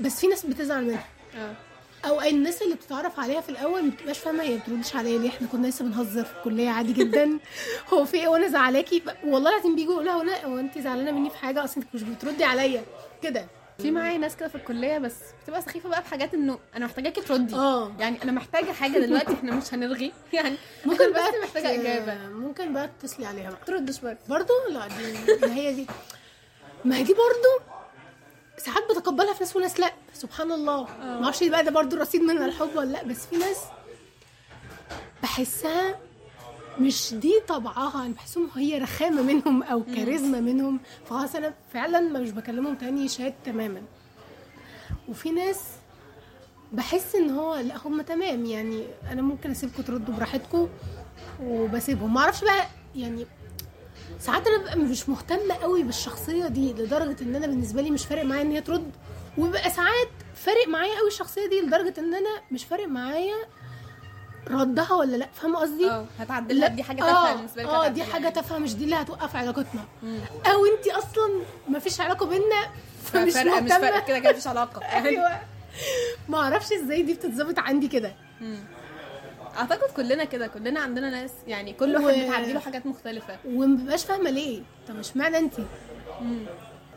بس 0.00 0.20
في 0.20 0.26
ناس 0.26 0.46
بتزعل 0.46 0.84
منها. 0.84 1.04
آه. 1.36 1.54
أو 2.08 2.20
الناس 2.22 2.62
اللي 2.62 2.74
بتتعرف 2.74 3.20
عليها 3.20 3.40
في 3.40 3.48
الأول 3.48 3.82
ما 3.84 3.90
بتبقاش 3.90 4.18
فاهمة 4.18 4.42
هي 4.42 4.56
بتردش 4.56 4.96
عليا 4.96 5.18
ليه؟ 5.18 5.28
إحنا 5.28 5.46
كنا 5.52 5.66
لسه 5.66 5.84
بنهزر 5.84 6.24
في 6.24 6.32
الكلية 6.38 6.70
عادي 6.70 6.92
جدا. 6.92 7.38
هو 7.92 8.04
في 8.04 8.16
إيه 8.16 8.28
وأنا 8.28 8.48
زعلاكي؟ 8.48 9.02
والله 9.24 9.50
العظيم 9.54 9.74
بيجوا 9.76 9.92
يقولوا 9.92 10.24
لها 10.24 10.36
"هو 10.36 10.40
أنا- 10.42 10.44
هو 10.44 10.58
انت 10.58 10.78
زعلانة 10.78 11.10
مني 11.10 11.30
في 11.30 11.36
حاجة؟ 11.36 11.64
أصلا 11.64 11.76
انت 11.84 11.94
مش 11.94 12.02
بتردي 12.02 12.44
عليا. 12.44 12.82
كده. 13.22 13.46
في 13.82 13.90
معايا 13.90 14.18
ناس 14.18 14.36
كده 14.36 14.48
في 14.48 14.54
الكلية 14.54 14.98
بس 14.98 15.14
بتبقى 15.42 15.62
سخيفة 15.62 15.88
بقى 15.88 16.02
في 16.02 16.08
حاجات 16.10 16.34
إنه 16.34 16.58
أنا 16.76 16.84
محتاجاكي 16.86 17.20
تردي. 17.20 17.54
آه. 17.54 17.92
يعني 17.98 18.22
أنا 18.22 18.32
محتاجة 18.32 18.72
حاجة 18.72 18.98
دلوقتي 18.98 19.32
إحنا 19.32 19.54
مش 19.54 19.74
هنرغي 19.74 20.12
يعني 20.32 20.56
ممكن 20.86 21.12
بقى 21.12 21.32
محتاجة 21.42 21.80
إجابة. 21.80 22.28
ممكن 22.28 22.72
بقى 22.72 22.88
تتصلي 23.00 23.26
عليها 23.26 23.50
بقى. 23.50 23.60
تردش 23.66 23.98
برضه. 24.00 24.18
برضه؟ 24.28 24.54
لا 24.70 24.88
دي 24.88 25.36
ما 25.46 25.54
هي 25.54 25.74
دي. 25.74 25.86
ما 26.84 26.96
هي 26.96 27.02
دي 27.02 27.12
برضه 27.14 27.64
ساعات 28.58 28.82
بتقبلها 28.90 29.32
في 29.34 29.40
ناس 29.44 29.56
وناس 29.56 29.80
لا. 29.80 29.92
سبحان 30.14 30.52
الله. 30.52 30.82
ما 31.00 31.24
أعرفش 31.24 31.44
بقى 31.44 31.64
ده 31.64 31.70
برضه 31.70 31.96
رصيد 31.96 32.22
من 32.22 32.42
الحب 32.42 32.76
ولا 32.76 32.92
لا 32.92 33.02
بس 33.04 33.26
في 33.26 33.36
ناس 33.36 33.58
بحسها 35.22 35.98
مش 36.80 37.14
دي 37.14 37.40
طبعها 37.48 38.06
أنا 38.06 38.14
بحسهم 38.14 38.48
هي 38.56 38.78
رخامة 38.78 39.22
منهم 39.22 39.62
أو 39.62 39.82
كاريزما 39.84 40.40
منهم. 40.40 40.80
فخلاص 41.04 41.34
أنا 41.34 41.54
فعلا 41.72 42.00
ما 42.00 42.20
مش 42.20 42.30
بكلمهم 42.30 42.74
تاني 42.74 43.08
شات 43.08 43.34
تماما. 43.44 43.82
وفي 45.08 45.30
ناس 45.30 45.60
بحس 46.72 47.14
إن 47.14 47.30
هو 47.30 47.54
لأ 47.54 47.76
هم 47.84 48.02
تمام. 48.02 48.44
يعني 48.44 48.84
أنا 49.12 49.22
ممكن 49.22 49.50
أسيبكم 49.50 49.82
تردوا 49.82 50.14
براحتكم 50.14 50.68
وبسيبهم. 51.42 52.14
ما 52.14 52.20
أعرفش 52.20 52.44
بقى 52.44 52.66
يعني 52.96 53.26
ساعات 54.20 54.46
أنا 54.46 54.58
ببقى 54.58 54.78
مش 54.78 55.08
مهتمة 55.08 55.54
قوي 55.54 55.82
بالشخصية 55.82 56.46
دي 56.48 56.72
لدرجة 56.72 57.16
إن 57.22 57.36
أنا 57.36 57.46
بالنسبة 57.46 57.82
لي 57.82 57.90
مش 57.90 58.06
فارق 58.06 58.24
معايا 58.24 58.42
إن 58.42 58.50
هي 58.50 58.60
ترد. 58.60 58.90
وبيبقى 59.38 59.70
ساعات 59.70 60.08
فارق 60.34 60.68
معايا 60.68 60.98
قوي 60.98 61.08
الشخصية 61.08 61.46
دي 61.48 61.60
لدرجة 61.60 61.94
إن 61.98 62.14
أنا 62.14 62.30
مش 62.50 62.64
فارق 62.64 62.86
معايا 62.88 63.36
ردها 64.50 64.92
ولا 64.92 65.16
لا؟ 65.16 65.28
فاهمة 65.34 65.58
قصدي؟ 65.58 65.90
آه 65.90 66.06
هتعدلها 66.18 66.68
دي 66.68 66.82
حاجة 66.82 66.98
تافهة 67.00 67.34
بالنسبة 67.36 67.62
لك 67.62 67.68
آه 67.68 67.88
دي 67.88 68.02
حاجة. 68.04 68.28
تافهة 68.28 68.58
مش 68.58 68.74
دي 68.74 68.84
اللي 68.84 68.96
هتوقف 68.96 69.36
علاقتنا. 69.36 69.84
أو 70.46 70.66
أنت 70.66 70.86
أصلا 70.88 71.30
ما 71.68 71.78
فيش 71.78 72.00
علاقة 72.00 72.26
بينا 72.26 72.60
فمش 73.04 73.32
فارقه 73.32 73.60
مش 73.60 73.70
فارقه 73.70 74.00
كده 74.00 74.18
كده 74.18 74.30
مفيش 74.30 74.46
علاقة. 74.46 74.82
أيوه. 75.04 75.40
ما 76.28 76.38
أعرفش 76.38 76.72
إزاي 76.72 77.02
دي 77.02 77.14
بتتظبط 77.14 77.58
عندي 77.58 77.88
كده. 77.88 78.12
أعتقد 79.56 79.90
كلنا 79.96 80.24
كده 80.24 80.46
كلنا 80.46 80.80
عندنا 80.80 81.10
ناس 81.10 81.30
يعني 81.46 81.72
كل 81.72 81.96
و- 81.96 82.06
واحد 82.06 82.18
بتعدي 82.18 82.52
له 82.52 82.60
حاجات 82.60 82.86
مختلفة. 82.86 83.36
ومبقاش 83.46 84.04
فاهمة 84.04 84.30
ليه. 84.30 84.62
طب 84.88 84.98
اشمعنى 84.98 85.38
أنت؟ 85.38 85.54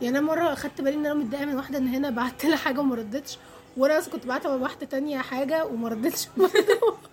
يعني 0.02 0.18
أنا 0.18 0.22
مرة 0.22 0.54
أخدت 0.54 0.82
بالي 0.82 0.96
إن 0.96 1.06
أنا 1.06 1.14
متضايقة 1.16 1.46
من 1.46 1.56
واحدة 1.56 1.78
إن 1.78 1.88
هنا 1.88 2.10
بعت 2.10 2.46
لها 2.46 2.58
حاجة 2.58 2.80
وما 2.80 2.96
ردتش 2.96 3.38
وأنا 3.78 4.00
كنت 4.00 4.26
بعت 4.26 4.46
واحدة 4.46 4.86
تانية 4.86 5.18
حاجة 5.18 5.66
وما 5.66 5.90
ردتش. 5.90 6.28
برضه 6.38 6.52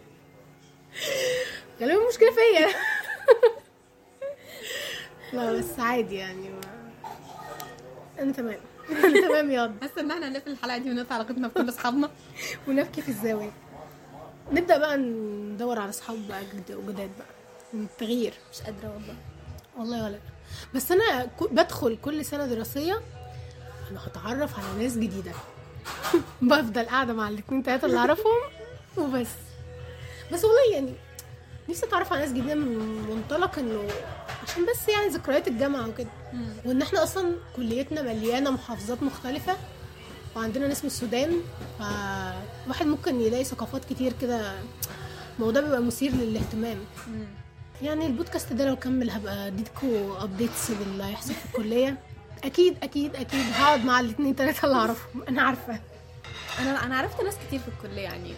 غالبا 1.81 2.03
المشكلة 2.03 2.29
فيا. 2.31 2.69
لا 5.33 5.53
بس 5.53 5.79
عادي 5.79 6.15
يعني 6.15 6.49
ما... 6.49 6.61
أنا 8.19 8.33
تمام. 8.33 8.59
أنا 8.91 9.21
تمام 9.29 9.51
ياض 9.51 9.73
حاسه 9.81 10.01
إن 10.01 10.11
إحنا 10.11 10.29
هنقفل 10.29 10.51
الحلقة 10.51 10.79
دي 10.79 10.91
ونقطع 10.91 11.15
علاقتنا 11.15 11.49
بكل 11.49 11.69
أصحابنا. 11.69 12.11
ونبكي 12.69 13.03
في 13.03 13.09
الزاوية. 13.09 13.51
نبدأ 14.53 14.79
بقى 14.79 14.97
ندور 14.97 15.79
على 15.79 15.91
أصحاب 15.91 16.29
بقى 16.29 16.41
جد- 16.45 16.75
وجداد 16.75 17.11
بقى. 17.19 17.29
التغيير 17.75 18.33
مش 18.53 18.61
قادرة 18.63 18.89
والله. 18.95 19.15
والله 19.79 20.05
ولا. 20.05 20.19
بس 20.75 20.93
أنا 20.93 21.29
بدخل 21.41 21.99
كل 22.05 22.25
سنة 22.25 22.47
دراسية 22.47 23.01
أنا 23.91 24.07
هتعرف 24.07 24.59
على 24.59 24.83
ناس 24.83 24.97
جديدة. 24.99 25.33
بفضل 26.43 26.85
قاعدة 26.87 27.13
مع 27.13 27.29
الاثنين 27.29 27.63
تلاتة 27.63 27.87
اللي 27.87 27.99
أعرفهم 27.99 28.37
وبس. 28.97 29.29
بس 30.33 30.45
والله 30.45 30.75
يعني 30.75 30.93
نفسي 31.69 31.87
أتعرف 31.87 32.13
على 32.13 32.21
ناس 32.21 32.31
جديدة 32.31 32.55
من 32.55 32.79
منطلق 33.11 33.59
إنه 33.59 33.89
عشان 34.43 34.63
بس 34.67 34.89
يعني 34.89 35.09
ذكريات 35.09 35.49
الجامعة 35.49 35.89
وكده. 35.89 36.09
وإن 36.65 36.83
إحنا 36.83 37.03
أصلا 37.03 37.35
كليتنا 37.57 38.03
مليانة 38.03 38.51
محافظات 38.51 39.03
مختلفة 39.03 39.57
وعندنا 40.37 40.69
ناس 40.69 40.81
من 40.85 40.87
السودان 40.87 41.33
فواحد 41.79 42.87
ممكن 42.87 43.21
يلاقي 43.21 43.45
ثقافات 43.45 43.85
كتير 43.85 44.13
كده. 44.21 44.53
الموضوع 45.39 45.63
بيبقى 45.63 45.83
مثير 45.83 46.13
للاهتمام. 46.13 46.79
يعني 47.83 48.07
البودكاست 48.07 48.53
ده 48.53 48.69
لو 48.69 48.77
كمل 48.77 49.11
هبقى 49.11 49.47
اديتكم 49.47 50.13
ابديتس 50.21 50.71
باللي 50.71 51.05
هيحصل 51.05 51.35
في 51.35 51.45
الكلية. 51.47 51.97
أكيد 52.45 52.77
أكيد 52.83 53.17
أكيد 53.17 53.45
هقعد 53.53 53.85
مع 53.85 54.01
الاثنين 54.01 54.35
ثلاثة 54.35 54.67
اللي 54.67 54.77
أعرفهم. 54.77 55.23
أنا 55.29 55.43
عارفة. 55.43 55.81
أنا 56.59 56.85
أنا 56.85 56.97
عرفت 56.97 57.25
ناس 57.25 57.35
كتير 57.47 57.61
في 57.61 57.69
الكلية 57.69 58.03
يعني. 58.03 58.35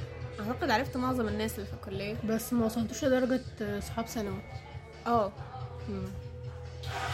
أعتقد 0.48 0.70
عرفت 0.70 0.96
معظم 0.96 1.28
الناس 1.28 1.54
اللي 1.54 1.66
في 1.66 1.72
الكلية. 1.74 2.16
بس 2.24 2.52
ما 2.52 2.66
وصلتوش 2.66 3.04
لدرجة 3.04 3.40
صحاب 3.80 4.06
ثانوي. 4.06 4.38
آه. 5.06 5.32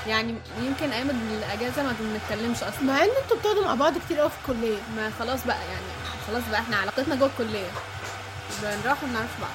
يعني 0.07 0.35
يمكن 0.62 0.91
أيام 0.91 1.11
الأجازة 1.11 1.83
ما 1.83 1.95
بنتكلمش 2.01 2.62
أصلا. 2.62 2.83
مع 2.83 3.05
إن 3.05 3.09
أنتوا 3.22 3.37
بتقعدوا 3.39 3.64
مع 3.64 3.74
بعض 3.74 3.99
كتير 3.99 4.18
قوي 4.18 4.31
في 4.31 4.37
الكلية. 4.51 4.79
ما 4.97 5.11
خلاص 5.11 5.47
بقى 5.47 5.57
يعني 5.68 5.87
خلاص 6.27 6.43
بقى 6.51 6.61
إحنا 6.61 6.77
علاقتنا 6.77 7.14
جوه 7.14 7.29
الكلية. 7.29 7.70
بنروح 8.62 9.05
وما 9.05 9.12
نعرفش 9.12 9.41
بعض. 9.41 9.51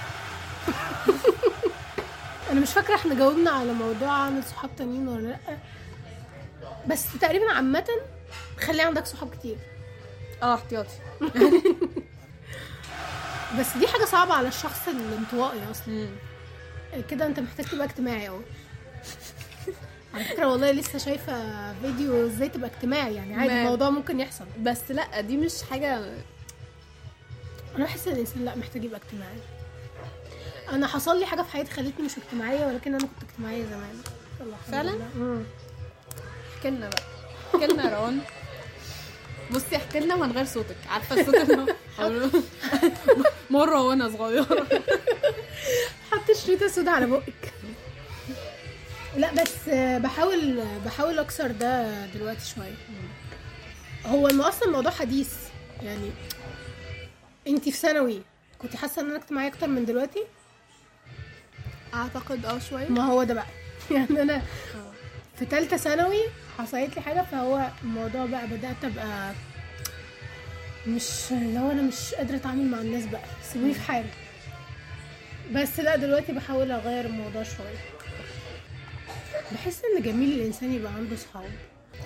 أنا 2.52 2.60
مش 2.60 2.74
فاكرة 2.74 2.96
إحنا 2.96 3.16
جاوبنا 3.16 3.52
على 3.52 3.74
موضوع 3.74 4.12
عامل 4.12 4.44
صحاب 4.44 4.70
تانيين 4.78 5.08
ولا 5.08 5.28
لأ. 5.28 5.58
بس 6.88 7.06
تقريبا 7.22 7.52
عامة 7.52 7.86
خلي 8.60 8.82
عندك 8.82 9.06
صحاب 9.06 9.30
كتير. 9.36 9.58
آه 10.44 10.54
احتياطي. 10.56 10.90
بس 13.60 13.78
دي 13.78 13.88
حاجة 13.88 14.06
صعبة 14.06 14.34
على 14.34 14.48
الشخص 14.48 14.88
الانطوائي 14.88 15.60
أصلا. 15.72 16.08
كده 17.10 17.26
أنت 17.26 17.40
محتاج 17.40 17.66
تبقى 17.66 17.86
اجتماعي 17.86 18.28
قوي 18.28 18.44
على 20.14 20.24
فكرة 20.24 20.46
والله 20.48 20.72
لسه 20.72 20.98
شايفة 21.00 21.74
فيديو 21.74 22.28
إزاي 22.28 22.50
تبقى 22.50 22.70
اجتماعي 22.70 23.16
يعني 23.16 23.36
عادي 23.36 23.54
الموضوع 23.54 23.90
ممكن 23.90 24.20
يحصل. 24.20 24.46
بس 24.60 24.92
لأ 24.92 25.22
دي 25.22 25.38
مش 25.38 25.54
حاجة 25.70 25.98
أنا 27.76 27.86
بحس 27.86 28.08
إن 28.08 28.14
الإنسان 28.14 28.46
لأ 28.46 28.56
محتاج 28.56 28.84
يبقى 28.84 29.00
اجتماعي. 29.06 29.38
أنا 30.72 30.88
حصل 30.88 31.20
لي 31.20 31.26
حاجة 31.26 31.42
في 31.42 31.52
حياتي 31.52 31.72
خلتني 31.72 32.06
مش 32.06 32.12
اجتماعية 32.18 32.66
ولكن 32.66 32.96
أنا 32.96 33.04
كنت 33.08 33.30
اجتماعية 33.30 33.66
زمان. 33.66 34.02
فعلا؟ 34.72 35.00
احكي 36.58 36.70
لنا 36.70 36.90
بقى. 36.90 37.02
احكي 37.56 37.74
لنا 37.74 38.00
روان 38.00 38.20
بصي 39.52 39.76
احكي 39.76 40.00
لنا 40.00 40.16
من 40.16 40.32
غير 40.32 40.46
صوتك. 40.46 40.76
عارفة 40.90 41.22
الصوت 41.22 41.36
اللي 41.36 41.58
هو 41.58 41.66
مرة 43.52 43.82
وأنا 43.82 44.10
صغيرة. 44.10 44.68
حط 46.12 46.32
شريطة 46.46 46.68
سودا 46.68 46.92
على 46.92 47.06
بقك. 47.06 47.54
لا 49.18 49.34
بس 49.34 49.70
آه، 49.70 49.98
بحاول 49.98 50.64
بحاول 50.86 51.20
أكسر 51.20 51.52
ده 51.52 52.06
دلوقتي 52.06 52.46
شوية. 52.56 52.76
هو 54.06 54.28
أصلا 54.28 54.68
الموضوع 54.68 54.92
حديث. 54.92 55.34
يعني 55.84 56.12
انت 57.48 57.64
في 57.64 57.72
ثانوي 57.72 58.22
كنت 58.60 58.76
حاسة 58.76 59.02
إن 59.02 59.08
أنا 59.08 59.16
اجتماعية 59.18 59.48
أكتر 59.50 59.68
من 59.68 59.86
دلوقتي؟ 59.86 60.24
أعتقد 61.94 62.46
آه 62.46 62.60
شوية. 62.60 62.88
ما 62.90 63.06
هو 63.06 63.24
ده 63.24 63.34
بقى. 63.34 63.46
يعني 63.92 64.22
أنا 64.22 64.42
في 65.40 65.46
ثالثه 65.46 65.78
ثانوي 65.78 66.20
حصلت 66.58 66.96
لي 66.96 67.02
حاجة 67.02 67.22
فهو 67.32 67.68
الموضوع 67.84 68.26
بقى 68.26 68.48
بدأت 68.48 68.84
أبقى 68.84 69.34
مش 70.88 71.32
لو 71.32 71.72
أنا 71.72 71.82
مش 71.82 72.14
قادرة 72.14 72.36
أتعامل 72.36 72.66
مع 72.66 72.78
الناس 72.82 73.06
بقى 73.06 73.22
سيبوني 73.54 73.74
في 73.74 73.82
حالي. 73.82 74.10
بس 75.54 75.80
لا 75.80 75.96
دلوقتي 75.96 76.32
بحاول 76.32 76.72
أغير 76.72 77.06
الموضوع 77.06 77.44
شوية. 77.44 77.78
بحس 79.52 79.82
إن 79.98 80.04
جميل 80.04 80.32
الإنسان 80.40 80.74
يبقى 80.74 80.92
عنده 80.94 81.16
صحاب. 81.16 81.50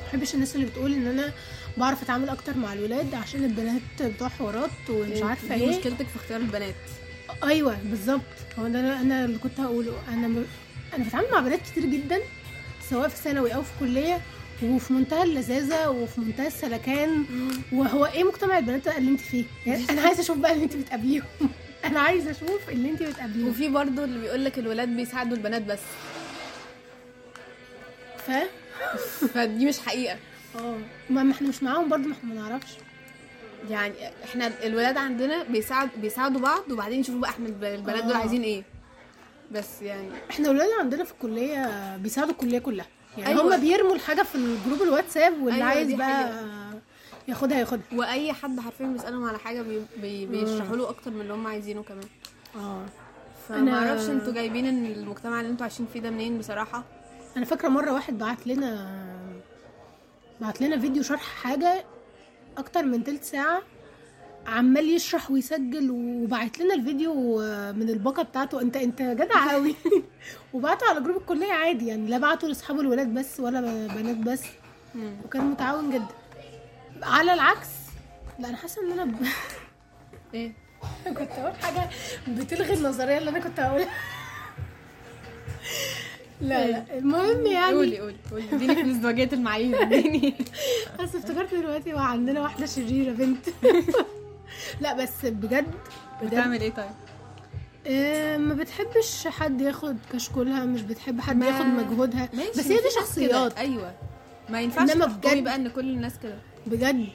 بحبش 0.08 0.34
الناس 0.36 0.56
اللي 0.56 0.66
بتقول 0.66 0.94
إن 0.94 1.08
أنا 1.08 1.32
بعرف 1.78 2.04
أتعامل 2.04 2.30
أكتر 2.30 2.58
مع 2.58 2.74
الولاد 2.74 3.16
عشان 3.16 3.44
البنات 3.44 3.82
بتوع 4.02 4.28
حوارات 4.30 4.70
ومش 4.90 5.22
عارفة 5.22 5.56
إيه. 5.56 5.78
مشكلتك 5.78 6.08
في 6.08 6.16
اختيار 6.16 6.40
البنات. 6.40 6.76
أيوه 7.44 7.78
بالظبط. 7.84 8.22
هو 8.60 8.68
ده 8.68 8.80
أنا 8.80 9.02
أنا 9.02 9.26
اللي 9.26 9.38
كنت 9.38 9.60
هقوله. 9.60 9.94
أنا 10.10 10.28
م... 10.28 10.46
أنا 10.94 11.04
بتعامل 11.08 11.28
مع 11.32 11.40
بنات 11.40 11.60
كتير 11.62 11.86
جدا 11.86 12.20
سواء 12.90 13.08
في 13.08 13.16
ثانوي 13.18 13.56
أو 13.56 13.62
في 13.64 13.72
كلية. 13.80 14.22
وفي 14.64 14.94
منتهى 14.94 15.24
اللذاذة 15.24 15.90
وفي 15.90 16.22
منتهى 16.22 16.48
السلكان. 16.48 17.26
وهو 17.72 18.06
إيه 18.06 18.24
مجتمع 18.24 18.58
البنات 18.58 18.88
اللي 18.88 19.12
أنت 19.12 19.22
فيه؟ 19.22 19.46
يعني 19.66 19.84
أنا 19.90 20.02
عايزة 20.02 20.22
أشوف 20.22 20.38
بقى 20.38 20.52
اللي 20.54 20.64
أنت 20.64 20.76
بتقابليهم. 20.76 21.24
أنا 21.86 22.00
عايزة 22.00 22.32
أشوف 22.32 22.70
اللي 22.70 22.90
أنت 22.90 23.04
بتقابليهم. 23.04 23.48
وفي 23.48 23.70
برضو 23.70 24.04
اللي 24.04 24.20
بيقول 24.20 24.46
لك 24.46 24.60
الولاد 24.60 24.90
بيساعدوا 24.90 25.38
البنات 25.38 25.62
بس. 25.62 25.80
ف؟ 28.28 28.32
فدي 29.34 29.66
مش 29.66 29.80
حقيقة. 29.80 30.18
آه. 30.60 30.78
ما 31.10 31.32
إحنا 31.32 31.48
مش 31.48 31.64
معاهم 31.64 31.90
برضو 31.90 32.08
ما 32.08 32.14
إحنا 32.14 32.34
ما 32.34 32.42
نعرفش. 32.50 32.72
يعني 33.70 33.94
إحنا 34.24 34.52
الولاد 34.64 34.98
عندنا 34.98 35.44
بيساعد 35.44 35.90
بيساعدوا 36.02 36.42
بعض 36.42 36.72
وبعدين 36.72 37.00
يشوفوا 37.00 37.22
بقى 37.22 37.30
إحنا 37.30 37.46
الب- 37.48 37.64
البنات 37.64 38.04
دول 38.04 38.14
آه. 38.14 38.18
عايزين 38.18 38.42
إيه. 38.44 38.64
بس 39.52 39.82
يعني. 39.82 40.08
إحنا 40.32 40.50
الولاد 40.52 40.70
عندنا 40.80 41.04
في 41.04 41.12
الكلية 41.12 41.98
بيساعدوا 41.98 42.32
الكلية 42.32 42.60
كلها. 42.60 42.86
يعني 43.18 43.30
أيوة. 43.40 43.56
هم 43.56 43.62
بيرموا 43.62 43.96
الحاجة 43.96 44.22
في 44.24 44.36
ال 44.36 44.44
group 44.44 44.82
الواتساب 44.82 45.34
واللي 45.34 45.54
أيوة، 45.56 45.66
عايز 45.68 45.94
بقى. 45.94 46.32
ياخدها 47.28 47.60
ياخدها 47.60 47.82
وأي 47.94 48.34
حد 48.34 48.60
حرفيا 48.60 48.86
بيسألهم 48.88 49.24
على 49.26 49.40
حاجة 49.40 49.62
بي 49.62 49.82
بي 49.98 50.26
بيشرحوا 50.26 50.76
له 50.76 50.90
أكتر 50.90 51.12
من 51.12 51.22
اللي 51.22 51.34
هم 51.34 51.48
عايزينه 51.48 51.84
كمان 51.84 52.04
آه 52.56 52.86
فما 53.50 53.72
أنا- 53.72 53.88
أعرفش 53.88 54.10
أنتوا 54.10 54.34
جايبين 54.34 54.68
المجتمع 54.68 55.40
اللي 55.40 55.52
أنتوا 55.52 55.64
عايشين 55.64 55.86
فيه 55.94 56.00
ده 56.00 56.10
منين 56.10 56.38
بصراحة 56.38 56.84
أنا 57.38 57.46
فاكرة 57.46 57.68
مرة 57.70 57.92
واحد 57.94 58.18
بعت 58.18 58.48
لنا 58.48 58.96
بعت 60.42 60.62
لنا 60.62 60.80
فيديو 60.80 61.04
شرح 61.04 61.22
حاجة 61.22 61.84
أكتر 62.58 62.84
من 62.86 63.04
تلت 63.04 63.24
ساعة 63.24 63.62
عمال 64.48 64.90
يشرح 64.90 65.32
ويسجل 65.32 65.92
وبعت 65.92 66.60
لنا 66.60 66.74
الفيديو 66.74 67.14
من 67.74 67.90
الباقة 67.90 68.24
بتاعته. 68.24 68.62
انت 68.62 68.78
انت 68.78 69.02
جدع 69.02 69.52
قوي. 69.52 69.76
وبعته 70.54 70.90
على 70.90 71.02
جروب 71.02 71.18
الكلية 71.18 71.54
عادي 71.54 71.88
يعني. 71.88 72.08
لا 72.08 72.18
بعته 72.18 72.48
لاصحابه 72.48 72.82
الولاد 72.82 73.14
بس 73.14 73.40
ولا 73.40 73.88
بنات 73.88 74.18
بس. 74.18 74.44
وكان 75.26 75.46
متعاون 75.46 75.90
جدا. 75.92 76.08
على 77.04 77.34
العكس 77.34 77.68
لا 78.40 78.50
أنا 78.50 78.58
حاسة 78.58 78.82
إن 78.82 78.92
أنا 78.92 79.06
ب... 79.06 79.16
إيه؟ 80.34 80.52
كنت 81.18 81.32
أقول 81.32 81.56
حاجة 81.56 81.90
بتلغي 82.28 82.74
النظرية 82.74 83.18
اللي 83.18 83.30
أنا 83.30 83.40
كنت 83.40 83.60
هقولها. 83.60 83.90
لا 86.42 86.68
لا. 86.72 86.98
المهم 86.98 87.46
يعني 87.46 87.76
قولي 87.76 88.00
قولي. 88.00 88.16
قولي 88.32 88.44
اديني 88.54 88.76
في 88.76 88.92
ازدواجيه 88.92 89.30
المعايير 89.34 89.82
اديني. 89.82 90.36
بس 91.00 91.16
افتكرت 91.16 91.56
دلوقتي 91.56 91.92
عندنا 91.96 92.42
واحدة 92.42 92.66
شريرة 92.66 93.12
بنت. 93.12 93.46
لا 94.82 94.94
بس 94.94 95.26
بجد 95.26 95.66
بجد. 96.22 96.30
بتعمل 96.32 96.62
إيه 96.62 96.72
طيب؟ 96.74 96.90
آه، 97.88 98.38
ما 98.38 98.54
بتحبش 98.54 99.28
حد 99.28 99.62
ياخد 99.62 99.98
كشكولها 100.14 100.66
مش 100.66 100.82
بتحب 100.82 101.22
حد 101.22 101.36
ما- 101.38 101.46
ياخد 101.48 101.66
مجهودها. 101.66 102.30
بس 102.58 102.68
هي 102.68 102.78
دي. 102.78 102.90
شخصيات. 102.96 103.58
أيوه. 103.58 103.94
ما 104.50 104.62
ينفعش 104.62 104.90
تحكمي 104.90 105.14
بجد- 105.14 105.44
بقى 105.44 105.56
إن 105.56 105.68
كل 105.70 105.90
الناس 105.90 106.14
كده. 106.24 106.38
بجد. 106.68 107.08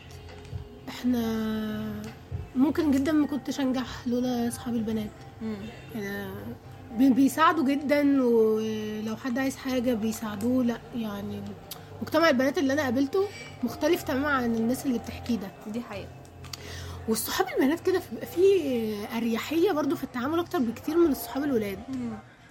إحنا 0.89 1.23
ممكن 2.57 2.91
جدا 2.91 3.13
ما 3.13 3.27
كنتش 3.27 3.61
أنجح 3.61 4.07
لولا 4.07 4.49
أصحاب 4.49 4.75
البنات. 4.75 5.11
يعني 5.95 6.31
بي- 6.99 7.11
بيساعدوا 7.11 7.65
جدا 7.65 8.23
ولو 8.23 9.17
حد 9.17 9.39
عايز 9.39 9.57
حاجة 9.57 9.95
بيساعدوه. 9.95 10.65
لا 10.65 10.79
يعني 10.97 11.43
مجتمع 12.03 12.29
البنات 12.29 12.59
اللي 12.59 12.73
أنا 12.73 12.83
قابلته 12.83 13.25
مختلف 13.63 14.03
تماما 14.03 14.29
عن 14.29 14.55
الناس 14.55 14.87
اللي 14.87 14.99
بتحكيه 14.99 15.37
ده. 15.37 15.49
دي 15.67 15.81
حقيقة. 15.81 16.09
والصحاب 17.09 17.47
البنات 17.49 17.81
كده 17.81 18.01
بيبقى 18.13 18.27
فيه 18.27 18.95
أريحية 19.17 19.73
برضو 19.73 19.97
في 19.97 20.05
التعامل 20.05 20.39
أكتر 20.39 20.59
بكتير 20.59 20.97
من 20.97 21.13
الصحاب 21.13 21.45
الولاد. 21.45 21.79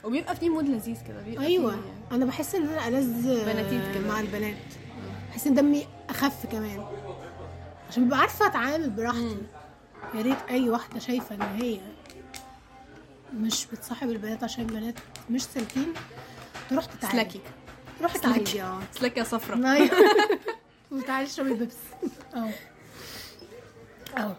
وبيبقى 0.03 0.35
في 0.35 0.49
مود 0.49 0.65
لذيذ 0.69 0.97
كده 1.07 1.21
بيبقى 1.21 1.45
أيوه. 1.45 1.71
فيه- 1.71 2.15
أنا 2.15 2.25
بحس 2.25 2.55
إن 2.55 2.67
أنا 2.67 2.87
ألذ. 2.87 4.07
مع 4.07 4.19
البنات. 4.19 4.55
بحس 5.31 5.47
إن 5.47 5.53
دمي 5.53 5.87
أخف 6.09 6.45
كمان. 6.51 6.85
عشان 7.89 8.05
ببقى 8.05 8.19
عارفة 8.19 8.45
أتعامل 8.45 8.89
براحتي. 8.89 9.37
يا 10.15 10.21
ريت 10.21 10.37
أي 10.49 10.69
واحدة 10.69 10.99
شايفة 10.99 11.35
إن 11.35 11.41
هي 11.41 11.79
مش 13.33 13.65
بتصاحب 13.65 14.09
البنات 14.09 14.43
عشان 14.43 14.65
البنات 14.65 14.95
مش 15.29 15.43
سالكين 15.43 15.93
تروح 16.69 16.85
تتعالج 16.85 17.13
سلاكي. 17.13 17.39
تروح 17.99 18.17
تتعالج 18.17 18.57
آه 18.57 18.79
سلاكي 18.99 19.19
يا 19.19 19.23
صفرا 19.25 19.71
أيوه. 19.71 19.89
وتعالي 20.91 21.27
اشربي 21.27 21.53
بيبس 21.53 21.75
أه. 22.35 22.49
آه 24.17 24.35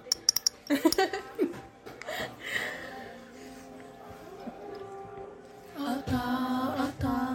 قطع 5.79 6.75
قطع 6.79 7.35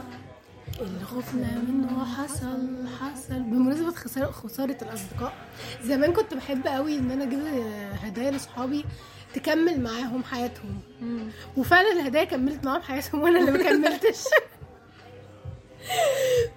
اللي 0.81 1.05
خفنا 1.05 1.57
منه 1.57 2.05
حصل. 2.15 2.87
حصل 3.01 3.39
بمناسبة 3.39 3.91
خسارة 3.91 4.31
خسارة 4.31 4.77
الأصدقاء 4.81 5.33
زمان 5.83 6.13
كنت 6.13 6.33
بحب 6.33 6.67
قوي 6.67 6.97
إن 6.97 7.11
أنا 7.11 7.23
أجيب 7.23 7.39
هدايا 8.03 8.31
لصحابي 8.31 8.85
تكمل 9.33 9.81
معاهم 9.81 10.23
حياتهم. 10.23 10.79
وفعلا 11.57 11.91
الهدايا 11.91 12.23
كملت 12.23 12.65
معاهم 12.65 12.81
حياتهم 12.81 13.21
وأنا 13.21 13.39
اللي 13.39 13.51
ما 13.51 13.63
كملتش. 13.63 14.23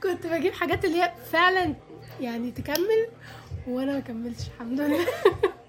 كنت 0.02 0.26
بجيب 0.26 0.52
حاجات 0.52 0.84
اللي 0.84 1.02
هي 1.02 1.12
فعلا 1.32 1.74
يعني 2.20 2.50
تكمل 2.50 3.08
وأنا 3.68 3.92
ما 3.92 4.00
كملتش 4.00 4.44
الحمد 4.46 4.80
لله. 4.80 5.06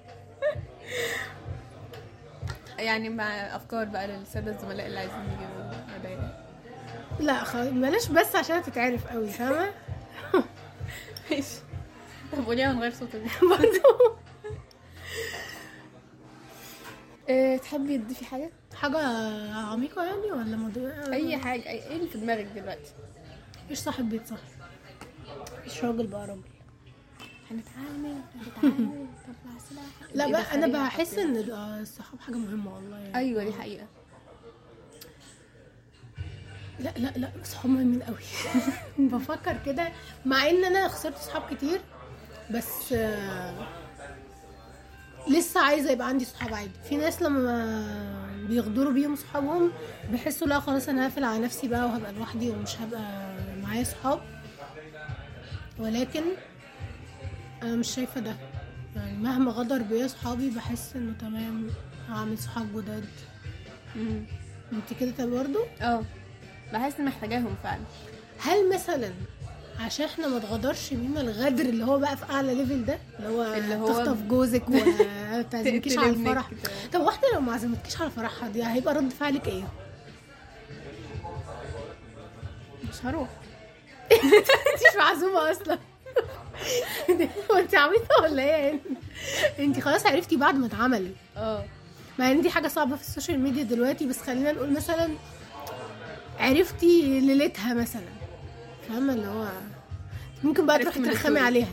يعني 2.80 3.10
مع 3.10 3.26
أفكار 3.56 3.86
بقى 3.86 4.08
للسادة 4.08 4.52
الزملاء 4.52 4.88
اللي 4.88 5.00
عايزين 5.00 5.18
يجيبوا 5.24 5.72
هدايا. 5.96 6.46
لا 7.20 7.44
خلاص 7.44 7.68
بلاش 7.68 8.08
بس 8.08 8.36
عشان 8.36 8.64
تتعرف 8.64 9.08
قوي 9.08 9.28
فاهمة؟ 9.30 9.72
ماشي. 11.32 11.56
طب 12.32 12.46
قوليها 12.46 12.74
من 12.74 12.82
غير 12.82 12.92
صوت 12.92 13.10
برضه 13.52 14.16
إيه 17.30 17.58
تحبي 17.58 17.98
تضيفي 17.98 18.26
حاجة؟ 18.26 18.50
حاجة 18.76 18.98
عميقة 19.58 20.04
يعني 20.06 20.32
ولا 20.32 20.58
موضوع 20.58 20.92
أي 21.14 21.38
حاجة 21.38 21.62
أي- 21.62 21.68
إيه 21.68 21.96
اللي 21.96 22.08
في 22.08 22.18
دماغك 22.18 22.46
دلوقتي؟ 22.56 22.92
مش 23.72 23.78
صاحب 23.78 24.10
بيت 24.10 24.28
صاحب؟ 24.28 24.42
مش 25.66 25.84
راجل 25.84 26.08
بقى 26.08 26.28
راجل 26.28 26.42
هنتعامل 27.52 28.16
هنتعامل. 28.36 28.90
طلع 29.26 29.58
سلاح. 29.70 29.84
لا 30.16 30.32
بقى 30.32 30.54
أنا 30.56 30.68
بحس. 30.88 31.18
إن 31.18 31.52
آه، 31.52 31.80
الصحاب 31.82 32.20
حاجة 32.20 32.36
مهمة 32.36 32.76
والله 32.76 32.98
يعني. 32.98 33.16
أيوه 33.16 33.44
دي 33.44 33.54
حقيقة. 33.54 33.86
لا 36.80 36.94
لا 36.98 37.12
لا 37.16 37.30
صحاب 37.44 37.66
مهمين 37.72 38.04
قوي 38.04 38.18
بفكر 39.10 39.58
كده 39.66 39.90
مع 40.26 40.50
إن 40.50 40.66
أنا 40.66 40.88
خسرت 40.88 41.18
صحاب 41.18 41.56
كتير 41.56 41.82
بس 42.52 42.94
آه، 42.94 43.68
لسه 45.28 45.62
عايزة 45.62 45.92
يبقى 45.92 46.08
عندي 46.08 46.26
صحاب 46.26 46.54
عادي. 46.54 46.72
في 46.90 46.98
ناس 46.98 47.22
لما 47.22 48.46
بيغدروا 48.48 48.92
بيهم 48.94 49.16
صحابهم 49.16 49.72
بيحسوا 50.12 50.48
لا 50.48 50.60
خلاص 50.60 50.90
أنا 50.90 51.06
هقفل 51.08 51.24
على 51.24 51.40
نفسي 51.40 51.68
بقى 51.68 51.86
وهبقى 51.86 52.14
لوحدي 52.14 52.50
ومش 52.50 52.76
هبقى 52.82 53.34
معايا 53.64 53.84
صحاب. 53.84 54.22
ولكن 55.80 56.22
مش 57.64 57.96
شايفة 57.96 58.22
ده. 58.22 58.36
يعني 58.96 59.18
مهما 59.18 59.52
غدر 59.52 59.82
بيا 59.82 60.08
صحابي 60.08 60.50
بحس 60.50 60.96
إنه 60.96 61.14
تمام 61.22 61.68
هعمل 62.10 62.38
صحاب 62.38 62.82
جداد. 62.82 63.06
مم. 63.96 64.24
أنت 64.74 65.00
كده 65.00 65.12
طب 65.18 65.30
برضه 65.30 65.66
آه. 65.82 66.04
بحس 66.74 66.94
إني 67.00 67.06
محتاجاهم 67.10 67.56
فعلا. 67.64 67.82
هل 68.40 68.74
مثلا 68.74 69.12
عشان 69.80 70.06
إحنا 70.06 70.28
ما 70.28 70.38
اتغدرش 70.38 70.94
بينا 70.94 71.22
الغدر 71.22 71.66
اللي 71.66 71.86
هو 71.86 72.00
بقى 72.00 72.18
في 72.18 72.24
أعلى 72.34 72.56
ليفل 72.56 72.86
ده 72.86 73.00
اللي 73.20 73.30
هو, 73.30 73.54
اللي 73.54 73.76
هو 73.76 73.88
تخطف 73.88 74.22
جوزك 74.22 74.64
وما 74.70 75.42
تعزمكيش 75.42 75.98
على 75.98 76.10
الفرح. 76.10 76.50
طب 76.94 77.02
واحدة 77.02 77.28
لو 77.34 77.42
ما 77.42 77.54
عزمتكيش 77.54 78.02
على 78.02 78.12
فرحها 78.12 78.50
دي 78.50 78.66
هيبقى 78.68 78.94
رد 78.94 79.10
فعلك 79.10 79.48
إيه؟ 79.48 79.64
مش 82.90 83.06
هروح. 83.06 83.30
انت 84.12 84.34
مش 84.92 84.98
معزومة 84.98 85.52
أصلا. 85.52 85.80
هو 87.52 87.56
انت 87.58 87.76
عبيطه 87.76 88.22
ولا 88.24 88.44
إيه 88.44 88.50
يعني؟ 88.50 88.80
انت 89.60 89.80
خلاص 89.80 90.06
عرفتي 90.06 90.36
بعد 90.36 90.56
ما 90.56 90.66
اتعمل 90.68 91.12
آه. 91.38 91.66
مع 92.20 92.32
ان 92.32 92.42
دي 92.42 92.50
حاجة 92.50 92.68
صعبة 92.68 92.96
في 92.96 93.02
ال 93.02 93.07
social 93.07 93.40
media 93.40 93.64
دلوقتي 93.64 94.06
بس 94.06 94.22
خلينا 94.22 94.52
نقول 94.52 94.74
مثلا 94.74 95.10
عرفتي 96.40 97.20
ليلتها 97.20 97.74
مثلا. 97.74 98.02
فاهمة؟ 98.90 99.14
اللي 99.14 99.28
هو 99.28 99.48
ممكن 100.44 100.66
بقى 100.66 100.80
تروحي 100.80 101.00
ترخمي. 101.04 101.40
عليها. 101.40 101.68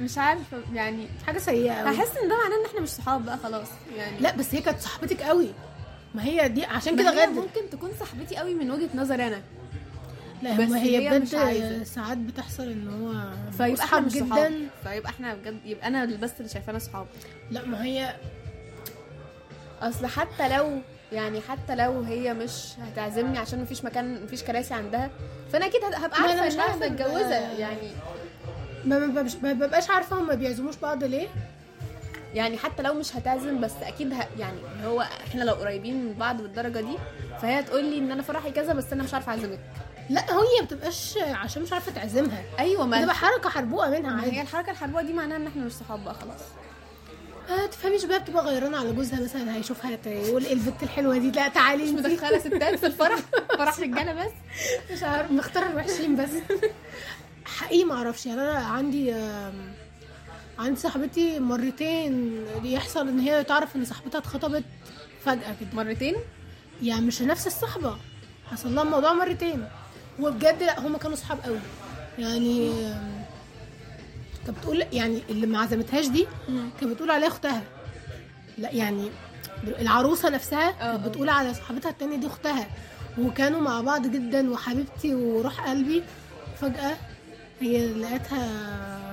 مش 0.00 0.18
عارفة 0.18 0.62
يعني 0.74 1.08
حاجة 1.26 1.38
سيئة 1.38 1.72
قوي 1.74 1.96
هحس 1.96 2.16
إن 2.16 2.28
ده 2.28 2.36
معناه 2.42 2.56
إن 2.60 2.64
إحنا 2.66 2.80
مش 2.80 2.88
صحاب 2.88 3.24
بقى 3.24 3.38
خلاص 3.38 3.68
يعني. 3.96 4.18
لا 4.20 4.36
بس 4.36 4.54
هي 4.54 4.60
كانت 4.60 4.80
صاحبتك 4.80 5.22
قوي 5.22 5.48
ما 6.14 6.24
هي 6.24 6.48
دي 6.48 6.64
عشان 6.64 6.96
كده 6.96 7.10
غدر 7.10 7.30
ممكن 7.32 7.70
تكون 7.70 7.90
صاحبتي 8.00 8.36
قوي 8.36 8.54
من 8.54 8.70
وجهة 8.70 8.88
نظري 8.94 9.26
أنا. 9.26 9.42
لا 10.42 10.56
بس 10.56 10.70
هي 10.72 11.08
هي 11.08 11.18
بجد. 11.18 11.82
ساعات 11.82 12.18
بتحصل 12.18 12.62
إن 12.68 12.88
هو 12.88 13.30
فيبقى 13.50 13.84
إحنا 13.84 14.00
مش 14.00 14.12
صحاب 14.12 14.52
فيبقى 14.84 15.10
إحنا 15.10 15.34
بجد 15.34 15.58
يبقى 15.64 15.86
أنا 15.86 16.04
بس 16.04 16.30
اللي 16.38 16.48
شايفانا 16.48 16.78
صحاب. 16.78 17.06
لا 17.50 17.64
ما 17.66 17.84
هي 17.84 18.14
أصل 19.80 20.06
حتى 20.06 20.56
لو 20.56 20.80
يعني 21.12 21.40
حتى 21.40 21.74
لو 21.76 22.00
هي 22.00 22.34
مش 22.34 22.52
هتعزمني 22.82 23.38
عشان 23.38 23.62
مفيش 23.62 23.84
مكان 23.84 24.24
مفيش 24.24 24.42
كراسي 24.42 24.74
عندها 24.74 25.10
فأنا 25.52 25.66
أكيد 25.66 25.80
هبقى 25.84 26.20
عارفة 26.22 26.46
إنها 26.54 26.76
متجوزة 26.76 27.34
يعني. 27.58 27.88
ما 28.84 28.98
ببقاش- 28.98 29.36
ما 29.42 29.52
ببقاش 29.52 29.90
عارفة 29.90 30.16
هم 30.20 30.34
بيعزموش 30.34 30.76
بعض 30.76 31.04
ليه. 31.04 31.28
يعني 32.34 32.58
حتى 32.58 32.82
لو 32.82 32.94
مش 32.94 33.16
هتعزم 33.16 33.60
بس 33.60 33.72
أكيد 33.82 34.12
ه... 34.14 34.26
يعني 34.38 34.58
هو 34.84 35.00
إحنا 35.00 35.44
لو 35.44 35.54
قريبين 35.54 36.04
من 36.06 36.12
بعض 36.12 36.42
بالدرجة 36.42 36.80
دي 36.80 36.96
فهي 37.42 37.62
تقول 37.62 37.84
لي 37.84 37.98
إن 37.98 38.10
أنا 38.10 38.22
فرحي 38.22 38.50
كذا 38.50 38.72
بس 38.72 38.92
أنا 38.92 39.02
مش 39.02 39.14
عارفة 39.14 39.32
أعزمك. 39.32 39.58
لا 40.10 40.20
هي 40.30 40.60
ما 40.60 40.66
بتبقاش 40.66 41.18
عشان 41.18 41.62
مش 41.62 41.72
عارفة 41.72 41.92
تعزمها. 41.92 42.42
أيوه 42.58 42.86
ما 42.86 42.98
بتبقى 42.98 43.14
حركة 43.14 43.48
حربوقة 43.50 43.90
منها 43.90 44.10
ما 44.10 44.20
هي 44.22 44.24
عادي. 44.24 44.40
الحركة 44.40 44.70
الحربوه 44.70 45.02
دي 45.02 45.12
معناها 45.12 45.36
إن 45.36 45.46
إحنا 45.46 45.64
مش 45.64 45.72
صحاب 45.72 46.04
بقى 46.04 46.14
خلاص. 46.14 46.40
آه 47.50 47.66
تفهميش 47.66 48.04
بقى 48.04 48.20
بتبقى 48.20 48.44
غيرانة 48.44 48.78
على 48.78 48.92
جوزها 48.92 49.20
مثلا 49.20 49.56
هيشوفها 49.56 49.98
يقول 50.06 50.44
إيه 50.44 50.52
البت 50.52 50.82
الحلوة 50.82 51.18
دي؟ 51.18 51.30
لا 51.30 51.48
تعالي 51.48 51.92
مش. 51.92 52.04
مدخلة 52.04 52.38
ستات 52.38 52.74
في 52.78 52.86
الفرح؟ 52.86 53.18
فرح 53.58 53.80
رجالة 53.80 54.12
بس؟ 54.12 54.32
مش 54.92 55.02
عارف 55.02 55.30
مختار 55.30 55.66
الوحشين 55.66 56.16
بس. 56.16 56.30
حقيقي 57.44 57.84
ما 57.84 57.94
أعرفش 57.94 58.26
يعني 58.26 58.40
أنا 58.40 58.58
عندي 58.58 59.14
عندي 60.58 60.80
صاحبتي 60.80 61.38
مرتين 61.38 62.44
يحصل 62.64 63.08
إن 63.08 63.18
هي 63.20 63.44
تعرف 63.44 63.76
إن 63.76 63.84
صاحبتها 63.84 64.18
اتخطبت 64.18 64.64
فجأة 65.24 65.56
كده. 65.60 65.68
مرتين؟ 65.72 66.14
يعني 66.82 67.00
مش 67.06 67.22
نفس 67.22 67.46
الصحبة 67.46 67.96
حصل 68.50 68.74
لها 68.74 68.82
الموضوع 68.82 69.12
مرتين. 69.12 69.68
وبجد 70.20 70.62
لا 70.62 70.80
هما 70.80 70.98
كانوا 70.98 71.16
صحاب 71.16 71.38
قوي. 71.44 71.58
يعني 72.18 72.72
كانت 74.46 74.58
بتقول 74.58 74.84
يعني 74.92 75.22
اللي 75.30 75.46
ما 75.46 75.58
عزمتهاش 75.58 76.06
دي 76.08 76.26
كانت 76.80 76.92
بتقول 76.92 77.10
عليها 77.10 77.28
أختها. 77.28 77.62
لا 78.58 78.70
يعني 78.72 79.10
العروسة 79.80 80.28
نفسها 80.28 80.68
آه، 80.68 80.72
كانت 80.72 81.04
آه. 81.04 81.08
بتقول 81.08 81.28
على 81.28 81.54
صاحبتها 81.54 81.90
التانية 81.90 82.16
دي 82.16 82.26
أختها. 82.26 82.66
وكانوا 83.18 83.60
مع 83.60 83.80
بعض 83.80 84.06
جدا 84.06 84.50
وحبيبتي 84.50 85.14
وروح 85.14 85.68
قلبي. 85.68 86.02
فجأة 86.60 86.96
هي 87.60 87.86
لقيتها 87.92 88.48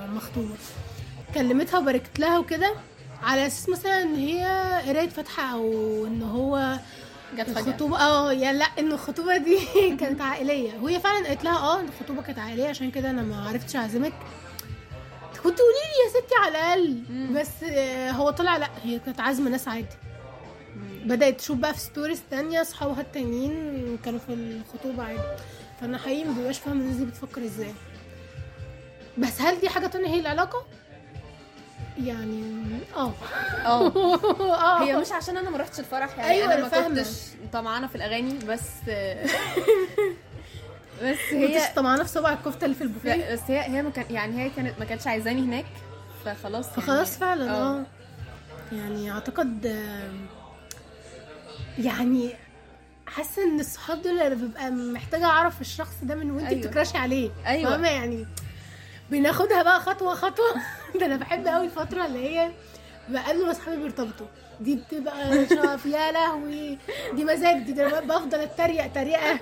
مخطوبة. 0.06 0.54
كلمتها 1.34 1.78
وباركت 1.78 2.18
لها 2.18 2.38
وكده 2.38 2.74
على 3.22 3.46
أساس 3.46 3.68
مثلا 3.68 4.02
إن 4.02 4.14
هي 4.14 4.44
قراية 4.88 5.08
فاتحة 5.08 5.52
أو 5.52 6.06
إن 6.06 6.22
هو 6.22 6.78
جت 7.36 7.50
فجأة. 7.50 7.60
الخطوبة 7.60 7.98
آه 8.00 8.32
يعني 8.32 8.58
لا 8.58 8.64
ان 8.64 8.92
الخطوبة 8.92 9.36
دي 9.36 9.58
كانت 10.00 10.20
عائلية. 10.20 10.78
وهي 10.82 11.00
فعلا 11.00 11.26
قالت 11.26 11.44
لها 11.44 11.58
آه 11.58 11.80
الخطوبة 11.80 12.22
كانت 12.22 12.38
عائلية 12.38 12.68
عشان 12.68 12.90
كده 12.90 13.10
أنا 13.10 13.22
ما 13.22 13.48
عرفتش 13.48 13.76
أعزمك. 13.76 14.12
كنت 15.44 15.58
قولي 15.58 15.74
لي 15.74 16.04
يا 16.04 16.20
ستي 16.20 16.34
على 16.44 16.48
الأقل. 16.50 17.02
بس 17.34 17.62
آه، 17.64 18.10
هو 18.10 18.30
طلع 18.30 18.56
لا 18.56 18.68
هي 18.82 18.98
كانت 18.98 19.20
عازمة 19.20 19.50
ناس 19.50 19.68
عادي. 19.68 19.86
بدأت 21.04 21.38
تشوف 21.38 21.56
بقى 21.58 21.74
في 21.74 21.80
stories 21.80 22.22
تانية 22.30 22.60
أصحابها 22.62 23.00
التانيين 23.00 23.98
كانوا 24.04 24.18
في 24.18 24.32
الخطوبة 24.32 25.02
عادي. 25.02 25.20
فأنا 25.80 25.98
حقيقي 25.98 26.24
ما 26.28 26.32
ببقاش 26.40 26.58
فاهمة 26.58 26.80
الناس 26.80 26.96
دي 26.96 27.04
بتفكر 27.04 27.44
إزاي. 27.44 27.72
بس 29.18 29.40
هل 29.40 29.60
دي 29.60 29.68
حاجة 29.68 29.86
تانية 29.86 30.08
هي 30.08 30.20
العلاقة؟ 30.20 30.64
يعني 32.06 32.60
آه. 32.96 33.12
آه. 33.64 33.86
آه. 34.54 34.82
هي 34.82 34.96
مش 34.96 35.12
عشان 35.12 35.36
أنا 35.36 35.50
ما 35.50 35.58
رحتش 35.58 35.80
الفرح 35.80 36.18
يعني 36.18 36.30
أيوة، 36.30 36.54
أنا 36.54 36.62
ما. 36.62 36.88
كنتش 36.88 37.08
طمعانة 37.52 37.86
في 37.86 37.94
الأغاني 37.94 38.38
بس 38.38 38.60
بس 41.02 41.18
هي 41.30 41.56
هي 41.58 41.74
طمعانة 41.76 42.02
في 42.02 42.08
صبع 42.08 42.32
الكفتة 42.32 42.64
اللي 42.64 42.76
في 42.76 42.82
البوفيه؟ 42.82 43.32
بس 43.32 43.40
هي 43.48 43.60
هي 43.60 43.82
ما 43.82 43.90
كان 43.90 44.04
يعني 44.10 44.42
هي 44.42 44.50
كانت 44.50 44.78
ما 44.78 44.84
كانتش 44.84 45.06
عايزاني 45.06 45.40
هناك 45.40 45.66
فخلاص 46.24 46.68
يعني. 46.68 46.82
فخلاص 46.82 47.18
فعلا 47.18 47.50
آه. 47.50 47.78
آه. 47.78 47.86
يعني 48.72 49.12
أعتقد 49.12 49.64
يعني 51.78 52.34
حاسة 53.06 53.44
إن 53.44 53.60
الصحاب 53.60 54.02
دول 54.02 54.20
أنا 54.20 54.34
ببقى 54.34 54.70
محتاجة 54.70 55.24
أعرف 55.24 55.60
الشخص 55.60 55.94
ده 56.02 56.14
من 56.14 56.30
وانت 56.30 56.46
أيوة. 56.46 56.60
بتكراشي 56.60 56.98
عليه. 56.98 57.30
أيوة. 57.46 57.70
فاهمة؟ 57.70 57.88
يعني 57.88 58.26
بناخدها 59.10 59.62
بقى 59.62 59.80
خطوة 59.80 60.14
خطوة. 60.14 60.54
ده 61.00 61.06
أنا 61.06 61.16
بحب 61.16 61.46
قوي 61.46 61.64
الفترة 61.64 62.06
اللي 62.06 62.28
هي 62.28 62.50
ما 63.08 63.50
اصحابي 63.50 63.76
بيرتبطوا. 63.76 64.26
دي 64.60 64.74
بتبقى 64.76 65.32
شرف 65.48 65.86
يا 65.86 66.12
لهوي. 66.12 66.78
دي 67.12 67.24
مزاج 67.24 67.56
دي, 67.62 67.72
دي 67.72 67.84
بفضل 67.84 68.40
اتريق 68.40 68.92
تريقة. 68.92 69.40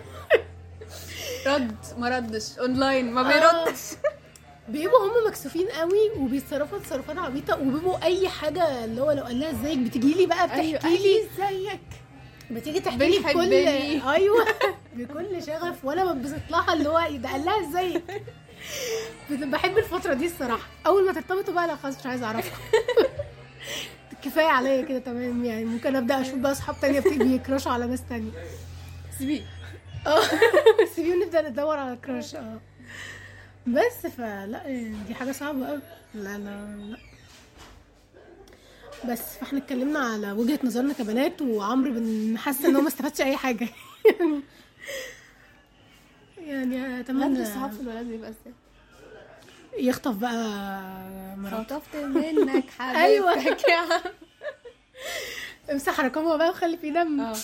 رد 1.46 1.76
ما 1.98 2.08
ردش. 2.08 2.58
اونلاين 2.58 3.10
ما 3.12 3.20
آه. 3.20 3.64
بيردش 3.64 3.80
بيبقوا 4.68 5.06
هم 5.06 5.26
مكسوفين 5.28 5.68
قوي 5.68 6.10
وبيتصرفوا 6.18 6.78
تصرفات 6.78 7.18
عبيطة 7.18 7.60
وبيبقوا 7.60 8.04
أي 8.04 8.28
حاجة 8.28 8.84
اللي 8.84 9.00
هو 9.02 9.10
لو 9.12 9.22
قال 9.24 9.40
لها 9.40 9.50
إزيك 9.50 9.78
بتجي 9.78 10.14
لي 10.14 10.26
بقى 10.26 10.46
بتحكي 10.46 10.60
أيوة، 10.60 10.88
لي 10.88 11.22
إزيك. 11.22 11.80
بتيجي 12.50 12.80
تحكي 12.80 12.96
لي 13.08 13.18
بكل. 13.18 13.52
أيوه 14.08 14.44
بكل 14.96 15.42
شغف 15.46 15.84
وأنا 15.84 16.12
بنبسط 16.12 16.40
لها 16.50 16.72
اللي 16.72 16.88
هو 16.88 16.98
إيه 16.98 17.16
ده 17.16 17.28
قال 17.28 17.44
لها 17.44 17.68
إزيك. 17.68 18.22
بحب 19.30 19.78
الفترة 19.78 20.14
دي 20.14 20.26
الصراحة. 20.26 20.66
أول 20.86 21.06
ما 21.06 21.12
ترتبطوا 21.12 21.54
بقى 21.54 21.66
لا 21.66 21.76
خلاص 21.76 21.98
مش 22.00 22.06
عايزة 22.06 22.26
اعرفها 22.26 22.58
كفاية 24.24 24.46
عليا 24.46 24.82
كده 24.84 24.98
تمام. 24.98 25.44
يعني 25.44 25.64
ممكن 25.64 25.96
أبدأ 25.96 26.20
أشوف 26.20 26.34
بقى 26.34 26.52
أصحاب 26.52 26.76
تانية 26.80 27.00
بيكراشوا 27.00 27.72
على 27.72 27.86
ناس 27.86 28.00
تانية. 28.08 28.30
سيبيه. 29.18 29.42
آه. 30.06 30.20
سيبيه 30.96 31.14
ونبدأ 31.14 31.48
ندور 31.48 31.76
على 31.76 31.96
كراش. 31.96 32.34
آه. 32.34 32.60
بس 33.66 34.06
فلا 34.16 34.62
دي 35.08 35.14
حاجة 35.14 35.32
صعبة 35.32 35.66
قوي 35.68 35.80
لا 36.14 36.38
لا 36.38 36.76
لا. 36.76 36.98
بس 39.12 39.20
فاحنا 39.40 39.58
اتكلمنا 39.58 39.98
على 39.98 40.32
وجهة 40.32 40.58
نظرنا 40.64 40.92
كبنات 40.92 41.42
وعمرو 41.42 42.36
حاسه 42.36 42.68
إن 42.68 42.76
هو 42.76 42.82
ما 42.82 42.88
استفادش 42.88 43.20
أي 43.20 43.36
حاجة. 43.36 43.68
يعني 46.48 47.00
أتمنى 47.00 47.42
الصحاب 47.42 47.72
في 47.72 47.80
الولاد 47.80 48.06
بيبقى 48.06 48.30
إزاي؟ 48.30 48.54
يخطف 49.78 50.14
بقى 50.16 50.60
مراته 51.36 51.78
خطفت 51.78 51.96
منك 51.96 52.64
حبيبتك. 52.78 52.96
أيوة. 53.04 53.32
يا 53.68 53.76
عم 53.76 54.00
امسح 55.70 56.00
رقمها 56.00 56.36
بقى 56.36 56.50
وخلي 56.50 56.76
فيه 56.76 56.92
دم. 56.92 57.20
آه. 57.20 57.36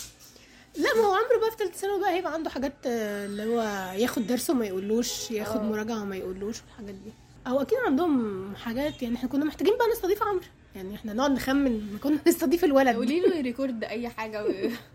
لا 0.77 0.95
ما 0.97 1.01
هو 1.03 1.15
عمرو 1.15 1.41
بقى 1.41 1.51
في 1.51 1.57
ثالثه 1.57 1.73
ثانوي 1.79 2.01
بقى 2.01 2.11
هيبقى 2.15 2.33
عنده 2.35 2.51
حاجات 2.51 2.73
اللي 2.87 3.45
هو 3.47 3.61
ياخد 3.97 4.27
درس 4.27 4.51
وما 4.51 4.67
يقولوش 4.67 5.31
ياخد 5.31 5.57
آه. 5.61 5.63
مراجعة 5.63 6.03
وما 6.03 6.17
يقولوش 6.17 6.57
والحاجات 6.63 6.95
دي. 6.95 7.13
أو 7.47 7.61
أكيد 7.63 7.79
عندهم 7.87 8.57
حاجات 8.57 9.03
يعني 9.03 9.17
إحنا 9.17 9.29
كنا 9.29 9.45
محتاجين 9.45 9.75
بقى 9.79 9.89
نستضيف 9.93 10.23
عمرو. 10.23 10.41
يعني 10.75 10.95
إحنا 10.95 11.13
نقعد 11.13 11.31
نخمن 11.31 11.93
ما 11.93 11.99
كنا 11.99 12.19
نستضيف 12.29 12.65
الولد. 12.65 12.97
قولي 12.97 13.21
له 13.21 13.37
يريكورد 13.37 13.85
أي 13.85 14.09
حاجة 14.09 14.45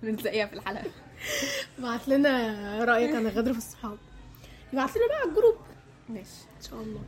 ونلاقيها 0.03 0.45
في 0.45 0.53
الحلقة. 0.53 0.83
بعت 1.79 2.07
لنا 2.07 2.85
رأيك 2.85 3.15
عن 3.15 3.25
الغدر 3.25 3.51
في 3.53 3.57
الصحاب. 3.57 3.97
يبعت 4.73 4.89
لنا 4.97 5.07
بقى 5.07 5.17
على 5.17 5.29
الجروب. 5.29 5.55
ماشي. 6.09 6.29
إن 6.57 6.69
شاء 6.69 6.81
الله. 6.81 7.01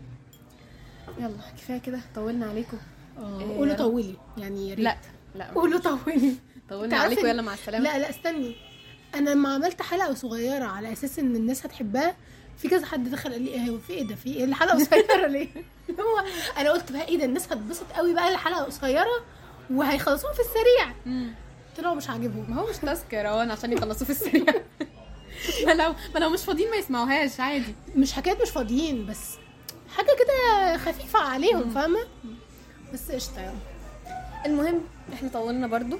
يلا 1.19 1.51
كفاية 1.57 1.77
كده 1.77 1.99
طولنا 2.15 2.45
عليكم. 2.45 2.77
آه 3.17 3.39
إيه، 3.41 3.57
قولوا. 3.57 3.73
طولي 3.73 4.15
يعني 4.37 4.69
يا 4.69 4.75
ريت. 4.75 4.83
لا 4.83 4.97
لا. 5.35 5.51
قولوا 5.51 5.79
طولي. 5.79 6.35
طولنا 6.69 6.97
عليكم 6.97 7.27
يلا 7.27 7.41
مع 7.41 7.53
السلامة. 7.53 7.83
لا 7.83 7.99
لا 7.99 8.09
استني. 8.09 8.55
أنا 9.15 9.29
لما 9.29 9.53
عملت 9.53 9.81
حلقة 9.81 10.13
صغيرة 10.13 10.65
على 10.65 10.93
أساس 10.93 11.19
إن 11.19 11.35
الناس 11.35 11.65
هتحبها 11.65 12.15
في 12.61 12.69
كذا 12.69 12.85
حد 12.85 13.09
دخل 13.09 13.31
قال 13.31 13.41
لي 13.41 13.49
إيه 13.49 13.69
هو 13.69 13.77
في 13.77 13.93
إيه 13.93 14.03
ده؟ 14.03 14.15
في 14.15 14.35
إيه؟ 14.35 14.43
الحلقة 14.43 14.75
قصيرة 14.75 15.27
ليه؟ 15.27 15.47
هو 15.99 16.25
أنا 16.57 16.71
قلت 16.71 16.91
بقى 16.91 17.07
إيه 17.07 17.17
ده؟ 17.17 17.25
الناس 17.25 17.51
هتبسط 17.51 17.85
قوي 17.95 18.13
بقى 18.13 18.29
الحلقة 18.29 18.63
قصيرة 18.63 19.23
وهيخلصوها 19.73 20.33
في 20.33 20.39
السريع. 20.39 20.95
مم. 21.05 21.33
طلعوا 21.77 21.95
مش 21.95 22.09
عاجبهم. 22.09 22.45
ما 22.49 22.61
هو 22.61 22.69
مش 22.69 22.77
تاسك 22.77 23.13
يا 23.13 23.23
روان 23.23 23.51
عشان 23.51 23.73
يخلصوا 23.73 24.05
في 24.05 24.11
السريع. 24.11 24.45
ما 25.67 25.71
لو 25.71 25.95
ما 26.13 26.19
لو 26.19 26.29
مش 26.29 26.41
فاضيين 26.41 26.69
ما 26.69 26.75
يسمعوهاش 26.75 27.39
عادي. 27.39 27.75
مش 27.95 28.13
حكايه 28.13 28.37
مش 28.41 28.49
فاضيين 28.49 29.05
بس 29.05 29.35
حاجة 29.97 30.07
كده 30.19 30.77
خفيفة 30.77 31.19
عليهم 31.19 31.69
فاهمة؟ 31.69 31.99
بس 32.93 33.11
قشطة 33.11 33.53
المهم 34.45 34.81
إحنا 35.13 35.29
طولنا 35.29 35.67
برضو. 35.67 35.97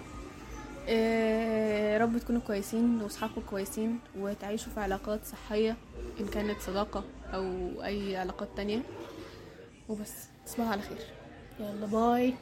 يا 0.92 1.98
رب 1.98 2.18
تكونوا 2.18 2.42
كويسين 2.42 3.02
واصحابكم 3.02 3.42
كويسين 3.42 4.00
وتعيشوا 4.18 4.74
في 4.74 4.80
علاقات 4.80 5.26
صحية 5.26 5.78
إن 6.20 6.28
كانت 6.28 6.62
صداقة 6.62 7.04
أو 7.34 7.44
أي 7.84 8.18
علاقات 8.18 8.50
تانية. 8.56 8.82
وبس 9.90 10.14
تصبحوا 10.46 10.72
على 10.72 10.82
خير. 10.82 10.98
يلا 11.60 11.86
باي. 11.86 12.34